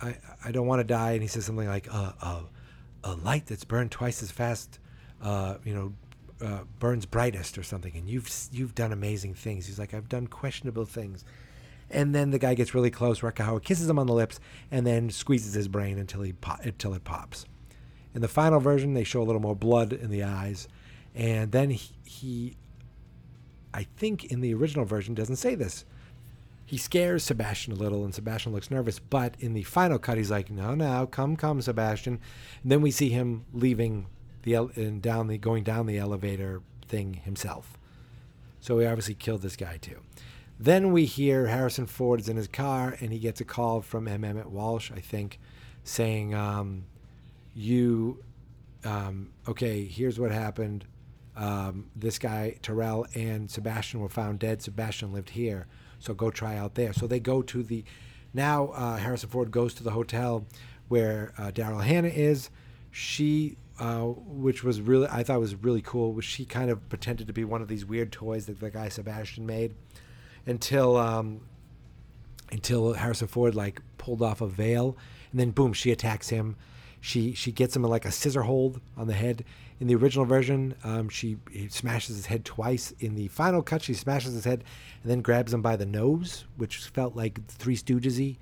I, 0.00 0.16
I 0.44 0.52
don't 0.52 0.68
want 0.68 0.80
to 0.80 0.84
die. 0.84 1.12
And 1.12 1.22
he 1.22 1.26
says 1.26 1.46
something 1.46 1.66
like, 1.66 1.92
uh, 1.92 2.12
uh, 2.22 2.42
a 3.02 3.14
light 3.14 3.46
that's 3.46 3.64
burned 3.64 3.90
twice 3.90 4.22
as 4.22 4.30
fast, 4.30 4.78
uh, 5.22 5.56
you 5.64 5.74
know, 5.74 5.92
uh, 6.40 6.60
burns 6.78 7.06
brightest 7.06 7.58
or 7.58 7.62
something. 7.62 7.96
And 7.96 8.08
you've, 8.08 8.30
you've 8.52 8.74
done 8.74 8.92
amazing 8.92 9.34
things. 9.34 9.66
He's 9.66 9.78
like, 9.78 9.94
I've 9.94 10.08
done 10.08 10.26
questionable 10.26 10.84
things. 10.84 11.24
And 11.90 12.14
then 12.14 12.30
the 12.30 12.38
guy 12.38 12.54
gets 12.54 12.74
really 12.74 12.90
close. 12.90 13.20
Rutger 13.20 13.46
Hauer 13.46 13.62
kisses 13.62 13.88
him 13.88 13.98
on 13.98 14.06
the 14.06 14.12
lips 14.12 14.40
and 14.70 14.86
then 14.86 15.10
squeezes 15.10 15.54
his 15.54 15.68
brain 15.68 15.98
until 15.98 16.22
he 16.22 16.32
po- 16.32 16.58
until 16.62 16.94
it 16.94 17.04
pops. 17.04 17.46
In 18.14 18.20
the 18.20 18.28
final 18.28 18.60
version, 18.60 18.94
they 18.94 19.04
show 19.04 19.22
a 19.22 19.24
little 19.24 19.40
more 19.40 19.56
blood 19.56 19.92
in 19.92 20.10
the 20.10 20.22
eyes, 20.22 20.68
and 21.14 21.52
then 21.52 21.70
he, 21.70 21.94
he 22.04 22.56
I 23.72 23.84
think 23.96 24.24
in 24.24 24.40
the 24.40 24.54
original 24.54 24.84
version 24.84 25.14
doesn't 25.14 25.36
say 25.36 25.54
this. 25.54 25.84
He 26.66 26.76
scares 26.76 27.24
Sebastian 27.24 27.72
a 27.72 27.76
little, 27.76 28.04
and 28.04 28.14
Sebastian 28.14 28.52
looks 28.52 28.70
nervous. 28.70 28.98
But 28.98 29.34
in 29.38 29.54
the 29.54 29.62
final 29.62 29.98
cut, 29.98 30.18
he's 30.18 30.30
like, 30.30 30.50
"No, 30.50 30.74
no, 30.74 31.06
come, 31.06 31.36
come, 31.36 31.62
Sebastian." 31.62 32.20
And 32.62 32.72
then 32.72 32.82
we 32.82 32.90
see 32.90 33.08
him 33.08 33.44
leaving 33.54 34.06
the 34.42 34.54
and 34.54 35.02
down 35.02 35.28
the 35.28 35.38
going 35.38 35.64
down 35.64 35.86
the 35.86 35.98
elevator 35.98 36.62
thing 36.86 37.14
himself. 37.14 37.78
So 38.60 38.78
he 38.78 38.86
obviously 38.86 39.14
killed 39.14 39.42
this 39.42 39.56
guy 39.56 39.78
too. 39.78 40.00
Then 40.58 40.92
we 40.92 41.04
hear 41.04 41.46
Harrison 41.46 41.86
Ford 41.86 42.20
is 42.20 42.28
in 42.28 42.36
his 42.36 42.48
car, 42.48 42.96
and 43.00 43.12
he 43.12 43.18
gets 43.18 43.40
a 43.40 43.44
call 43.44 43.80
from 43.80 44.08
M. 44.08 44.24
Emmet 44.24 44.50
Walsh, 44.50 44.90
I 44.90 44.98
think, 44.98 45.38
saying, 45.84 46.34
um, 46.34 46.84
"You, 47.54 48.24
um, 48.84 49.30
okay, 49.46 49.84
here's 49.84 50.18
what 50.18 50.32
happened." 50.32 50.84
um, 51.38 51.86
this 51.94 52.18
guy 52.18 52.56
Tyrell 52.62 53.06
and 53.14 53.50
Sebastian 53.50 54.00
were 54.00 54.08
found 54.08 54.40
dead. 54.40 54.60
Sebastian 54.60 55.12
lived 55.12 55.30
here, 55.30 55.66
so 56.00 56.12
go 56.12 56.30
try 56.30 56.56
out 56.56 56.74
there. 56.74 56.92
So 56.92 57.06
they 57.06 57.20
go 57.20 57.42
to 57.42 57.62
the 57.62 57.84
now 58.34 58.68
uh, 58.68 58.96
Harrison 58.96 59.30
Ford 59.30 59.50
goes 59.50 59.72
to 59.74 59.84
the 59.84 59.92
hotel 59.92 60.44
where 60.88 61.32
uh, 61.38 61.50
Daryl 61.50 61.82
Hannah 61.82 62.08
is. 62.08 62.50
She, 62.90 63.56
uh, 63.78 64.02
which 64.02 64.64
was 64.64 64.80
really 64.80 65.06
I 65.10 65.22
thought 65.22 65.40
was 65.40 65.54
really 65.54 65.82
cool, 65.82 66.12
was 66.12 66.24
she 66.24 66.44
kind 66.44 66.70
of 66.70 66.88
pretended 66.88 67.26
to 67.26 67.32
be 67.32 67.44
one 67.44 67.62
of 67.62 67.68
these 67.68 67.84
weird 67.84 68.12
toys 68.12 68.46
that 68.46 68.60
the 68.60 68.70
guy 68.70 68.88
Sebastian 68.88 69.46
made 69.46 69.74
until 70.46 70.96
um, 70.96 71.40
until 72.50 72.94
Harrison 72.94 73.28
Ford 73.28 73.54
like 73.54 73.80
pulled 73.98 74.22
off 74.22 74.40
a 74.40 74.46
veil, 74.46 74.96
and 75.30 75.40
then 75.40 75.50
boom, 75.50 75.72
she 75.72 75.92
attacks 75.92 76.28
him. 76.28 76.56
She 77.00 77.34
she 77.34 77.52
gets 77.52 77.76
him 77.76 77.84
in 77.84 77.90
like 77.90 78.04
a 78.04 78.10
scissor 78.10 78.42
hold 78.42 78.80
on 78.96 79.06
the 79.06 79.14
head. 79.14 79.44
In 79.80 79.86
the 79.86 79.94
original 79.94 80.24
version, 80.24 80.74
um, 80.82 81.08
she 81.08 81.36
smashes 81.68 82.16
his 82.16 82.26
head 82.26 82.44
twice. 82.44 82.92
In 82.98 83.14
the 83.14 83.28
final 83.28 83.62
cut, 83.62 83.82
she 83.82 83.94
smashes 83.94 84.34
his 84.34 84.44
head 84.44 84.64
and 85.02 85.10
then 85.10 85.22
grabs 85.22 85.54
him 85.54 85.62
by 85.62 85.76
the 85.76 85.86
nose, 85.86 86.46
which 86.56 86.78
felt 86.78 87.14
like 87.14 87.46
Three 87.46 87.76
Stoogesy. 87.76 88.38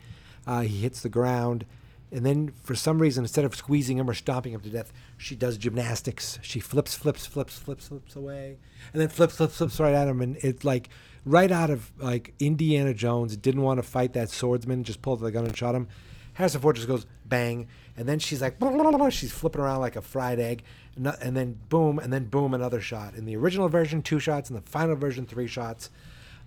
Uh, 0.47 0.61
he 0.63 0.79
hits 0.79 1.03
the 1.03 1.11
ground, 1.11 1.67
and 2.13 2.25
then 2.25 2.53
for 2.63 2.75
some 2.75 3.01
reason, 3.01 3.25
instead 3.25 3.45
of 3.45 3.55
squeezing 3.55 3.99
him 3.99 4.09
or 4.09 4.15
stomping 4.15 4.53
him 4.53 4.61
to 4.61 4.71
death, 4.71 4.93
she 5.17 5.35
does 5.35 5.59
gymnastics. 5.59 6.39
She 6.41 6.61
flips, 6.61 6.95
flips, 6.95 7.27
flips, 7.27 7.59
flips, 7.59 7.89
flips 7.89 8.15
away, 8.15 8.59
and 8.93 9.03
then 9.03 9.09
flips, 9.09 9.37
flips, 9.37 9.57
flips 9.57 9.81
right 9.81 9.95
at 9.95 10.07
him, 10.07 10.21
and 10.21 10.37
it's 10.41 10.65
like 10.65 10.89
right 11.25 11.51
out 11.51 11.71
of 11.71 11.91
like 11.99 12.33
Indiana 12.39 12.95
Jones. 12.95 13.37
Didn't 13.37 13.63
want 13.63 13.79
to 13.79 13.83
fight 13.83 14.13
that 14.13 14.31
swordsman, 14.31 14.85
just 14.85 15.03
pulled 15.03 15.21
the 15.21 15.33
gun 15.33 15.47
and 15.47 15.57
shot 15.57 15.75
him. 15.75 15.89
Harrison 16.35 16.61
Ford 16.61 16.77
just 16.77 16.87
goes 16.87 17.07
bang, 17.25 17.67
and 17.97 18.09
then 18.09 18.19
she's 18.19 18.41
like, 18.41 18.57
she's 19.11 19.33
flipping 19.33 19.61
around 19.61 19.81
like 19.81 19.97
a 19.97 20.03
fried 20.03 20.39
egg, 20.39 20.63
and 20.95 21.37
then 21.37 21.59
boom, 21.69 21.99
and 21.99 22.13
then 22.13 22.27
boom, 22.27 22.55
another 22.55 22.81
shot. 22.81 23.15
In 23.15 23.25
the 23.25 23.37
original 23.37 23.69
version, 23.69 24.01
two 24.01 24.21
shots. 24.21 24.49
In 24.49 24.55
the 24.55 24.63
final 24.63 24.95
version, 24.95 25.27
three 25.27 25.49
shots. 25.49 25.91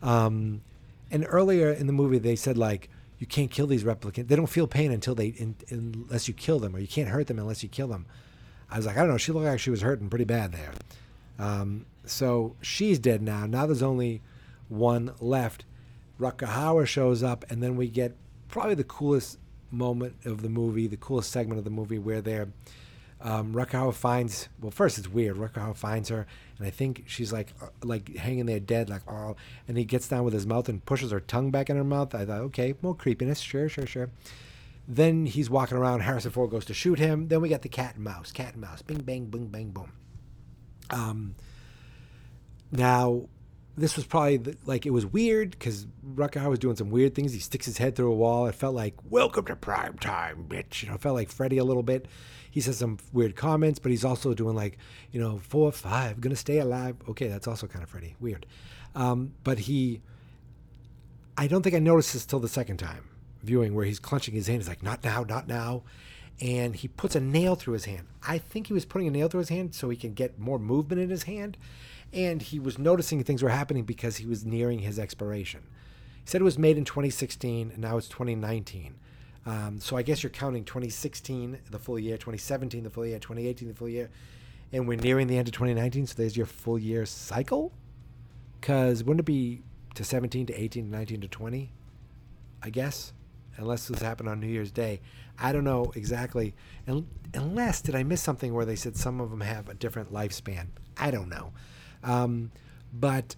Um, 0.01 0.61
and 1.11 1.25
earlier 1.27 1.71
in 1.71 1.87
the 1.87 1.93
movie, 1.93 2.19
they 2.19 2.35
said 2.35 2.57
like, 2.57 2.89
you 3.19 3.27
can't 3.27 3.51
kill 3.51 3.67
these 3.67 3.83
replicants. 3.83 4.27
They 4.27 4.35
don't 4.35 4.47
feel 4.47 4.65
pain 4.65 4.91
until 4.91 5.13
they, 5.13 5.27
in, 5.27 5.55
unless 5.69 6.27
you 6.27 6.33
kill 6.33 6.59
them, 6.59 6.75
or 6.75 6.79
you 6.79 6.87
can't 6.87 7.09
hurt 7.09 7.27
them 7.27 7.37
unless 7.37 7.61
you 7.61 7.69
kill 7.69 7.89
them. 7.89 8.05
I 8.71 8.77
was 8.77 8.85
like, 8.85 8.97
I 8.97 9.01
don't 9.01 9.09
know. 9.09 9.17
She 9.17 9.31
looked 9.31 9.45
like 9.45 9.59
she 9.59 9.69
was 9.69 9.81
hurting 9.81 10.09
pretty 10.09 10.25
bad 10.25 10.53
there. 10.53 10.71
Um, 11.37 11.85
so 12.05 12.55
she's 12.61 12.97
dead 12.97 13.21
now. 13.21 13.45
Now 13.45 13.65
there's 13.65 13.83
only 13.83 14.21
one 14.69 15.13
left. 15.19 15.65
Rutger 16.19 16.47
Hauer 16.47 16.85
shows 16.87 17.21
up, 17.21 17.45
and 17.49 17.61
then 17.61 17.75
we 17.75 17.87
get 17.89 18.15
probably 18.47 18.75
the 18.75 18.83
coolest 18.83 19.37
moment 19.71 20.15
of 20.25 20.41
the 20.41 20.49
movie, 20.49 20.87
the 20.87 20.97
coolest 20.97 21.31
segment 21.31 21.59
of 21.59 21.65
the 21.65 21.69
movie 21.69 21.99
where 21.99 22.21
they're 22.21 22.49
um, 23.21 23.53
finds 23.91 24.47
well 24.61 24.71
first 24.71 24.97
it's 24.97 25.07
weird 25.07 25.35
Rutger 25.35 25.55
Hauer 25.55 25.75
finds 25.75 26.09
her 26.09 26.25
and 26.57 26.65
I 26.65 26.69
think 26.69 27.03
she's 27.05 27.33
like 27.33 27.53
uh, 27.61 27.67
like 27.83 28.15
hanging 28.15 28.45
there 28.45 28.59
dead 28.59 28.89
like 28.89 29.01
oh 29.11 29.35
and 29.67 29.77
he 29.77 29.83
gets 29.83 30.07
down 30.07 30.23
with 30.23 30.33
his 30.33 30.47
mouth 30.47 30.69
and 30.69 30.85
pushes 30.85 31.11
her 31.11 31.19
tongue 31.19 31.51
back 31.51 31.69
in 31.69 31.75
her 31.75 31.83
mouth. 31.83 32.15
I 32.15 32.25
thought 32.25 32.41
okay 32.41 32.75
more 32.81 32.95
creepiness 32.95 33.39
sure 33.39 33.67
sure 33.69 33.85
sure. 33.85 34.09
Then 34.87 35.25
he's 35.25 35.49
walking 35.49 35.77
around 35.77 35.99
Harrison 35.99 36.31
Ford 36.31 36.49
goes 36.49 36.65
to 36.65 36.73
shoot 36.73 36.97
him. 36.97 37.27
Then 37.27 37.41
we 37.41 37.49
got 37.49 37.61
the 37.61 37.69
cat 37.69 37.95
and 37.95 38.03
mouse 38.03 38.31
cat 38.31 38.53
and 38.53 38.61
mouse 38.61 38.81
bing 38.81 38.99
bang 38.99 39.25
boom 39.25 39.47
bang 39.47 39.69
boom. 39.69 39.91
Um 40.89 41.35
now, 42.71 43.27
this 43.79 43.95
was 43.95 44.05
probably 44.05 44.37
the, 44.37 44.57
like 44.65 44.85
it 44.85 44.91
was 44.91 45.05
weird 45.05 45.51
because 45.51 45.87
Rutger 46.15 46.47
was 46.49 46.59
doing 46.59 46.75
some 46.75 46.89
weird 46.89 47.15
things. 47.15 47.33
He 47.33 47.39
sticks 47.39 47.65
his 47.65 47.77
head 47.77 47.95
through 47.95 48.11
a 48.11 48.15
wall. 48.15 48.47
It 48.47 48.55
felt 48.55 48.75
like 48.75 48.95
"Welcome 49.09 49.45
to 49.45 49.55
prime 49.55 49.97
time, 49.97 50.45
bitch." 50.47 50.83
You 50.83 50.89
know, 50.89 50.95
it 50.95 51.01
felt 51.01 51.15
like 51.15 51.29
Freddy 51.29 51.57
a 51.57 51.63
little 51.63 51.83
bit. 51.83 52.07
He 52.51 52.61
says 52.61 52.77
some 52.77 52.97
weird 53.13 53.35
comments, 53.35 53.79
but 53.79 53.91
he's 53.91 54.03
also 54.03 54.33
doing 54.33 54.55
like, 54.55 54.77
you 55.11 55.19
know, 55.19 55.37
four, 55.37 55.71
five, 55.71 56.19
gonna 56.19 56.35
stay 56.35 56.59
alive. 56.59 56.95
Okay, 57.09 57.27
that's 57.27 57.47
also 57.47 57.67
kind 57.67 57.83
of 57.83 57.89
Freddy. 57.89 58.15
Weird. 58.19 58.45
Um, 58.95 59.33
but 59.43 59.59
he, 59.59 60.01
I 61.37 61.47
don't 61.47 61.61
think 61.61 61.75
I 61.75 61.79
noticed 61.79 62.13
this 62.13 62.25
till 62.25 62.39
the 62.39 62.47
second 62.47 62.77
time 62.77 63.05
viewing 63.43 63.73
where 63.73 63.85
he's 63.85 63.99
clenching 63.99 64.33
his 64.33 64.47
hand. 64.47 64.61
He's 64.61 64.67
like, 64.67 64.83
"Not 64.83 65.03
now, 65.03 65.23
not 65.23 65.47
now," 65.47 65.83
and 66.41 66.75
he 66.75 66.87
puts 66.87 67.15
a 67.15 67.21
nail 67.21 67.55
through 67.55 67.73
his 67.73 67.85
hand. 67.85 68.07
I 68.27 68.37
think 68.37 68.67
he 68.67 68.73
was 68.73 68.85
putting 68.85 69.07
a 69.07 69.11
nail 69.11 69.29
through 69.29 69.39
his 69.39 69.49
hand 69.49 69.73
so 69.75 69.89
he 69.89 69.97
can 69.97 70.13
get 70.13 70.39
more 70.39 70.59
movement 70.59 71.01
in 71.01 71.09
his 71.09 71.23
hand 71.23 71.57
and 72.13 72.41
he 72.41 72.59
was 72.59 72.77
noticing 72.77 73.23
things 73.23 73.43
were 73.43 73.49
happening 73.49 73.83
because 73.83 74.17
he 74.17 74.25
was 74.25 74.45
nearing 74.45 74.79
his 74.79 74.97
expiration. 74.99 75.61
He 76.23 76.29
said 76.29 76.41
it 76.41 76.45
was 76.45 76.57
made 76.57 76.77
in 76.77 76.85
2016, 76.85 77.71
and 77.71 77.79
now 77.79 77.97
it's 77.97 78.07
2019. 78.07 78.95
Um, 79.45 79.79
so 79.79 79.97
I 79.97 80.01
guess 80.01 80.21
you're 80.21 80.29
counting 80.29 80.63
2016, 80.63 81.59
the 81.69 81.79
full 81.79 81.97
year, 81.97 82.17
2017, 82.17 82.83
the 82.83 82.89
full 82.89 83.05
year, 83.05 83.19
2018, 83.19 83.67
the 83.67 83.73
full 83.73 83.89
year, 83.89 84.09
and 84.71 84.87
we're 84.87 84.97
nearing 84.97 85.27
the 85.27 85.37
end 85.37 85.47
of 85.47 85.53
2019. 85.53 86.07
So 86.07 86.15
there's 86.17 86.37
your 86.37 86.45
full 86.45 86.77
year 86.77 87.05
cycle. 87.05 87.73
Because 88.59 89.03
wouldn't 89.03 89.21
it 89.21 89.25
be 89.25 89.61
to 89.95 90.03
17 90.03 90.47
to 90.47 90.53
18 90.53 90.85
to 90.85 90.91
19 90.91 91.21
to 91.21 91.27
20? 91.27 91.71
I 92.61 92.69
guess, 92.69 93.13
unless 93.55 93.87
this 93.87 94.01
happened 94.01 94.29
on 94.29 94.39
New 94.39 94.47
Year's 94.47 94.71
Day. 94.71 95.01
I 95.37 95.53
don't 95.53 95.63
know 95.63 95.91
exactly. 95.95 96.53
Unless 97.33 97.81
did 97.81 97.95
I 97.95 98.03
miss 98.03 98.21
something 98.21 98.53
where 98.53 98.65
they 98.65 98.75
said 98.75 98.97
some 98.97 99.21
of 99.21 99.29
them 99.29 99.41
have 99.41 99.69
a 99.69 99.73
different 99.73 100.11
lifespan? 100.11 100.67
I 100.97 101.11
don't 101.11 101.29
know. 101.29 101.53
Um, 102.03 102.51
but 102.93 103.35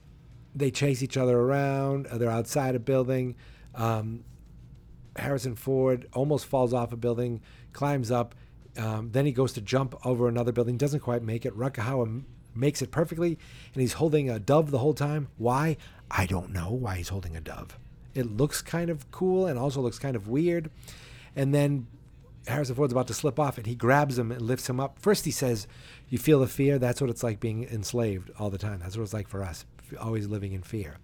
they 0.53 0.71
chase 0.71 1.01
each 1.01 1.17
other 1.17 1.37
around. 1.37 2.07
They're 2.11 2.29
outside 2.29 2.75
a 2.75 2.79
building. 2.79 3.35
Um, 3.75 4.23
Harrison 5.15 5.55
Ford 5.55 6.07
almost 6.13 6.45
falls 6.45 6.73
off 6.73 6.93
a 6.93 6.97
building, 6.97 7.41
climbs 7.73 8.11
up. 8.11 8.35
Um, 8.77 9.09
then 9.11 9.25
he 9.25 9.31
goes 9.31 9.53
to 9.53 9.61
jump 9.61 9.95
over 10.05 10.27
another 10.27 10.51
building, 10.51 10.77
doesn't 10.77 11.01
quite 11.01 11.23
make 11.23 11.45
it. 11.45 11.57
Rutger 11.57 11.83
Hauer 11.83 12.23
makes 12.55 12.81
it 12.81 12.91
perfectly, 12.91 13.37
and 13.73 13.81
he's 13.81 13.93
holding 13.93 14.29
a 14.29 14.39
dove 14.39 14.71
the 14.71 14.79
whole 14.79 14.93
time. 14.93 15.27
Why? 15.37 15.77
I 16.09 16.25
don't 16.25 16.51
know 16.51 16.71
why 16.71 16.97
he's 16.97 17.09
holding 17.09 17.35
a 17.35 17.41
dove. 17.41 17.77
It 18.13 18.25
looks 18.25 18.61
kind 18.61 18.89
of 18.89 19.09
cool 19.11 19.47
and 19.47 19.57
also 19.57 19.81
looks 19.81 19.99
kind 19.99 20.15
of 20.15 20.27
weird. 20.27 20.69
And 21.35 21.53
then 21.53 21.87
Harrison 22.47 22.75
Ford's 22.75 22.93
about 22.93 23.07
to 23.07 23.13
slip 23.13 23.39
off, 23.39 23.57
and 23.57 23.67
he 23.67 23.75
grabs 23.75 24.17
him 24.17 24.31
and 24.31 24.41
lifts 24.41 24.69
him 24.69 24.79
up. 24.79 24.97
First, 24.99 25.25
he 25.25 25.31
says, 25.31 25.67
"You 26.09 26.17
feel 26.17 26.39
the 26.39 26.47
fear. 26.47 26.79
That's 26.79 26.99
what 26.99 27.09
it's 27.09 27.23
like 27.23 27.39
being 27.39 27.63
enslaved 27.63 28.31
all 28.39 28.49
the 28.49 28.57
time. 28.57 28.79
That's 28.79 28.97
what 28.97 29.03
it's 29.03 29.13
like 29.13 29.27
for 29.27 29.43
us, 29.43 29.65
always 29.99 30.27
living 30.27 30.53
in 30.53 30.63
fear. 30.63 30.97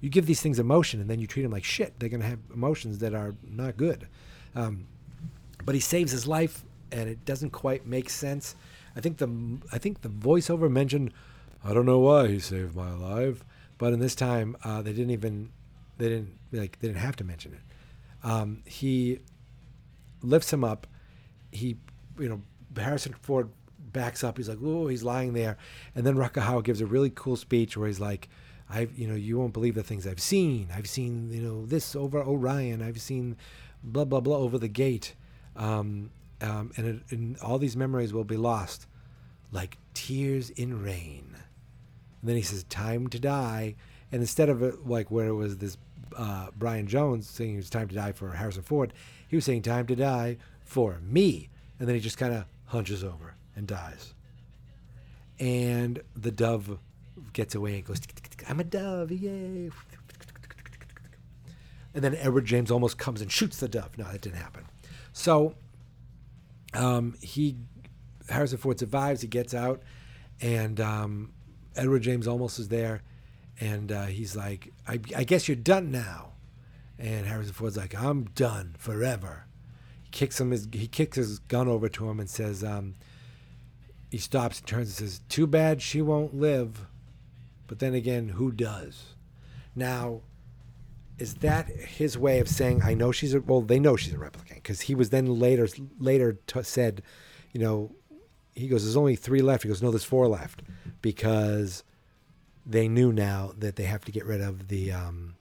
You 0.00 0.10
give 0.10 0.26
these 0.26 0.42
things 0.42 0.58
emotion, 0.58 1.00
and 1.00 1.08
then 1.08 1.20
you 1.20 1.26
treat 1.26 1.42
them 1.42 1.52
like 1.52 1.64
shit. 1.64 1.98
They're 1.98 2.10
gonna 2.10 2.24
have 2.24 2.40
emotions 2.52 2.98
that 2.98 3.14
are 3.14 3.34
not 3.42 3.76
good." 3.76 4.08
Um, 4.54 4.86
but 5.64 5.74
he 5.74 5.80
saves 5.80 6.12
his 6.12 6.26
life, 6.26 6.64
and 6.92 7.08
it 7.08 7.24
doesn't 7.24 7.50
quite 7.50 7.86
make 7.86 8.10
sense. 8.10 8.54
I 8.94 9.00
think 9.00 9.16
the 9.16 9.58
I 9.72 9.78
think 9.78 10.02
the 10.02 10.10
voiceover 10.10 10.70
mentioned, 10.70 11.12
"I 11.64 11.72
don't 11.72 11.86
know 11.86 11.98
why 11.98 12.28
he 12.28 12.38
saved 12.38 12.76
my 12.76 12.92
life," 12.92 13.42
but 13.78 13.92
in 13.92 14.00
this 14.00 14.14
time, 14.14 14.56
uh, 14.62 14.82
they 14.82 14.92
didn't 14.92 15.10
even 15.10 15.50
they 15.96 16.08
didn't 16.08 16.38
like 16.52 16.78
they 16.80 16.88
didn't 16.88 17.00
have 17.00 17.16
to 17.16 17.24
mention 17.24 17.54
it. 17.54 17.60
Um, 18.22 18.62
he 18.64 19.20
lifts 20.24 20.52
him 20.52 20.64
up. 20.64 20.86
He, 21.50 21.76
you 22.18 22.28
know, 22.28 22.42
Harrison 22.76 23.14
Ford 23.20 23.50
backs 23.92 24.24
up. 24.24 24.36
He's 24.36 24.48
like, 24.48 24.58
oh, 24.62 24.88
he's 24.88 25.02
lying 25.02 25.32
there. 25.32 25.56
And 25.94 26.06
then 26.06 26.16
Rutger 26.16 26.42
Hauer 26.42 26.64
gives 26.64 26.80
a 26.80 26.86
really 26.86 27.10
cool 27.10 27.36
speech 27.36 27.76
where 27.76 27.86
he's 27.86 28.00
like, 28.00 28.28
I've, 28.68 28.98
you 28.98 29.06
know, 29.06 29.14
you 29.14 29.38
won't 29.38 29.52
believe 29.52 29.74
the 29.74 29.82
things 29.82 30.06
I've 30.06 30.20
seen. 30.20 30.68
I've 30.74 30.88
seen, 30.88 31.30
you 31.30 31.42
know, 31.42 31.66
this 31.66 31.94
over 31.94 32.20
Orion. 32.22 32.82
I've 32.82 33.00
seen 33.00 33.36
blah, 33.82 34.04
blah, 34.04 34.20
blah 34.20 34.36
over 34.36 34.58
the 34.58 34.68
gate. 34.68 35.14
Um, 35.56 36.10
um, 36.40 36.72
and, 36.76 36.86
it, 36.86 37.02
and 37.10 37.38
all 37.38 37.58
these 37.58 37.76
memories 37.76 38.12
will 38.12 38.24
be 38.24 38.36
lost 38.36 38.86
like 39.52 39.78
tears 39.92 40.50
in 40.50 40.82
rain. 40.82 41.36
And 42.20 42.28
then 42.28 42.36
he 42.36 42.42
says, 42.42 42.64
time 42.64 43.06
to 43.08 43.20
die. 43.20 43.76
And 44.10 44.20
instead 44.20 44.48
of 44.48 44.62
it, 44.62 44.86
like 44.86 45.10
where 45.10 45.28
it 45.28 45.34
was 45.34 45.58
this 45.58 45.76
uh, 46.16 46.48
Brian 46.56 46.86
Jones 46.86 47.28
saying 47.28 47.54
it 47.54 47.56
was 47.56 47.70
time 47.70 47.88
to 47.88 47.94
die 47.94 48.12
for 48.12 48.32
Harrison 48.32 48.62
Ford, 48.62 48.92
he 49.28 49.36
was 49.36 49.44
saying 49.44 49.62
time 49.62 49.86
to 49.86 49.96
die 49.96 50.36
for 50.64 51.00
me. 51.02 51.48
And 51.78 51.88
then 51.88 51.94
he 51.94 52.00
just 52.00 52.18
kind 52.18 52.34
of 52.34 52.44
hunches 52.66 53.02
over 53.02 53.34
and 53.56 53.66
dies. 53.66 54.14
And 55.38 56.00
the 56.16 56.30
dove 56.30 56.78
gets 57.32 57.54
away 57.54 57.76
and 57.76 57.84
goes, 57.84 58.00
I'm 58.48 58.60
a 58.60 58.64
dove, 58.64 59.10
yay. 59.10 59.70
And 61.94 62.02
then 62.02 62.14
Edward 62.16 62.44
James 62.44 62.70
Olmos 62.70 62.96
comes 62.96 63.20
and 63.20 63.30
shoots 63.30 63.58
the 63.58 63.68
dove. 63.68 63.96
No, 63.96 64.04
that 64.04 64.20
didn't 64.20 64.38
happen. 64.38 64.64
So 65.12 65.54
um, 66.74 67.14
he, 67.20 67.56
Harrison 68.28 68.58
Ford 68.58 68.78
survives. 68.78 69.20
He 69.20 69.28
gets 69.28 69.54
out, 69.54 69.82
and 70.40 70.80
um, 70.80 71.32
Edward 71.76 72.00
James 72.00 72.26
Olmos 72.26 72.58
is 72.58 72.68
there, 72.68 73.02
and 73.60 73.92
uh, 73.92 74.06
he's 74.06 74.36
like, 74.36 74.72
I, 74.86 75.00
I 75.16 75.24
guess 75.24 75.48
you're 75.48 75.56
done 75.56 75.90
now. 75.90 76.32
And 76.98 77.26
Harrison 77.26 77.54
Ford's 77.54 77.76
like, 77.76 77.94
I'm 77.94 78.24
done 78.34 78.74
forever. 78.78 79.46
He 80.02 80.10
kicks 80.10 80.40
him 80.40 80.50
his 80.50 80.68
he 80.72 80.86
kicks 80.86 81.16
his 81.16 81.38
gun 81.38 81.68
over 81.68 81.88
to 81.88 82.08
him 82.08 82.20
and 82.20 82.30
says, 82.30 82.62
um, 82.62 82.94
he 84.10 84.18
stops 84.18 84.60
and 84.60 84.68
turns 84.68 85.00
and 85.00 85.10
says, 85.10 85.20
Too 85.28 85.46
bad 85.46 85.82
she 85.82 86.00
won't 86.00 86.34
live. 86.34 86.86
But 87.66 87.80
then 87.80 87.94
again, 87.94 88.28
who 88.28 88.52
does? 88.52 89.14
Now, 89.74 90.20
is 91.18 91.34
that 91.36 91.66
his 91.68 92.16
way 92.16 92.38
of 92.38 92.48
saying 92.48 92.82
I 92.84 92.94
know 92.94 93.10
she's 93.10 93.34
a 93.34 93.40
well? 93.40 93.60
They 93.60 93.80
know 93.80 93.96
she's 93.96 94.12
a 94.12 94.16
replicant 94.16 94.54
because 94.54 94.82
he 94.82 94.94
was 94.94 95.10
then 95.10 95.40
later 95.40 95.68
later 95.98 96.38
t- 96.46 96.62
said, 96.62 97.02
you 97.52 97.60
know, 97.60 97.90
he 98.54 98.68
goes, 98.68 98.84
"There's 98.84 98.96
only 98.96 99.16
three 99.16 99.42
left." 99.42 99.64
He 99.64 99.68
goes, 99.68 99.82
"No, 99.82 99.90
there's 99.90 100.04
four 100.04 100.28
left," 100.28 100.62
because 101.02 101.82
they 102.66 102.88
knew 102.88 103.12
now 103.12 103.52
that 103.58 103.76
they 103.76 103.84
have 103.84 104.04
to 104.04 104.12
get 104.12 104.24
rid 104.24 104.40
of 104.40 104.68
the 104.68 104.92
um, 104.92 105.34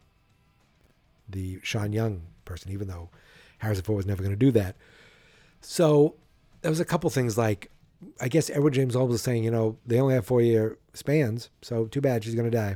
the 1.27 1.59
Sean 1.63 1.93
Young 1.93 2.23
person, 2.45 2.71
even 2.71 2.87
though 2.87 3.09
Harrison 3.59 3.83
Ford 3.83 3.97
was 3.97 4.05
never 4.05 4.21
going 4.21 4.35
to 4.35 4.45
do 4.45 4.51
that. 4.51 4.75
So 5.61 6.15
there 6.61 6.71
was 6.71 6.79
a 6.79 6.85
couple 6.85 7.09
things 7.09 7.37
like, 7.37 7.71
I 8.19 8.27
guess 8.27 8.49
Edward 8.49 8.73
James 8.73 8.95
Olmos 8.95 9.09
was 9.09 9.21
saying, 9.21 9.43
you 9.43 9.51
know, 9.51 9.77
they 9.85 9.99
only 9.99 10.13
have 10.15 10.25
four 10.25 10.41
year 10.41 10.77
spans, 10.93 11.49
so 11.61 11.85
too 11.85 12.01
bad 12.01 12.23
she's 12.23 12.35
going 12.35 12.49
to 12.49 12.57
die. 12.57 12.75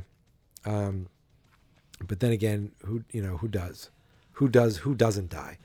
Um, 0.64 1.08
but 2.06 2.20
then 2.20 2.32
again, 2.32 2.72
who 2.84 3.04
you 3.12 3.22
know 3.22 3.36
who 3.38 3.48
does, 3.48 3.90
who 4.32 4.48
does, 4.48 4.78
who 4.78 4.94
doesn't 4.94 5.30
die? 5.30 5.58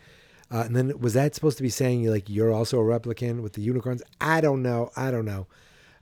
Uh, 0.52 0.64
and 0.66 0.76
then 0.76 1.00
was 1.00 1.14
that 1.14 1.34
supposed 1.34 1.58
to 1.58 1.64
be 1.64 1.70
saying 1.70 2.02
you 2.02 2.12
like 2.12 2.30
you're 2.30 2.52
also 2.52 2.80
a 2.80 2.84
replicant 2.84 3.42
with 3.42 3.54
the 3.54 3.62
unicorns? 3.62 4.04
I 4.20 4.42
don't 4.42 4.62
know. 4.62 4.92
I 4.96 5.10
don't 5.10 5.26
know. 5.26 5.48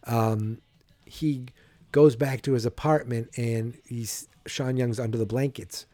Um, 0.06 0.60
he 1.06 1.46
goes 1.92 2.16
back 2.16 2.42
to 2.44 2.54
his 2.54 2.66
apartment 2.66 3.30
and 3.38 3.78
he's 3.86 4.28
Sean 4.46 4.78
Young's 4.78 5.00
under 5.00 5.18
the 5.18 5.26
blankets, 5.26 5.86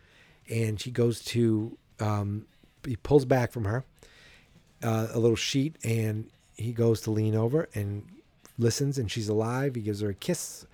and 0.49 0.79
she 0.79 0.91
goes 0.91 1.23
to 1.25 1.77
um, 1.99 2.45
he 2.85 2.95
pulls 2.95 3.25
back 3.25 3.51
from 3.51 3.65
her 3.65 3.83
uh, 4.83 5.07
a 5.13 5.19
little 5.19 5.35
sheet 5.35 5.75
and 5.83 6.29
he 6.55 6.71
goes 6.71 7.01
to 7.01 7.11
lean 7.11 7.35
over 7.35 7.69
and 7.73 8.05
listens 8.57 8.97
and 8.97 9.11
she's 9.11 9.29
alive. 9.29 9.75
He 9.75 9.81
gives 9.81 10.01
her 10.01 10.09
a 10.09 10.13
kiss. 10.13 10.65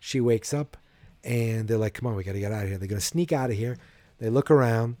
She 0.00 0.20
wakes 0.20 0.52
up 0.52 0.76
and 1.24 1.68
they're 1.68 1.78
like 1.78 1.94
come 1.94 2.06
on 2.08 2.16
we 2.16 2.24
got 2.24 2.32
to 2.32 2.40
get 2.40 2.52
out 2.52 2.64
of 2.64 2.68
here. 2.68 2.78
They're 2.78 2.88
to 2.88 3.00
sneak 3.00 3.32
out 3.32 3.50
of 3.50 3.56
here. 3.56 3.78
They 4.18 4.28
look 4.28 4.50
around 4.50 4.96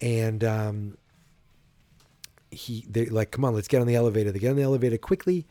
and 0.00 0.44
um, 0.44 0.98
he 2.50 2.84
they're 2.88 3.06
like 3.06 3.30
come 3.30 3.44
on 3.44 3.54
let's 3.54 3.68
get 3.68 3.80
on 3.80 3.86
the 3.86 3.96
elevator. 3.96 4.30
They 4.30 4.38
get 4.38 4.50
on 4.50 4.56
the 4.56 4.62
elevator 4.62 4.98
quickly 4.98 5.46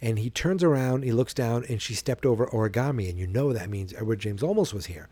and 0.00 0.18
he 0.18 0.30
turns 0.30 0.62
around 0.62 1.02
he 1.02 1.12
looks 1.12 1.34
down 1.34 1.64
and 1.68 1.82
she 1.82 1.94
stepped 1.94 2.24
over 2.24 2.46
origami. 2.46 3.08
And 3.08 3.18
you 3.18 3.26
know 3.26 3.52
that 3.52 3.70
means 3.70 3.92
edward 3.94 4.20
james 4.20 4.42
Olmos 4.42 4.72
was 4.72 4.86
here. 4.86 5.08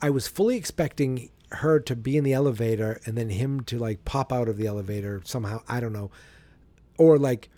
I 0.00 0.10
was 0.10 0.28
fully 0.28 0.56
expecting 0.56 1.30
her 1.52 1.78
to 1.80 1.94
be 1.94 2.16
in 2.16 2.24
the 2.24 2.32
elevator 2.32 3.00
and 3.04 3.16
then 3.16 3.28
him 3.30 3.60
to 3.60 3.78
like 3.78 4.04
pop 4.04 4.32
out 4.32 4.48
of 4.48 4.56
the 4.56 4.66
elevator 4.66 5.20
somehow 5.24 5.62
i 5.68 5.80
don't 5.80 5.92
know. 5.92 6.10
Or 6.98 7.18
like 7.18 7.48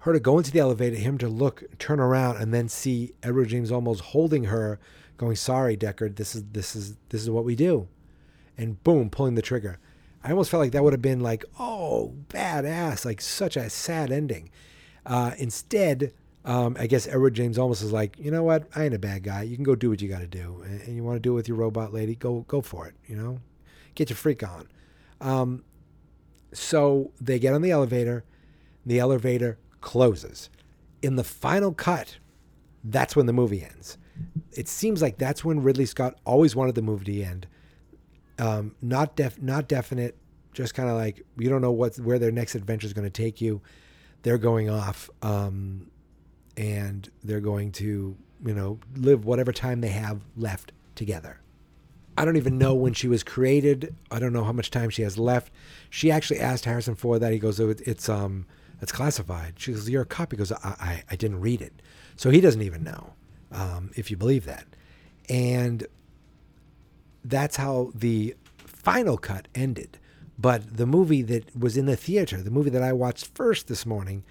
her 0.00 0.12
to 0.12 0.20
go 0.20 0.38
into 0.38 0.50
the 0.50 0.60
elevator 0.60 0.96
him 0.96 1.18
to 1.18 1.28
look 1.28 1.64
turn 1.78 1.98
around 1.98 2.36
and 2.36 2.54
then 2.54 2.68
see 2.68 3.12
edward 3.22 3.48
james 3.48 3.70
Olmos 3.70 4.00
holding 4.00 4.44
her 4.44 4.78
going 5.16 5.36
sorry 5.36 5.76
deckard 5.76 6.16
this 6.16 6.34
is 6.34 6.44
this 6.52 6.76
is 6.76 6.96
this 7.08 7.22
is 7.22 7.30
what 7.30 7.44
we 7.44 7.56
do. 7.56 7.88
And 8.56 8.82
boom 8.84 9.10
pulling 9.10 9.34
the 9.34 9.42
trigger. 9.42 9.80
I 10.22 10.30
almost 10.30 10.50
felt 10.50 10.60
like 10.60 10.72
that 10.72 10.84
would 10.84 10.92
have 10.92 11.02
been 11.02 11.20
like 11.20 11.44
oh 11.58 12.14
badass 12.28 13.04
like 13.04 13.20
such 13.20 13.56
a 13.56 13.68
sad 13.68 14.12
ending 14.12 14.50
uh, 15.06 15.32
instead 15.38 16.12
um, 16.44 16.76
I 16.78 16.86
guess 16.86 17.06
Edward 17.06 17.34
James 17.34 17.56
Olmos 17.56 17.82
is 17.82 17.92
like, 17.92 18.18
you 18.18 18.30
know 18.30 18.42
what? 18.42 18.68
I 18.76 18.84
ain't 18.84 18.94
a 18.94 18.98
bad 18.98 19.22
guy. 19.22 19.42
You 19.42 19.56
can 19.56 19.64
go 19.64 19.74
do 19.74 19.88
what 19.88 20.02
you 20.02 20.08
got 20.08 20.20
to 20.20 20.26
do, 20.26 20.62
and, 20.64 20.80
and 20.82 20.94
you 20.94 21.02
want 21.02 21.16
to 21.16 21.20
do 21.20 21.32
it 21.32 21.36
with 21.36 21.48
your 21.48 21.56
robot 21.56 21.92
lady, 21.92 22.14
go 22.14 22.44
go 22.48 22.60
for 22.60 22.86
it. 22.86 22.94
You 23.06 23.16
know, 23.16 23.40
get 23.94 24.10
your 24.10 24.16
freak 24.16 24.42
on. 24.42 24.68
Um, 25.20 25.64
so 26.52 27.12
they 27.20 27.38
get 27.38 27.54
on 27.54 27.62
the 27.62 27.70
elevator. 27.70 28.24
The 28.84 28.98
elevator 28.98 29.58
closes. 29.80 30.50
In 31.00 31.16
the 31.16 31.24
final 31.24 31.72
cut, 31.72 32.18
that's 32.82 33.16
when 33.16 33.26
the 33.26 33.32
movie 33.32 33.64
ends. 33.64 33.96
it 34.52 34.68
seems 34.68 35.00
like 35.00 35.16
that's 35.16 35.44
when 35.44 35.62
Ridley 35.62 35.86
Scott 35.86 36.18
always 36.24 36.54
wanted 36.54 36.74
the 36.74 36.82
movie 36.82 37.04
to 37.06 37.22
end. 37.22 37.46
Um, 38.38 38.74
not 38.82 39.16
def, 39.16 39.40
not 39.40 39.66
definite, 39.66 40.16
just 40.52 40.74
kind 40.74 40.90
of 40.90 40.96
like 40.96 41.24
you 41.38 41.48
don't 41.48 41.62
know 41.62 41.72
what 41.72 41.96
where 41.96 42.18
their 42.18 42.30
next 42.30 42.54
adventure 42.54 42.86
is 42.86 42.92
going 42.92 43.06
to 43.06 43.10
take 43.10 43.40
you. 43.40 43.62
They're 44.24 44.38
going 44.38 44.68
off, 44.70 45.08
um, 45.22 45.90
and 46.56 47.08
they're 47.22 47.40
going 47.40 47.72
to 47.72 48.16
you 48.44 48.54
know 48.54 48.80
live 48.96 49.24
whatever 49.24 49.52
time 49.52 49.80
they 49.80 49.88
have 49.88 50.20
left 50.36 50.72
together. 50.94 51.40
I 52.16 52.24
don't 52.24 52.36
even 52.36 52.58
know 52.58 52.74
when 52.74 52.94
she 52.94 53.06
was 53.06 53.22
created. 53.22 53.94
I 54.10 54.18
don't 54.18 54.32
know 54.32 54.44
how 54.44 54.52
much 54.52 54.70
time 54.70 54.88
she 54.90 55.02
has 55.02 55.18
left. 55.18 55.52
She 55.90 56.10
actually 56.10 56.40
asked 56.40 56.64
Harrison 56.64 56.94
Ford 56.94 57.20
that. 57.20 57.32
He 57.32 57.38
goes, 57.38 57.60
oh, 57.60 57.74
"It's 57.84 58.08
um, 58.08 58.46
it's 58.80 58.92
classified." 58.92 59.54
She 59.58 59.72
goes, 59.72 59.88
"You're 59.90 60.02
a 60.02 60.06
cop." 60.06 60.32
He 60.32 60.38
goes, 60.38 60.52
"I, 60.52 60.58
I, 60.64 61.02
I 61.10 61.16
didn't 61.16 61.40
read 61.40 61.60
it," 61.60 61.74
so 62.16 62.30
he 62.30 62.40
doesn't 62.40 62.62
even 62.62 62.82
know, 62.82 63.12
um, 63.52 63.90
if 63.94 64.10
you 64.10 64.16
believe 64.16 64.46
that. 64.46 64.66
And 65.28 65.86
that's 67.24 67.56
how 67.56 67.90
the 67.94 68.36
final 68.56 69.18
cut 69.18 69.48
ended. 69.54 69.98
But 70.38 70.76
the 70.76 70.86
movie 70.86 71.22
that 71.22 71.56
was 71.56 71.76
in 71.76 71.86
the 71.86 71.96
theater, 71.96 72.42
the 72.42 72.50
movie 72.50 72.70
that 72.70 72.82
I 72.82 72.92
watched 72.92 73.34
first 73.34 73.68
this 73.68 73.86
morning, 73.86 74.24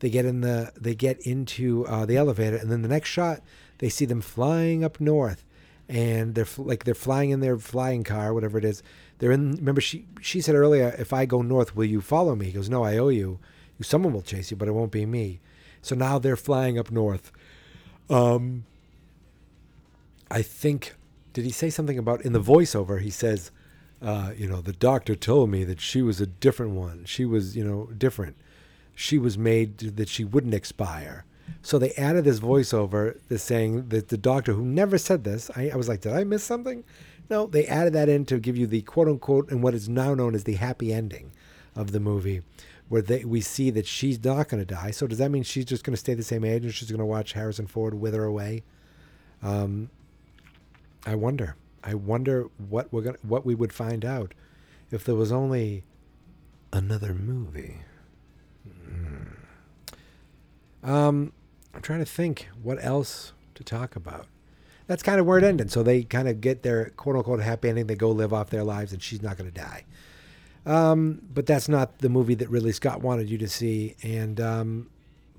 they 0.00 0.10
get 0.10 0.24
in 0.24 0.40
the 0.40 0.72
they 0.78 0.94
get 0.94 1.20
into 1.20 1.86
uh, 1.86 2.04
the 2.06 2.16
elevator, 2.16 2.56
and 2.56 2.70
then 2.70 2.82
the 2.82 2.88
next 2.88 3.08
shot 3.08 3.40
they 3.78 3.88
see 3.88 4.04
them 4.04 4.20
flying 4.20 4.84
up 4.84 5.00
north, 5.00 5.44
and 5.88 6.34
they're 6.34 6.46
like 6.58 6.84
they're 6.84 6.94
flying 6.94 7.30
in 7.30 7.40
their 7.40 7.58
flying 7.58 8.02
car, 8.04 8.34
whatever 8.34 8.58
it 8.58 8.64
is. 8.64 8.82
They're 9.18 9.32
in. 9.32 9.52
Remember, 9.52 9.80
she 9.80 10.06
she 10.20 10.40
said 10.40 10.54
earlier, 10.54 10.94
if 10.98 11.12
I 11.12 11.24
go 11.24 11.42
north, 11.42 11.76
will 11.76 11.84
you 11.84 12.00
follow 12.00 12.34
me? 12.34 12.46
He 12.46 12.52
goes, 12.52 12.68
no, 12.68 12.84
I 12.84 12.98
owe 12.98 13.08
you. 13.08 13.38
Someone 13.80 14.12
will 14.12 14.22
chase 14.22 14.50
you, 14.50 14.56
but 14.56 14.68
it 14.68 14.72
won't 14.72 14.92
be 14.92 15.04
me. 15.04 15.40
So 15.82 15.94
now 15.94 16.18
they're 16.18 16.36
flying 16.36 16.78
up 16.78 16.90
north. 16.90 17.30
Um, 18.08 18.64
I 20.30 20.42
think 20.42 20.94
did 21.34 21.44
he 21.44 21.50
say 21.50 21.68
something 21.68 21.98
about 21.98 22.22
in 22.22 22.32
the 22.32 22.40
voiceover? 22.40 23.00
He 23.00 23.10
says, 23.10 23.50
uh, 24.04 24.32
you 24.36 24.46
know, 24.46 24.60
the 24.60 24.74
doctor 24.74 25.16
told 25.16 25.48
me 25.48 25.64
that 25.64 25.80
she 25.80 26.02
was 26.02 26.20
a 26.20 26.26
different 26.26 26.72
one. 26.72 27.04
She 27.06 27.24
was, 27.24 27.56
you 27.56 27.64
know, 27.64 27.86
different. 27.96 28.36
She 28.94 29.16
was 29.18 29.38
made 29.38 29.78
that 29.78 30.08
she 30.08 30.24
wouldn't 30.24 30.54
expire. 30.54 31.24
So 31.62 31.78
they 31.78 31.92
added 31.92 32.24
this 32.24 32.38
voiceover, 32.38 33.18
this 33.28 33.42
saying 33.42 33.88
that 33.88 34.08
the 34.08 34.18
doctor 34.18 34.52
who 34.52 34.64
never 34.64 34.98
said 34.98 35.24
this. 35.24 35.50
I, 35.56 35.70
I 35.70 35.76
was 35.76 35.88
like, 35.88 36.02
did 36.02 36.12
I 36.12 36.22
miss 36.24 36.44
something? 36.44 36.84
No, 37.30 37.46
they 37.46 37.66
added 37.66 37.94
that 37.94 38.10
in 38.10 38.26
to 38.26 38.38
give 38.38 38.58
you 38.58 38.66
the 38.66 38.82
quote 38.82 39.08
unquote 39.08 39.50
and 39.50 39.62
what 39.62 39.74
is 39.74 39.88
now 39.88 40.14
known 40.14 40.34
as 40.34 40.44
the 40.44 40.54
happy 40.54 40.92
ending 40.92 41.32
of 41.74 41.92
the 41.92 42.00
movie, 42.00 42.42
where 42.90 43.00
they 43.00 43.24
we 43.24 43.40
see 43.40 43.70
that 43.70 43.86
she's 43.86 44.22
not 44.22 44.50
going 44.50 44.60
to 44.64 44.74
die. 44.74 44.90
So 44.90 45.06
does 45.06 45.18
that 45.18 45.30
mean 45.30 45.42
she's 45.42 45.64
just 45.64 45.82
going 45.82 45.94
to 45.94 46.00
stay 46.00 46.12
the 46.12 46.22
same 46.22 46.44
age 46.44 46.64
and 46.64 46.74
she's 46.74 46.90
going 46.90 46.98
to 46.98 47.06
watch 47.06 47.32
Harrison 47.32 47.66
Ford 47.66 47.94
wither 47.94 48.24
away? 48.24 48.62
Um, 49.42 49.88
I 51.06 51.14
wonder. 51.14 51.56
I 51.84 51.94
wonder 51.94 52.48
what 52.56 52.92
we're 52.92 53.02
gonna, 53.02 53.18
what 53.22 53.44
we 53.44 53.54
would 53.54 53.72
find 53.72 54.04
out 54.04 54.32
if 54.90 55.04
there 55.04 55.14
was 55.14 55.30
only 55.30 55.84
another 56.72 57.14
movie. 57.14 57.82
Hmm. 58.66 59.24
Um, 60.82 61.32
I'm 61.74 61.82
trying 61.82 61.98
to 62.00 62.06
think 62.06 62.48
what 62.62 62.82
else 62.82 63.32
to 63.54 63.62
talk 63.62 63.96
about. 63.96 64.26
That's 64.86 65.02
kind 65.02 65.20
of 65.20 65.26
where 65.26 65.38
it 65.38 65.44
ended. 65.44 65.70
So 65.70 65.82
they 65.82 66.02
kind 66.02 66.28
of 66.28 66.40
get 66.40 66.62
their 66.62 66.90
quote 66.90 67.16
unquote 67.16 67.40
happy 67.40 67.68
ending. 67.68 67.86
They 67.86 67.94
go 67.94 68.10
live 68.10 68.32
off 68.32 68.50
their 68.50 68.64
lives, 68.64 68.92
and 68.92 69.02
she's 69.02 69.22
not 69.22 69.36
going 69.36 69.50
to 69.50 69.60
die. 69.60 69.84
Um, 70.66 71.20
but 71.32 71.46
that's 71.46 71.68
not 71.68 71.98
the 71.98 72.08
movie 72.08 72.34
that 72.36 72.48
Ridley 72.48 72.72
Scott 72.72 73.02
wanted 73.02 73.28
you 73.28 73.38
to 73.38 73.48
see. 73.48 73.96
And 74.02 74.40
um, 74.40 74.90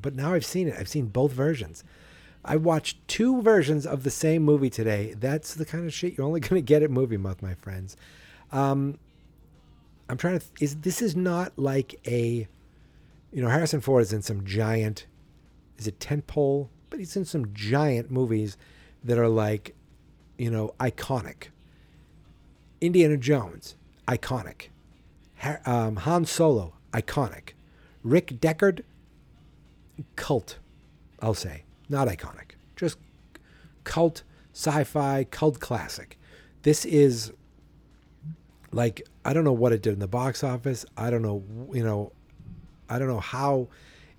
but 0.01 0.15
now 0.15 0.33
I've 0.33 0.45
seen 0.45 0.67
it. 0.67 0.75
I've 0.79 0.89
seen 0.89 1.07
both 1.07 1.31
versions. 1.31 1.83
I 2.47 2.57
watched 2.57 3.05
two 3.07 3.41
versions 3.41 3.85
of 3.85 4.03
the 4.03 4.11
same 4.11 4.43
movie 4.43 4.69
today. 4.69 5.15
That's 5.17 5.55
the 5.55 5.65
kind 5.65 5.85
of 5.85 5.93
shit 5.93 6.17
you're 6.17 6.25
only 6.25 6.39
going 6.41 6.61
to 6.61 6.65
get 6.65 6.83
at 6.83 6.91
Movie 6.91 7.17
Month, 7.17 7.41
my 7.41 7.55
friends. 7.55 7.97
Um, 8.51 8.99
I'm 10.07 10.17
trying 10.17 10.39
to. 10.39 10.45
Is 10.59 10.77
this 10.77 11.01
is 11.01 11.15
not 11.15 11.53
like 11.57 11.99
a, 12.05 12.47
you 13.31 13.41
know, 13.41 13.49
Harrison 13.49 13.81
Ford 13.81 14.03
is 14.03 14.13
in 14.13 14.21
some 14.21 14.45
giant, 14.45 15.07
is 15.77 15.87
it 15.87 15.99
tentpole? 15.99 16.69
But 16.89 16.99
he's 16.99 17.15
in 17.15 17.25
some 17.25 17.51
giant 17.53 18.11
movies 18.11 18.57
that 19.03 19.17
are 19.17 19.27
like, 19.27 19.75
you 20.37 20.51
know, 20.51 20.73
iconic. 20.79 21.47
Indiana 22.79 23.17
Jones, 23.17 23.75
iconic. 24.07 24.69
Har- 25.37 25.61
um, 25.65 25.95
Han 25.97 26.25
Solo, 26.25 26.73
iconic. 26.91 27.49
Rick 28.03 28.39
Deckard, 28.39 28.81
cult, 30.15 30.59
I'll 31.19 31.33
say. 31.33 31.64
Not 31.89 32.07
iconic. 32.07 32.51
Just 32.75 32.97
cult, 33.83 34.23
sci 34.53 34.83
fi, 34.83 35.23
cult 35.25 35.59
classic. 35.59 36.17
This 36.63 36.85
is 36.85 37.31
like, 38.71 39.07
I 39.23 39.33
don't 39.33 39.43
know 39.43 39.53
what 39.53 39.71
it 39.71 39.81
did 39.81 39.93
in 39.93 39.99
the 39.99 40.07
box 40.07 40.43
office. 40.43 40.85
I 40.97 41.09
don't 41.09 41.21
know, 41.21 41.43
you 41.73 41.83
know, 41.83 42.11
I 42.89 42.99
don't 42.99 43.07
know 43.07 43.19
how 43.19 43.69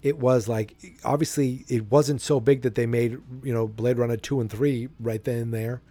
it 0.03 0.19
was 0.19 0.49
like. 0.49 0.77
Obviously, 1.05 1.65
it 1.69 1.91
wasn't 1.91 2.21
so 2.21 2.41
big 2.41 2.63
that 2.63 2.75
they 2.75 2.87
made, 2.87 3.19
you 3.43 3.53
know, 3.53 3.67
Blade 3.67 3.99
Runner 3.99 4.17
2 4.17 4.41
and 4.41 4.51
3 4.51 4.89
right 5.01 5.23
then 5.23 5.39
and 5.39 5.55
there. 5.55 5.83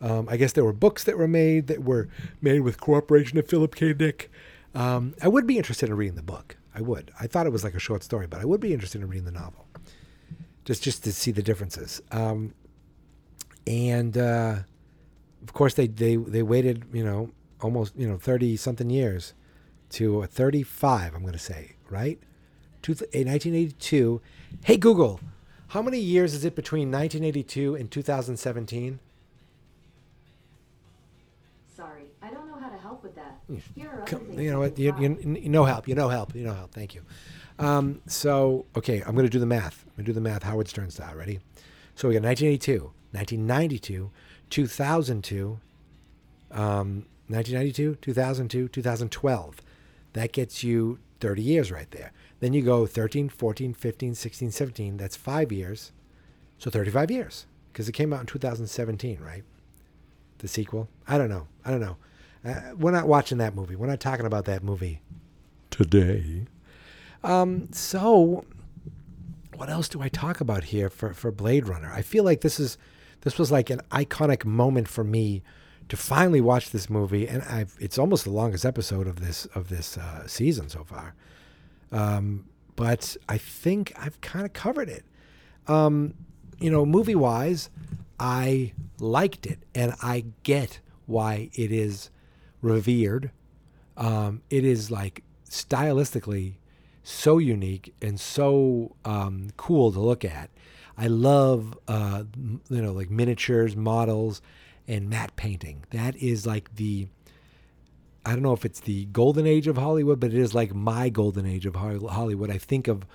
Um, 0.00 0.28
I 0.28 0.36
guess 0.36 0.52
there 0.52 0.64
were 0.64 0.72
books 0.72 1.04
that 1.04 1.18
were 1.18 1.28
made 1.28 1.66
that 1.66 1.84
were 1.84 2.08
made 2.40 2.60
with 2.60 2.80
cooperation 2.80 3.38
of 3.38 3.48
Philip 3.48 3.74
K. 3.74 3.92
Dick. 3.92 4.30
Um, 4.74 5.14
I 5.22 5.28
would 5.28 5.46
be 5.46 5.58
interested 5.58 5.88
in 5.88 5.96
reading 5.96 6.14
the 6.14 6.22
book. 6.22 6.56
I 6.74 6.80
would. 6.80 7.10
I 7.18 7.26
thought 7.26 7.46
it 7.46 7.52
was 7.52 7.64
like 7.64 7.74
a 7.74 7.80
short 7.80 8.04
story, 8.04 8.26
but 8.26 8.40
I 8.40 8.44
would 8.44 8.60
be 8.60 8.72
interested 8.72 9.00
in 9.00 9.08
reading 9.08 9.24
the 9.24 9.32
novel, 9.32 9.66
just 10.68 10.82
just 10.82 11.02
to 11.02 11.12
see 11.14 11.30
the 11.30 11.42
differences. 11.42 12.02
Um, 12.10 12.52
and 13.66 14.18
uh, 14.18 14.56
of 15.42 15.52
course, 15.54 15.72
they 15.72 15.86
they 15.86 16.16
they 16.16 16.42
waited, 16.42 16.84
you 16.92 17.02
know, 17.02 17.30
almost 17.62 17.96
you 17.96 18.06
know 18.06 18.18
thirty 18.18 18.54
something 18.54 18.90
years 18.90 19.32
to 19.92 20.26
thirty 20.26 20.62
five. 20.62 21.14
I'm 21.14 21.22
going 21.22 21.32
to 21.32 21.38
say 21.38 21.76
right, 21.88 22.18
Two, 22.82 22.92
eh, 22.92 23.24
1982. 23.24 24.20
Hey 24.62 24.76
Google, 24.76 25.20
how 25.68 25.80
many 25.80 25.98
years 25.98 26.34
is 26.34 26.44
it 26.44 26.54
between 26.54 26.90
1982 26.92 27.74
and 27.74 27.90
2017? 27.90 28.98
Sorry, 31.74 32.02
I 32.20 32.28
don't 32.28 32.46
know 32.46 32.58
how 32.58 32.68
to 32.68 32.76
help 32.76 33.02
with 33.02 33.14
that. 33.14 33.40
Here 33.74 33.88
are 33.88 34.02
other 34.02 34.04
Come- 34.04 34.26
things 34.26 34.40
you 34.42 34.50
know 34.50 34.58
what? 34.58 34.78
You, 34.78 34.94
you, 35.00 35.38
you 35.40 35.48
no 35.48 35.64
help. 35.64 35.88
You 35.88 35.94
no 35.94 36.10
help. 36.10 36.34
You 36.34 36.44
no 36.44 36.52
help. 36.52 36.72
Thank 36.72 36.94
you. 36.94 37.00
Um, 37.58 38.00
so, 38.06 38.66
okay, 38.76 39.02
I'm 39.04 39.14
going 39.14 39.26
to 39.26 39.30
do 39.30 39.38
the 39.38 39.46
math. 39.46 39.84
I'm 39.86 39.96
going 39.96 40.04
to 40.06 40.10
do 40.10 40.12
the 40.12 40.20
math 40.20 40.42
Howard 40.44 40.68
Stern 40.68 40.90
style. 40.90 41.14
Ready? 41.14 41.40
So 41.94 42.08
we 42.08 42.14
got 42.14 42.22
1982, 42.22 42.92
1992, 43.10 44.10
2002, 44.50 45.60
um, 46.52 47.06
1992, 47.26 47.96
2002, 48.00 48.68
2012. 48.68 49.60
That 50.12 50.32
gets 50.32 50.62
you 50.62 50.98
30 51.20 51.42
years 51.42 51.72
right 51.72 51.90
there. 51.90 52.12
Then 52.40 52.52
you 52.52 52.62
go 52.62 52.86
13, 52.86 53.28
14, 53.28 53.74
15, 53.74 54.14
16, 54.14 54.50
17. 54.50 54.96
That's 54.96 55.16
five 55.16 55.50
years. 55.50 55.92
So 56.58 56.70
35 56.70 57.10
years 57.10 57.46
because 57.72 57.88
it 57.88 57.92
came 57.92 58.12
out 58.12 58.20
in 58.20 58.26
2017, 58.26 59.18
right? 59.20 59.44
The 60.38 60.48
sequel. 60.48 60.88
I 61.06 61.18
don't 61.18 61.28
know. 61.28 61.46
I 61.64 61.70
don't 61.70 61.80
know. 61.80 61.96
Uh, 62.44 62.74
we're 62.76 62.92
not 62.92 63.06
watching 63.08 63.38
that 63.38 63.54
movie. 63.54 63.76
We're 63.76 63.86
not 63.86 64.00
talking 64.00 64.26
about 64.26 64.44
that 64.46 64.62
movie 64.62 65.00
today. 65.70 66.46
Um, 67.24 67.72
so, 67.72 68.44
what 69.56 69.68
else 69.68 69.88
do 69.88 70.00
I 70.00 70.08
talk 70.08 70.40
about 70.40 70.64
here 70.64 70.88
for, 70.88 71.12
for 71.12 71.30
Blade 71.30 71.68
Runner? 71.68 71.90
I 71.92 72.02
feel 72.02 72.24
like 72.24 72.42
this 72.42 72.60
is 72.60 72.78
this 73.22 73.38
was 73.38 73.50
like 73.50 73.70
an 73.70 73.80
iconic 73.90 74.44
moment 74.44 74.88
for 74.88 75.02
me 75.02 75.42
to 75.88 75.96
finally 75.96 76.40
watch 76.40 76.70
this 76.70 76.88
movie, 76.88 77.26
and 77.26 77.42
I've 77.42 77.76
it's 77.80 77.98
almost 77.98 78.24
the 78.24 78.30
longest 78.30 78.64
episode 78.64 79.06
of 79.06 79.20
this 79.20 79.46
of 79.46 79.68
this 79.68 79.98
uh, 79.98 80.26
season 80.26 80.68
so 80.68 80.84
far. 80.84 81.14
Um, 81.90 82.44
but 82.76 83.16
I 83.28 83.38
think 83.38 83.92
I've 83.96 84.20
kind 84.20 84.44
of 84.44 84.52
covered 84.52 84.88
it. 84.88 85.04
Um, 85.66 86.14
you 86.60 86.70
know, 86.70 86.86
movie 86.86 87.14
wise, 87.14 87.70
I 88.20 88.72
liked 89.00 89.46
it, 89.46 89.58
and 89.74 89.94
I 90.02 90.26
get 90.42 90.80
why 91.06 91.50
it 91.54 91.72
is 91.72 92.10
revered. 92.62 93.30
Um, 93.96 94.42
it 94.50 94.64
is 94.64 94.90
like 94.90 95.24
stylistically 95.48 96.54
so 97.08 97.38
unique 97.38 97.94
and 98.02 98.20
so 98.20 98.94
um, 99.04 99.48
cool 99.56 99.90
to 99.92 100.00
look 100.00 100.24
at. 100.24 100.50
I 100.96 101.06
love, 101.06 101.78
uh, 101.86 102.24
you 102.36 102.82
know, 102.82 102.92
like 102.92 103.10
miniatures, 103.10 103.76
models, 103.76 104.42
and 104.86 105.08
matte 105.08 105.34
painting. 105.36 105.84
That 105.90 106.16
is 106.16 106.46
like 106.46 106.74
the, 106.74 107.08
I 108.26 108.32
don't 108.32 108.42
know 108.42 108.52
if 108.52 108.64
it's 108.64 108.80
the 108.80 109.06
golden 109.06 109.46
age 109.46 109.68
of 109.68 109.78
Hollywood, 109.78 110.20
but 110.20 110.32
it 110.32 110.38
is 110.38 110.54
like 110.54 110.74
my 110.74 111.08
golden 111.08 111.46
age 111.46 111.66
of 111.66 111.76
Hollywood. 111.76 112.50
I 112.50 112.58
think 112.58 112.88
of 112.88 113.06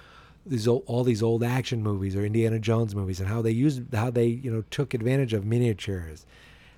these 0.46 0.68
old, 0.68 0.84
all 0.88 1.04
these 1.04 1.22
old 1.22 1.44
action 1.44 1.84
movies 1.84 2.16
or 2.16 2.26
Indiana 2.26 2.60
Jones 2.60 2.96
movies 2.96 3.20
and 3.20 3.30
how 3.30 3.41
they 3.41 3.52
used, 3.52 3.94
how 3.94 4.10
they, 4.10 4.26
you 4.26 4.52
know, 4.52 4.64
took 4.72 4.94
advantage 4.94 5.34
of 5.34 5.46
miniatures 5.46 6.26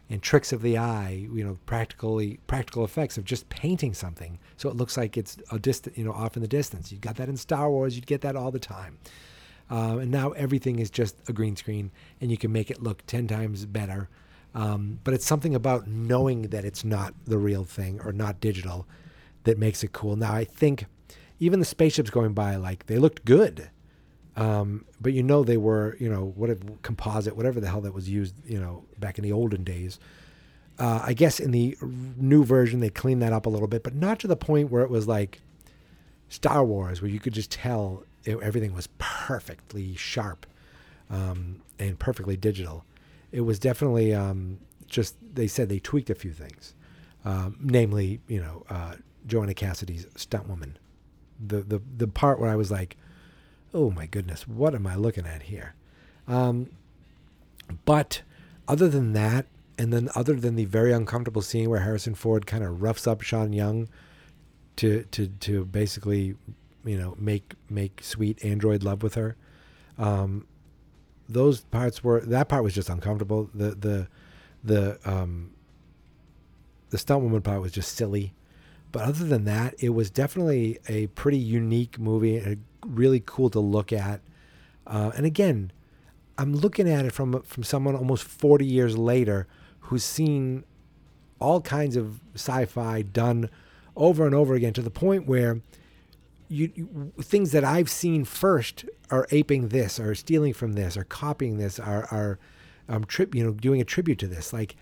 and 0.10 0.22
tricks 0.22 0.54
of 0.54 0.62
the 0.62 0.78
eye, 0.78 1.28
you 1.34 1.44
know, 1.44 1.58
practically 1.66 2.40
practical 2.48 2.86
effects 2.86 3.18
of 3.18 3.26
just 3.26 3.50
painting 3.50 3.94
something 3.94 4.38
so 4.58 4.70
it 4.70 4.76
looks 4.76 4.98
like 4.98 5.18
it's 5.18 5.38
a 5.52 5.58
distant, 5.58 5.98
you 5.98 6.06
know, 6.06 6.12
off 6.12 6.36
in 6.36 6.42
the 6.42 6.48
distance. 6.48 6.92
You 6.92 7.00
got 7.00 7.16
that 7.16 7.28
in 7.30 7.38
Star 7.38 7.70
Wars. 7.72 7.96
You'd 7.96 8.06
get 8.06 8.22
that 8.22 8.36
all 8.36 8.52
the 8.52 8.60
time. 8.60 9.00
uh, 9.70 9.98
and 10.00 10.12
now 10.12 10.32
everything 10.32 10.80
is 10.80 10.90
just 10.90 11.18
a 11.28 11.34
green 11.34 11.56
screen, 11.56 11.92
and 12.22 12.30
you 12.30 12.38
can 12.38 12.52
make 12.52 12.70
it 12.70 12.84
look 12.84 13.06
ten 13.08 13.28
times 13.28 13.66
better. 13.66 14.10
Um, 14.54 15.00
but 15.04 15.14
it's 15.14 15.26
something 15.26 15.54
about 15.54 15.88
knowing 15.88 16.44
that 16.44 16.64
it's 16.64 16.86
not 16.86 17.14
the 17.26 17.38
real 17.38 17.66
thing 17.66 18.00
or 18.02 18.14
not 18.14 18.40
digital 18.40 18.88
that 19.44 19.58
makes 19.58 19.84
it 19.84 19.92
cool. 19.92 20.16
Now 20.16 20.34
I 20.34 20.46
think 20.46 20.86
even 21.40 21.60
the 21.60 21.66
spaceships 21.66 22.10
going 22.10 22.34
by, 22.34 22.56
like 22.56 22.86
they 22.86 22.98
looked 22.98 23.26
good, 23.26 23.70
um, 24.36 24.86
but 25.00 25.14
you 25.14 25.24
know 25.24 25.44
they 25.44 25.58
were, 25.58 25.96
you 26.00 26.10
know, 26.10 26.34
whatever 26.36 26.62
composite, 26.82 27.36
whatever 27.36 27.60
the 27.60 27.70
hell 27.70 27.82
that 27.82 27.94
was 27.94 28.10
used, 28.10 28.36
you 28.46 28.60
know, 28.60 28.84
back 29.00 29.18
in 29.18 29.24
the 29.24 29.32
olden 29.32 29.64
days. 29.64 30.00
Uh, 30.78 31.02
I 31.04 31.14
guess 31.14 31.40
in 31.40 31.52
the 31.52 31.78
new 31.82 32.44
version 32.44 32.82
they 32.82 32.90
cleaned 32.90 33.22
that 33.22 33.32
up 33.32 33.46
a 33.46 33.50
little 33.50 33.68
bit, 33.68 33.82
but 33.82 33.96
not 33.96 34.20
to 34.20 34.28
the 34.28 34.36
point 34.36 34.70
where 34.72 34.84
it 34.84 34.90
was 34.90 35.08
like 35.08 35.42
Star 36.28 36.66
Wars, 36.66 37.02
where 37.02 37.10
you 37.10 37.20
could 37.20 37.34
just 37.34 37.50
tell 37.50 38.04
it, 38.26 38.38
everything 38.42 38.74
was 38.74 38.90
perfectly 38.98 39.96
sharp 39.96 40.46
um, 41.10 41.62
and 41.80 41.98
perfectly 41.98 42.36
digital. 42.36 42.84
It 43.32 43.42
was 43.42 43.58
definitely 43.58 44.14
um, 44.14 44.60
just 44.88 45.16
they 45.34 45.48
said 45.48 45.70
they 45.70 45.80
tweaked 45.80 46.10
a 46.10 46.16
few 46.16 46.32
things, 46.32 46.74
um, 47.24 47.58
namely, 47.62 48.20
you 48.28 48.42
know, 48.42 48.66
uh, 48.70 48.96
Joanna 49.28 49.54
Cassidy's 49.54 50.08
stunt 50.16 50.50
woman. 50.50 50.78
The 51.46 51.62
the 51.62 51.82
the 51.98 52.08
part 52.08 52.40
where 52.40 52.50
I 52.50 52.56
was 52.56 52.72
like, 52.72 52.98
oh 53.74 53.92
my 53.92 54.06
goodness, 54.06 54.48
what 54.48 54.74
am 54.76 54.88
I 54.88 54.96
looking 54.96 55.26
at 55.26 55.44
here? 55.44 55.76
Um, 56.28 56.70
but 57.86 58.22
other 58.68 58.88
than 58.88 59.14
that, 59.14 59.46
and 59.78 59.92
then 59.92 60.10
other 60.16 60.36
than 60.36 60.56
the 60.56 60.66
very 60.66 60.94
uncomfortable 60.94 61.42
scene 61.42 61.70
where 61.70 61.82
Harrison 61.82 62.16
Ford 62.16 62.46
kind 62.46 62.64
of 62.64 62.82
roughs 62.82 63.08
up 63.08 63.22
Sean 63.22 63.54
Young 63.54 63.90
to 64.78 65.04
to 65.12 65.28
to 65.28 65.66
basically, 65.66 66.36
you 66.86 66.98
know, 66.98 67.16
make 67.20 67.54
make 67.70 68.02
sweet 68.04 68.44
android 68.44 68.84
love 68.84 69.04
with 69.04 69.16
her. 69.16 69.36
Um, 69.98 70.48
those 71.28 71.62
parts 71.62 72.04
were 72.04 72.22
that 72.22 72.50
part 72.50 72.64
was 72.64 72.74
just 72.74 72.90
uncomfortable. 72.90 73.50
The 73.54 73.72
the 73.72 74.08
the 74.64 75.00
um, 75.06 75.52
the 76.90 76.98
stunt 76.98 77.24
woman 77.24 77.42
part 77.42 77.62
was 77.62 77.72
just 77.72 77.96
silly. 77.96 78.34
But 78.92 79.04
other 79.04 79.26
than 79.26 79.44
that, 79.44 79.76
it 79.80 79.90
was 79.90 80.10
definitely 80.10 80.80
a 80.88 81.08
pretty 81.08 81.38
unique 81.38 82.00
movie 82.00 82.58
really 82.86 83.22
cool 83.26 83.50
to 83.52 83.60
look 83.60 83.92
at. 83.92 84.22
Uh, 84.88 85.12
and 85.16 85.26
again, 85.26 85.72
I'm 86.38 86.56
looking 86.56 86.90
at 86.90 87.06
it 87.06 87.12
from 87.12 87.42
from 87.44 87.64
someone 87.64 87.96
almost 87.96 88.24
40 88.24 88.66
years 88.66 88.98
later 88.98 89.48
who's 89.82 90.04
seen 90.04 90.64
all 91.40 91.62
kinds 91.62 91.96
of 91.96 92.22
sci-fi 92.34 93.02
done 93.02 93.50
over 93.96 94.26
and 94.26 94.36
over 94.36 94.56
again 94.56 94.74
to 94.74 94.82
the 94.82 94.90
point 94.90 95.28
where 95.28 95.62
you, 96.48 96.72
you 96.76 97.14
things 97.22 97.52
that 97.52 97.64
I've 97.64 97.90
seen 97.90 98.26
first 98.26 98.86
are 99.10 99.28
aping 99.32 99.70
this, 99.70 100.00
or 100.00 100.14
stealing 100.16 100.54
from 100.54 100.74
this, 100.74 100.96
or 100.98 101.04
copying 101.04 101.58
this, 101.58 101.80
are 101.80 102.06
are 102.12 102.40
um, 102.88 103.06
trip 103.06 103.34
you 103.34 103.44
know 103.44 103.52
doing 103.52 103.82
a 103.82 103.86
tribute 103.86 104.20
to 104.20 104.28
this. 104.28 104.54
Like 104.54 104.76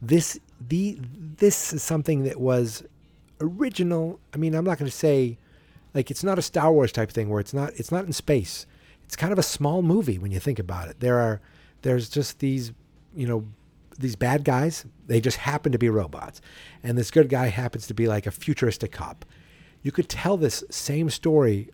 this 0.00 0.38
the 0.60 0.98
this 1.00 1.72
is 1.72 1.82
something 1.82 2.22
that 2.24 2.40
was 2.40 2.84
original. 3.40 4.20
I 4.34 4.36
mean, 4.36 4.54
I'm 4.54 4.64
not 4.64 4.78
going 4.78 4.90
to 4.90 4.96
say 4.96 5.38
like 5.94 6.10
it's 6.10 6.24
not 6.24 6.38
a 6.38 6.42
Star 6.42 6.72
Wars 6.72 6.92
type 6.92 7.10
thing 7.10 7.28
where 7.28 7.40
it's 7.40 7.54
not 7.54 7.72
it's 7.76 7.92
not 7.92 8.04
in 8.04 8.12
space. 8.12 8.66
It's 9.04 9.16
kind 9.16 9.32
of 9.32 9.38
a 9.38 9.44
small 9.44 9.82
movie 9.82 10.18
when 10.18 10.30
you 10.30 10.38
think 10.40 10.58
about 10.58 10.88
it. 10.88 11.00
There 11.00 11.18
are 11.18 11.40
there's 11.82 12.08
just 12.08 12.38
these 12.38 12.72
you 13.14 13.26
know 13.26 13.46
these 13.98 14.16
bad 14.16 14.44
guys. 14.44 14.84
They 15.06 15.20
just 15.20 15.38
happen 15.38 15.72
to 15.72 15.78
be 15.78 15.88
robots, 15.88 16.40
and 16.82 16.96
this 16.96 17.10
good 17.10 17.28
guy 17.28 17.48
happens 17.48 17.86
to 17.88 17.94
be 17.94 18.06
like 18.06 18.26
a 18.26 18.30
futuristic 18.30 18.92
cop. 18.92 19.24
You 19.82 19.92
could 19.92 20.08
tell 20.08 20.36
this 20.36 20.62
same 20.70 21.10
story 21.10 21.70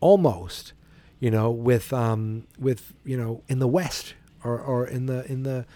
almost, 0.00 0.72
you 1.18 1.30
know, 1.30 1.50
with 1.50 1.92
um 1.92 2.46
with 2.58 2.94
you 3.04 3.16
know 3.16 3.42
in 3.48 3.58
the 3.58 3.68
West 3.68 4.14
or 4.44 4.58
or 4.60 4.86
in 4.86 5.06
the 5.06 5.30
in 5.30 5.42
the 5.42 5.66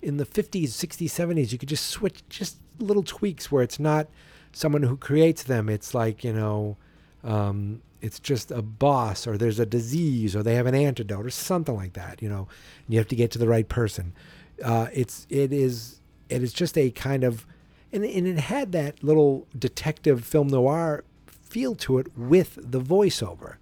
in 0.00 0.16
the 0.16 0.26
50s, 0.26 0.64
60s, 0.64 1.06
70s. 1.06 1.52
You 1.52 1.58
could 1.58 1.68
just 1.68 1.86
switch 1.86 2.22
just 2.28 2.58
little 2.80 3.04
tweaks 3.04 3.52
where 3.52 3.62
it's 3.62 3.78
not 3.78 4.08
someone 4.52 4.82
who 4.82 4.96
creates 4.96 5.42
them. 5.42 5.68
It's 5.68 5.94
like 5.94 6.22
you 6.24 6.32
know. 6.32 6.76
Um, 7.24 7.82
it's 8.02 8.18
just 8.18 8.50
a 8.50 8.60
boss 8.60 9.26
or 9.26 9.38
there's 9.38 9.60
a 9.60 9.64
disease 9.64 10.34
or 10.34 10.42
they 10.42 10.56
have 10.56 10.66
an 10.66 10.74
antidote 10.74 11.24
or 11.24 11.30
something 11.30 11.76
like 11.76 11.92
that 11.92 12.20
you 12.20 12.28
know 12.28 12.48
you 12.88 12.98
have 12.98 13.06
to 13.08 13.16
get 13.16 13.30
to 13.30 13.38
the 13.38 13.48
right 13.48 13.68
person. 13.68 14.12
Uh, 14.62 14.88
it's 14.92 15.26
it 15.30 15.52
is 15.52 16.00
it 16.28 16.42
is 16.42 16.52
just 16.52 16.76
a 16.76 16.90
kind 16.90 17.24
of 17.24 17.46
and, 17.92 18.04
and 18.04 18.26
it 18.26 18.38
had 18.38 18.72
that 18.72 19.02
little 19.02 19.46
detective 19.56 20.24
film 20.24 20.48
noir 20.48 21.04
feel 21.26 21.74
to 21.76 21.98
it 21.98 22.06
with 22.16 22.58
the 22.60 22.80
voiceover. 22.80 23.56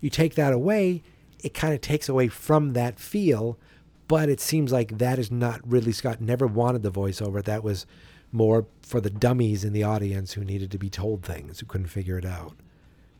You 0.00 0.08
take 0.08 0.34
that 0.36 0.52
away 0.52 1.02
it 1.42 1.52
kind 1.52 1.74
of 1.74 1.80
takes 1.82 2.08
away 2.08 2.28
from 2.28 2.72
that 2.72 2.98
feel 2.98 3.58
but 4.06 4.28
it 4.28 4.40
seems 4.40 4.70
like 4.70 4.98
that 4.98 5.18
is 5.18 5.30
not 5.30 5.60
ridley 5.66 5.92
scott 5.92 6.20
never 6.20 6.46
wanted 6.46 6.82
the 6.82 6.92
voiceover. 6.92 7.42
That 7.42 7.64
was 7.64 7.86
more 8.30 8.66
for 8.82 9.00
the 9.00 9.10
dummies 9.10 9.64
in 9.64 9.72
the 9.72 9.82
audience 9.82 10.32
who 10.32 10.44
needed 10.44 10.70
to 10.70 10.78
be 10.78 10.90
told 10.90 11.22
things 11.22 11.60
who 11.60 11.66
couldn't 11.66 11.88
figure 11.88 12.18
it 12.18 12.24
out 12.24 12.54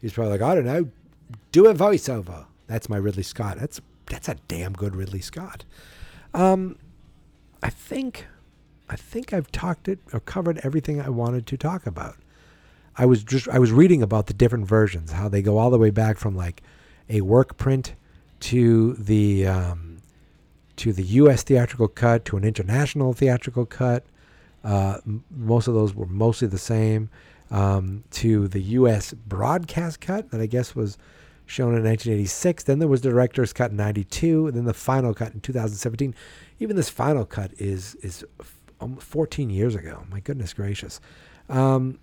He's 0.05 0.13
probably 0.13 0.33
like, 0.33 0.43
I 0.43 0.55
don't 0.55 0.67
know, 0.67 0.91
do 1.51 1.67
a 1.67 1.73
voiceover. 1.73 2.45
That's 2.67 2.91
my 2.91 2.99
Ridley 2.99 3.23
Scott. 3.23 3.57
That's 3.59 3.81
that's 4.05 4.29
a 4.29 4.37
damn 4.49 4.75
good 4.75 4.95
Ridley 4.95 5.23
Scott. 5.23 5.65
Um, 6.35 6.77
I 7.63 7.71
think, 7.71 8.27
I 8.87 8.97
think 8.97 9.33
I've 9.33 9.51
talked 9.51 9.89
it 9.89 9.99
or 10.13 10.21
covered 10.21 10.61
everything 10.63 11.01
I 11.01 11.09
wanted 11.09 11.47
to 11.47 11.57
talk 11.57 11.87
about. 11.87 12.17
I 12.99 13.07
was 13.07 13.25
just 13.25 13.49
I 13.49 13.59
was 13.59 13.73
reading 13.73 14.03
about 14.03 14.27
the 14.27 14.35
different 14.35 14.67
versions, 14.67 15.13
how 15.13 15.31
they 15.31 15.41
go 15.41 15.57
all 15.57 15.71
the 15.71 15.79
way 15.79 15.89
back 15.89 16.19
from 16.19 16.37
like 16.37 16.63
a 17.09 17.23
work 17.23 17.57
print 17.57 17.95
to 18.41 18.93
the 18.97 19.47
um, 19.47 20.03
to 20.77 20.93
the 20.93 21.03
U.S. 21.03 21.45
theatrical 21.45 21.89
cut 21.89 22.27
to 22.27 22.37
an 22.37 22.45
international 22.45 23.15
theatrical 23.15 23.65
cut. 23.65 24.05
Uh, 24.63 24.99
m- 25.07 25.25
most 25.31 25.67
of 25.67 25.73
those 25.73 25.95
were 25.95 26.05
mostly 26.05 26.47
the 26.47 26.59
same 26.59 27.09
um, 27.51 28.05
to 28.11 28.49
the 28.49 28.61
U.S. 28.61 29.13
broadcast 29.13 30.01
cut 30.01 30.31
that 30.31 30.41
I 30.41 30.47
guess 30.47 30.75
was 30.75 30.99
shown 31.47 31.75
in 31.75 31.85
1986. 31.85 32.65
Then 32.65 32.79
there 32.79 32.89
was 32.89 33.03
the 33.03 33.11
director's 33.11 33.53
cut 33.53 33.71
in 33.71 33.77
92, 33.77 34.49
and 34.49 34.57
then 34.57 34.65
the 34.65 34.75
final 34.75 35.15
cut 35.15 35.33
in 35.35 35.41
2017. 35.41 36.15
Even 36.59 36.77
this 36.77 36.89
final 36.89 37.25
cut 37.25 37.53
is 37.59 37.95
is 37.97 38.25
14 38.99 39.51
years 39.51 39.75
ago. 39.75 40.05
My 40.11 40.21
goodness 40.21 40.53
gracious. 40.53 41.01
Um, 41.49 41.99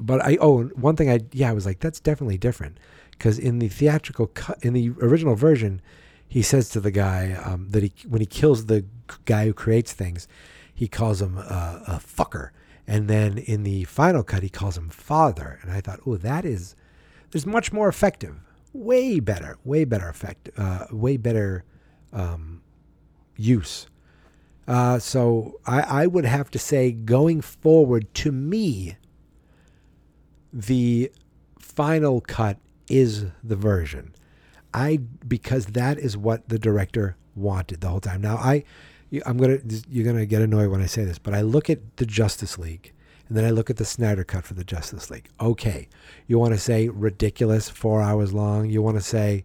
but 0.00 0.24
I 0.24 0.38
oh 0.40 0.64
one 0.64 0.96
thing 0.96 1.10
I 1.10 1.20
yeah 1.32 1.50
I 1.50 1.52
was 1.52 1.66
like 1.66 1.80
that's 1.80 2.00
definitely 2.00 2.38
different 2.38 2.78
because 3.12 3.38
in 3.38 3.58
the 3.58 3.68
theatrical 3.68 4.28
cut 4.28 4.58
in 4.62 4.72
the 4.72 4.90
original 5.00 5.34
version 5.34 5.82
he 6.26 6.42
says 6.42 6.68
to 6.70 6.80
the 6.80 6.90
guy 6.90 7.32
um, 7.32 7.68
that 7.70 7.82
he 7.82 7.92
when 8.08 8.20
he 8.20 8.26
kills 8.26 8.66
the 8.66 8.84
guy 9.26 9.44
who 9.44 9.52
creates 9.52 9.92
things 9.92 10.26
he 10.72 10.88
calls 10.88 11.20
him 11.20 11.36
uh, 11.38 11.80
a 11.86 12.00
fucker 12.00 12.50
and 12.90 13.06
then 13.06 13.38
in 13.38 13.62
the 13.62 13.84
final 13.84 14.24
cut, 14.24 14.42
he 14.42 14.48
calls 14.48 14.76
him 14.76 14.88
father. 14.88 15.60
And 15.62 15.70
I 15.70 15.80
thought, 15.80 16.00
oh, 16.04 16.16
that 16.16 16.44
is, 16.44 16.74
there's 17.30 17.46
much 17.46 17.72
more 17.72 17.88
effective, 17.88 18.40
way 18.72 19.20
better, 19.20 19.58
way 19.62 19.84
better 19.84 20.08
effect, 20.08 20.50
uh, 20.56 20.86
way 20.90 21.16
better 21.16 21.62
um, 22.12 22.62
use. 23.36 23.86
Uh, 24.66 24.98
so 24.98 25.60
I, 25.64 26.02
I 26.02 26.06
would 26.08 26.24
have 26.24 26.50
to 26.50 26.58
say, 26.58 26.90
going 26.90 27.42
forward, 27.42 28.12
to 28.14 28.32
me, 28.32 28.96
the 30.52 31.12
final 31.60 32.20
cut 32.20 32.58
is 32.88 33.26
the 33.44 33.54
version. 33.54 34.16
I 34.74 34.96
because 35.28 35.66
that 35.66 35.96
is 35.96 36.16
what 36.16 36.48
the 36.48 36.58
director 36.58 37.16
wanted 37.36 37.82
the 37.82 37.88
whole 37.88 38.00
time. 38.00 38.20
Now 38.20 38.36
I 38.36 38.64
I'm 39.26 39.36
gonna 39.38 39.58
you're 39.88 40.04
gonna 40.04 40.26
get 40.26 40.42
annoyed 40.42 40.70
when 40.70 40.80
I 40.80 40.86
say 40.86 41.04
this, 41.04 41.18
but 41.18 41.34
I 41.34 41.40
look 41.40 41.68
at 41.68 41.96
the 41.96 42.06
Justice 42.06 42.58
League 42.58 42.92
and 43.30 43.36
then 43.36 43.44
I 43.44 43.50
look 43.50 43.70
at 43.70 43.76
the 43.76 43.84
Snyder 43.84 44.24
cut 44.24 44.44
for 44.44 44.54
the 44.54 44.64
Justice 44.64 45.08
League. 45.08 45.28
Okay, 45.40 45.88
you 46.26 46.38
want 46.38 46.52
to 46.52 46.58
say 46.58 46.88
ridiculous, 46.88 47.68
four 47.68 48.02
hours 48.02 48.32
long. 48.32 48.68
You 48.68 48.82
want 48.82 48.96
to 48.96 49.02
say 49.02 49.44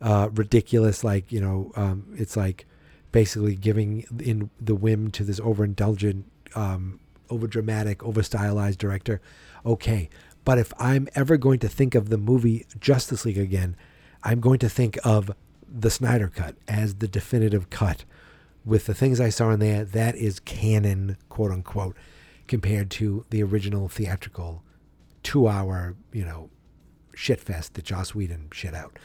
uh, 0.00 0.30
ridiculous, 0.32 1.04
like 1.04 1.30
you 1.30 1.40
know, 1.40 1.70
um, 1.76 2.06
it's 2.16 2.36
like 2.36 2.66
basically 3.12 3.54
giving 3.54 4.06
in 4.18 4.50
the 4.58 4.74
whim 4.74 5.10
to 5.10 5.24
this 5.24 5.40
overindulgent, 5.40 6.24
um, 6.54 7.00
over 7.28 7.46
dramatic, 7.46 8.02
over 8.02 8.22
stylized 8.22 8.78
director. 8.78 9.20
Okay, 9.66 10.08
but 10.44 10.56
if 10.58 10.72
I'm 10.78 11.06
ever 11.14 11.36
going 11.36 11.58
to 11.60 11.68
think 11.68 11.94
of 11.94 12.08
the 12.08 12.18
movie 12.18 12.66
Justice 12.80 13.26
League 13.26 13.38
again, 13.38 13.76
I'm 14.24 14.40
going 14.40 14.58
to 14.60 14.70
think 14.70 14.98
of 15.04 15.30
the 15.70 15.90
Snyder 15.90 16.28
cut 16.28 16.56
as 16.66 16.96
the 16.96 17.08
definitive 17.08 17.68
cut 17.68 18.04
with 18.68 18.86
the 18.86 18.94
things 18.94 19.20
I 19.20 19.30
saw 19.30 19.50
in 19.50 19.60
there, 19.60 19.84
that 19.84 20.14
is 20.14 20.40
canon, 20.40 21.16
quote 21.28 21.50
unquote, 21.50 21.96
compared 22.46 22.90
to 22.92 23.24
the 23.30 23.42
original 23.42 23.88
theatrical 23.88 24.62
two 25.22 25.48
hour, 25.48 25.96
you 26.12 26.24
know, 26.24 26.50
shit 27.14 27.40
fest 27.40 27.74
that 27.74 27.84
Joss 27.84 28.14
Whedon 28.14 28.48
shit 28.52 28.74
out. 28.74 28.98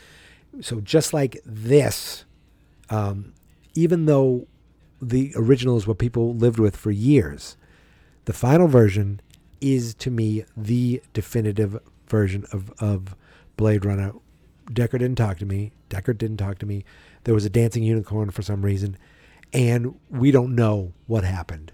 So 0.62 0.82
just 0.82 1.14
like 1.14 1.38
this, 1.46 2.26
um, 2.90 3.34
even 3.74 4.06
though 4.06 4.48
the 5.02 5.34
original 5.36 5.78
is 5.78 5.88
what 5.88 5.98
people 5.98 6.36
lived 6.36 6.60
with 6.60 6.76
for 6.76 6.92
years, 6.92 7.58
the 8.26 8.34
final 8.34 8.68
version 8.68 9.22
is 9.62 9.94
to 9.96 10.12
me 10.12 10.46
the 10.56 11.02
definitive 11.14 11.80
version 12.08 12.46
of, 12.52 12.72
of 12.80 13.16
Blade 13.56 13.86
Runner 13.86 14.14
Deckard 14.72 15.00
didn't 15.00 15.16
talk 15.16 15.38
to 15.40 15.46
me. 15.46 15.72
Deckard 15.90 16.18
didn't 16.18 16.38
talk 16.38 16.58
to 16.60 16.66
me. 16.66 16.86
There 17.24 17.34
was 17.34 17.46
a 17.46 17.50
dancing 17.50 17.84
unicorn 17.84 18.32
for 18.32 18.42
some 18.42 18.64
reason, 18.64 18.98
and 19.54 19.94
we 20.10 20.32
don't 20.32 20.56
know 20.56 20.94
what 21.06 21.24
happened. 21.24 21.72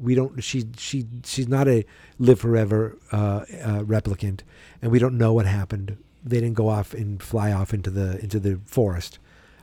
We 0.00 0.14
don't. 0.14 0.42
She 0.42 0.64
she 0.76 1.06
she's 1.24 1.48
not 1.48 1.68
a 1.68 1.84
live 2.18 2.40
forever 2.40 2.96
uh, 3.12 3.44
uh, 3.62 3.82
replicant, 3.82 4.40
and 4.80 4.90
we 4.90 4.98
don't 4.98 5.18
know 5.18 5.32
what 5.32 5.46
happened. 5.46 5.98
They 6.24 6.40
didn't 6.40 6.54
go 6.54 6.68
off 6.68 6.94
and 6.94 7.22
fly 7.22 7.52
off 7.52 7.74
into 7.74 7.90
the 7.90 8.18
into 8.20 8.40
the 8.40 8.60
forest. 8.64 9.18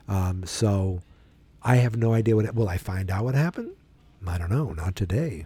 Um, 0.08 0.46
so 0.46 1.02
I 1.64 1.78
have 1.78 1.98
no 1.98 2.14
idea 2.14 2.36
what. 2.36 2.54
Will 2.54 2.70
I 2.70 2.78
find 2.78 3.10
out 3.10 3.24
what 3.24 3.36
happened? 3.36 3.72
I 4.28 4.38
don't 4.38 4.52
know. 4.52 4.74
Not 4.74 4.96
today. 4.96 5.46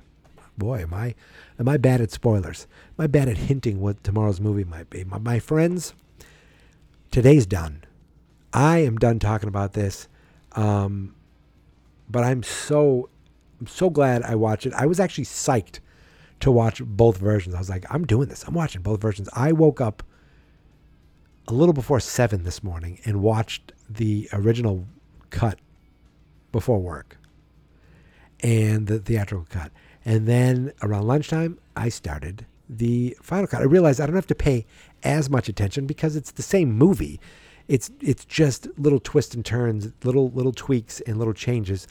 Boy, 0.58 0.82
am 0.82 0.94
I 0.94 1.16
am 1.60 1.70
I 1.70 1.78
bad 1.78 2.02
at 2.02 2.12
spoilers? 2.12 2.68
Am 2.98 3.04
I 3.04 3.08
bad 3.08 3.30
at 3.30 3.38
hinting 3.38 3.80
what 3.80 4.04
tomorrow's 4.04 4.42
movie 4.42 4.66
might 4.66 4.90
be? 4.90 5.04
My, 5.04 5.20
my 5.20 5.40
friends, 5.40 5.94
today's 7.12 7.46
done. 7.46 7.84
I 8.52 8.80
am 8.80 8.98
done 8.98 9.20
talking 9.20 9.48
about 9.48 9.74
this. 9.74 10.08
Um, 10.54 11.14
but 12.10 12.24
I'm 12.24 12.44
so 12.44 13.10
I'm 13.60 13.68
so 13.68 13.90
glad 13.90 14.24
I 14.24 14.36
watched 14.36 14.66
it. 14.66 14.74
I 14.74 14.86
was 14.86 15.00
actually 15.00 15.26
psyched 15.26 15.80
to 16.40 16.52
watch 16.52 16.82
both 16.84 17.18
versions. 17.18 17.54
I 17.54 17.60
was 17.60 17.70
like, 17.70 17.86
I'm 17.90 18.06
doing 18.06 18.30
this. 18.30 18.44
I'm 18.44 18.54
watching 18.54 18.82
both 18.82 19.02
versions. 19.02 19.28
I 19.34 19.52
woke 19.52 19.82
up 19.82 20.04
a 21.48 21.54
little 21.54 21.74
before 21.74 22.00
seven 22.00 22.44
this 22.44 22.64
morning 22.64 23.00
and 23.06 23.22
watched 23.22 23.74
the 23.90 24.30
original 24.32 24.86
cut 25.30 25.60
before 26.52 26.80
work 26.80 27.18
and 28.42 28.88
the 28.88 29.00
theatrical 29.00 29.48
cut. 29.50 29.72
And 30.06 30.28
then 30.28 30.72
around 30.82 31.08
lunchtime, 31.08 31.60
I 31.76 31.90
started 31.90 32.46
the 32.70 33.18
final 33.22 33.48
cut. 33.48 33.62
I 33.62 33.66
realized 33.66 34.00
I 34.00 34.06
don't 34.06 34.16
have 34.16 34.28
to 34.28 34.36
pay 34.36 34.66
as 35.04 35.30
much 35.30 35.50
attention 35.50 35.86
because 35.86 36.16
it's 36.16 36.32
the 36.32 36.44
same 36.44 36.72
movie. 36.72 37.20
It's 37.70 37.92
it's 38.02 38.26
just 38.26 38.68
little 38.80 39.00
twists 39.00 39.36
and 39.36 39.46
turns, 39.46 39.94
little 40.04 40.32
little 40.32 40.52
tweaks 40.52 41.02
and 41.02 41.18
little 41.18 41.36
changes, 41.36 41.88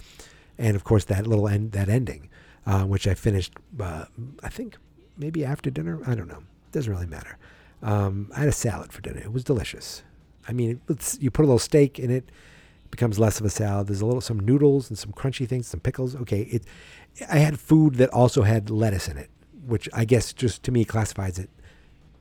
and 0.59 0.75
of 0.75 0.83
course 0.83 1.05
that 1.05 1.25
little 1.27 1.47
end 1.47 1.71
that 1.73 1.89
ending, 1.89 2.29
uh, 2.67 2.83
which 2.83 3.07
I 3.07 3.15
finished. 3.15 3.53
Uh, 3.79 4.07
I 4.43 4.49
think 4.49 4.77
maybe 5.17 5.45
after 5.45 5.71
dinner. 5.71 6.01
I 6.05 6.17
don't 6.17 6.27
know. 6.27 6.43
Doesn't 6.73 6.93
really 6.93 7.07
matter. 7.07 7.39
Um, 7.81 8.29
I 8.35 8.41
had 8.41 8.49
a 8.49 8.53
salad 8.53 8.93
for 8.93 9.01
dinner. 9.01 9.21
It 9.21 9.33
was 9.33 9.45
delicious. 9.45 10.03
I 10.49 10.53
mean, 10.53 10.81
you 11.21 11.31
put 11.31 11.43
a 11.43 11.47
little 11.47 11.61
steak 11.61 12.01
in 12.01 12.11
it, 12.11 12.25
it 12.25 12.91
becomes 12.91 13.19
less 13.21 13.39
of 13.39 13.47
a 13.47 13.51
salad. 13.51 13.87
There's 13.87 14.01
a 14.01 14.07
little 14.07 14.21
some 14.21 14.41
noodles 14.41 14.91
and 14.91 14.99
some 14.99 15.13
crunchy 15.13 15.47
things, 15.47 15.69
some 15.69 15.81
pickles. 15.81 16.17
Okay, 16.17 16.41
it. 16.43 16.65
I 17.31 17.39
had 17.39 17.61
food 17.61 17.95
that 17.97 18.11
also 18.11 18.43
had 18.43 18.69
lettuce 18.69 19.07
in 19.07 19.17
it, 19.17 19.31
which 19.65 19.89
I 19.93 20.05
guess 20.05 20.33
just 20.33 20.65
to 20.65 20.73
me 20.73 20.85
classifies 20.85 21.39
it 21.39 21.51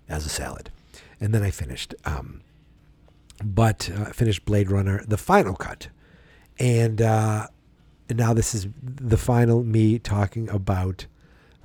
as 0.08 0.28
a 0.28 0.30
salad. 0.30 0.70
And 1.20 1.34
then 1.34 1.42
I 1.42 1.50
finished, 1.50 1.96
um, 2.06 2.42
but 3.44 3.90
uh, 3.96 4.06
finished 4.06 4.46
Blade 4.46 4.72
Runner, 4.72 5.04
the 5.08 5.18
final 5.18 5.56
cut, 5.56 5.90
and 6.60 7.02
uh, 7.02 7.48
and 8.10 8.18
now 8.18 8.34
this 8.34 8.56
is 8.56 8.68
the 8.82 9.18
final 9.18 9.64
me 9.64 10.00
talking 10.00 10.50
about 10.50 11.06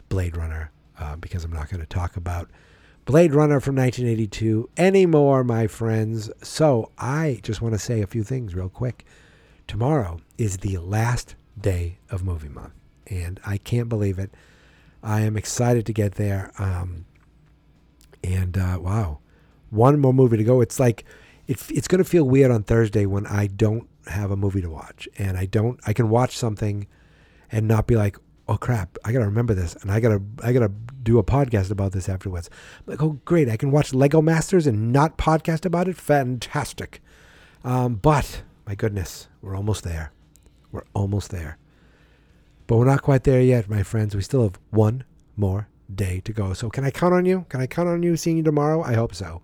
Blade 0.09 0.37
Runner 0.37 0.70
uh, 0.99 1.16
because 1.16 1.45
I'm 1.45 1.53
not 1.53 1.70
going 1.70 1.81
to 1.81 1.87
talk 1.87 2.16
about 2.16 2.51
Blade 3.05 3.35
Runner 3.35 3.61
from 3.61 3.77
1982 3.77 4.68
anymore, 4.77 5.45
my 5.45 5.66
friends. 5.66 6.31
So 6.43 6.91
I 6.99 7.41
just 7.43 7.62
want 7.62 7.75
to 7.75 7.79
say 7.79 8.03
a 8.03 8.07
few 8.07 8.23
things 8.23 8.55
real 8.55 8.68
quick. 8.68 9.05
Tomorrow 9.66 10.20
is 10.39 10.59
the 10.59 10.79
last 10.79 11.35
day 11.61 11.99
of 12.11 12.25
movie 12.25 12.49
month, 12.49 12.75
and 13.07 13.41
I 13.47 13.57
can't 13.57 13.89
believe 13.89 14.18
it. 14.18 14.33
I 15.03 15.23
am 15.23 15.37
excited 15.37 15.87
to 15.87 15.93
get 15.93 16.14
there. 16.14 16.53
Um, 16.59 17.07
and 18.23 18.57
uh, 18.57 18.79
wow, 18.81 19.18
one 19.70 19.99
more 19.99 20.14
movie 20.14 20.37
to 20.37 20.45
go. 20.45 20.61
It's 20.61 20.79
like 20.79 21.05
it, 21.47 21.70
it's 21.70 21.88
going 21.88 22.03
to 22.03 22.09
feel 22.09 22.24
weird 22.24 22.51
on 22.51 22.62
Thursday 22.62 23.07
when 23.07 23.26
I 23.26 23.47
don't 23.47 23.88
have 24.07 24.30
a 24.30 24.36
movie 24.36 24.62
to 24.62 24.70
watch, 24.70 25.09
and 25.18 25.36
I 25.36 25.47
don't. 25.47 25.80
I 25.86 25.93
can 25.93 26.09
watch 26.09 26.36
something 26.36 26.86
and 27.51 27.68
not 27.68 27.86
be 27.86 27.97
like, 27.97 28.16
oh 28.49 28.57
crap, 28.57 28.99
I 29.05 29.12
gotta 29.12 29.26
remember 29.26 29.55
this, 29.55 29.74
and 29.76 29.90
I 29.90 30.01
gotta 30.01 30.22
I 30.43 30.53
gotta 30.53 30.72
do 31.03 31.18
a 31.18 31.24
podcast 31.24 31.70
about 31.70 31.93
this 31.93 32.09
afterwards. 32.09 32.51
I'm 32.80 32.84
like, 32.86 33.03
oh 33.03 33.20
great, 33.24 33.49
I 33.49 33.57
can 33.57 33.70
watch 33.70 33.95
Lego 33.95 34.20
Masters 34.20 34.66
and 34.66 34.93
not 34.93 35.18
podcast 35.18 35.64
about 35.64 35.88
it. 35.88 35.97
Fantastic. 35.97 37.01
Um, 37.64 37.97
but 37.97 38.43
my 38.66 38.74
goodness, 38.74 39.28
we're 39.40 39.57
almost 39.57 39.84
there. 39.84 40.12
We're 40.70 40.84
almost 40.95 41.30
there. 41.30 41.59
But 42.66 42.76
we're 42.76 42.86
not 42.86 43.03
quite 43.03 43.24
there 43.24 43.40
yet, 43.40 43.68
my 43.68 43.82
friends. 43.82 44.14
We 44.14 44.22
still 44.22 44.43
have 44.43 44.59
one 44.70 45.05
more 45.36 45.68
day 45.95 46.20
to 46.20 46.32
go. 46.32 46.55
So 46.55 46.70
can 46.70 46.84
I 46.84 46.90
count 46.90 47.14
on 47.14 47.26
you? 47.26 47.45
Can 47.49 47.61
I 47.61 47.66
count 47.66 47.88
on 47.88 48.03
you 48.03 48.16
seeing 48.16 48.38
you 48.38 48.43
tomorrow? 48.43 48.82
I 48.82 48.95
hope 48.95 49.14
so. 49.14 49.43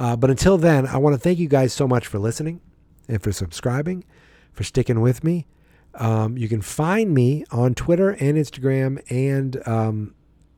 Uh, 0.00 0.16
but 0.16 0.30
until 0.30 0.56
then, 0.56 0.86
I 0.86 0.96
want 0.96 1.12
to 1.12 1.20
thank 1.20 1.38
you 1.38 1.46
guys 1.46 1.74
so 1.74 1.86
much 1.86 2.06
for 2.06 2.18
listening 2.18 2.62
and 3.06 3.22
for 3.22 3.32
subscribing, 3.32 4.02
for 4.50 4.64
sticking 4.64 5.02
with 5.02 5.22
me. 5.22 5.46
Um, 5.94 6.38
you 6.38 6.48
can 6.48 6.62
find 6.62 7.12
me 7.12 7.44
on 7.50 7.74
Twitter 7.74 8.12
and 8.12 8.38
Instagram 8.38 9.02
and 9.10 9.60
um, 9.68 10.14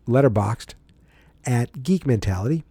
Letterboxd 0.07 0.75
at 1.45 1.83
Geek 1.83 2.07
Mentality. 2.07 2.63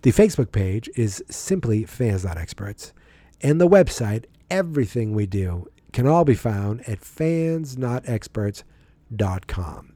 The 0.00 0.12
Facebook 0.12 0.50
page 0.50 0.88
is 0.96 1.22
simply 1.28 1.84
fans.experts. 1.84 2.94
And 3.42 3.60
the 3.60 3.68
website, 3.68 4.24
everything 4.50 5.12
we 5.12 5.26
do, 5.26 5.70
can 5.92 6.06
all 6.06 6.24
be 6.24 6.34
found 6.34 6.88
at 6.88 7.02
fansnotexperts.com. 7.02 9.92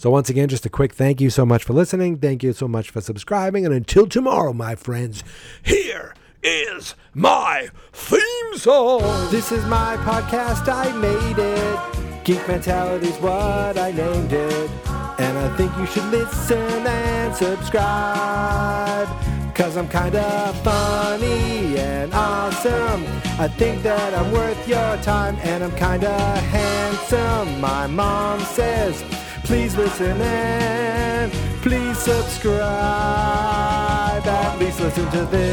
So, 0.00 0.08
once 0.08 0.30
again, 0.30 0.48
just 0.48 0.64
a 0.64 0.70
quick 0.70 0.94
thank 0.94 1.20
you 1.20 1.28
so 1.28 1.44
much 1.44 1.62
for 1.62 1.74
listening. 1.74 2.16
Thank 2.16 2.42
you 2.42 2.54
so 2.54 2.66
much 2.66 2.88
for 2.88 3.02
subscribing. 3.02 3.66
And 3.66 3.74
until 3.74 4.06
tomorrow, 4.06 4.54
my 4.54 4.74
friends, 4.74 5.22
here 5.62 6.14
is 6.42 6.94
my 7.12 7.68
theme 7.92 8.56
song. 8.56 9.30
This 9.30 9.52
is 9.52 9.62
my 9.66 9.98
podcast. 9.98 10.72
I 10.72 10.90
made 10.96 11.38
it. 11.38 12.24
Geek 12.24 12.48
Mentality's 12.48 13.18
what 13.18 13.76
I 13.76 13.92
named 13.92 14.32
it. 14.32 14.70
And 15.18 15.36
I 15.36 15.54
think 15.58 15.70
you 15.76 15.84
should 15.84 16.06
listen 16.06 16.86
and 16.86 17.36
subscribe. 17.36 19.06
Cause 19.54 19.76
I'm 19.76 19.88
kinda 19.90 20.54
funny 20.64 21.76
and 21.76 22.14
awesome. 22.14 23.04
I 23.38 23.48
think 23.48 23.82
that 23.82 24.14
I'm 24.14 24.32
worth 24.32 24.66
your 24.66 24.96
time 25.02 25.36
and 25.42 25.62
I'm 25.62 25.76
kinda 25.76 26.16
handsome. 26.40 27.60
My 27.60 27.86
mom 27.86 28.40
says, 28.40 29.04
please 29.50 29.76
listen 29.76 30.20
in. 30.20 31.28
please 31.60 31.98
subscribe. 31.98 32.62
At 34.24 34.58
least 34.60 34.78
listen 34.78 35.10
to 35.10 35.24
this 35.26 35.48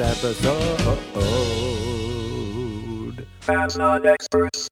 episode. 0.00 0.98
Fans 3.42 3.78
not 3.78 4.04
experts. 4.04 4.68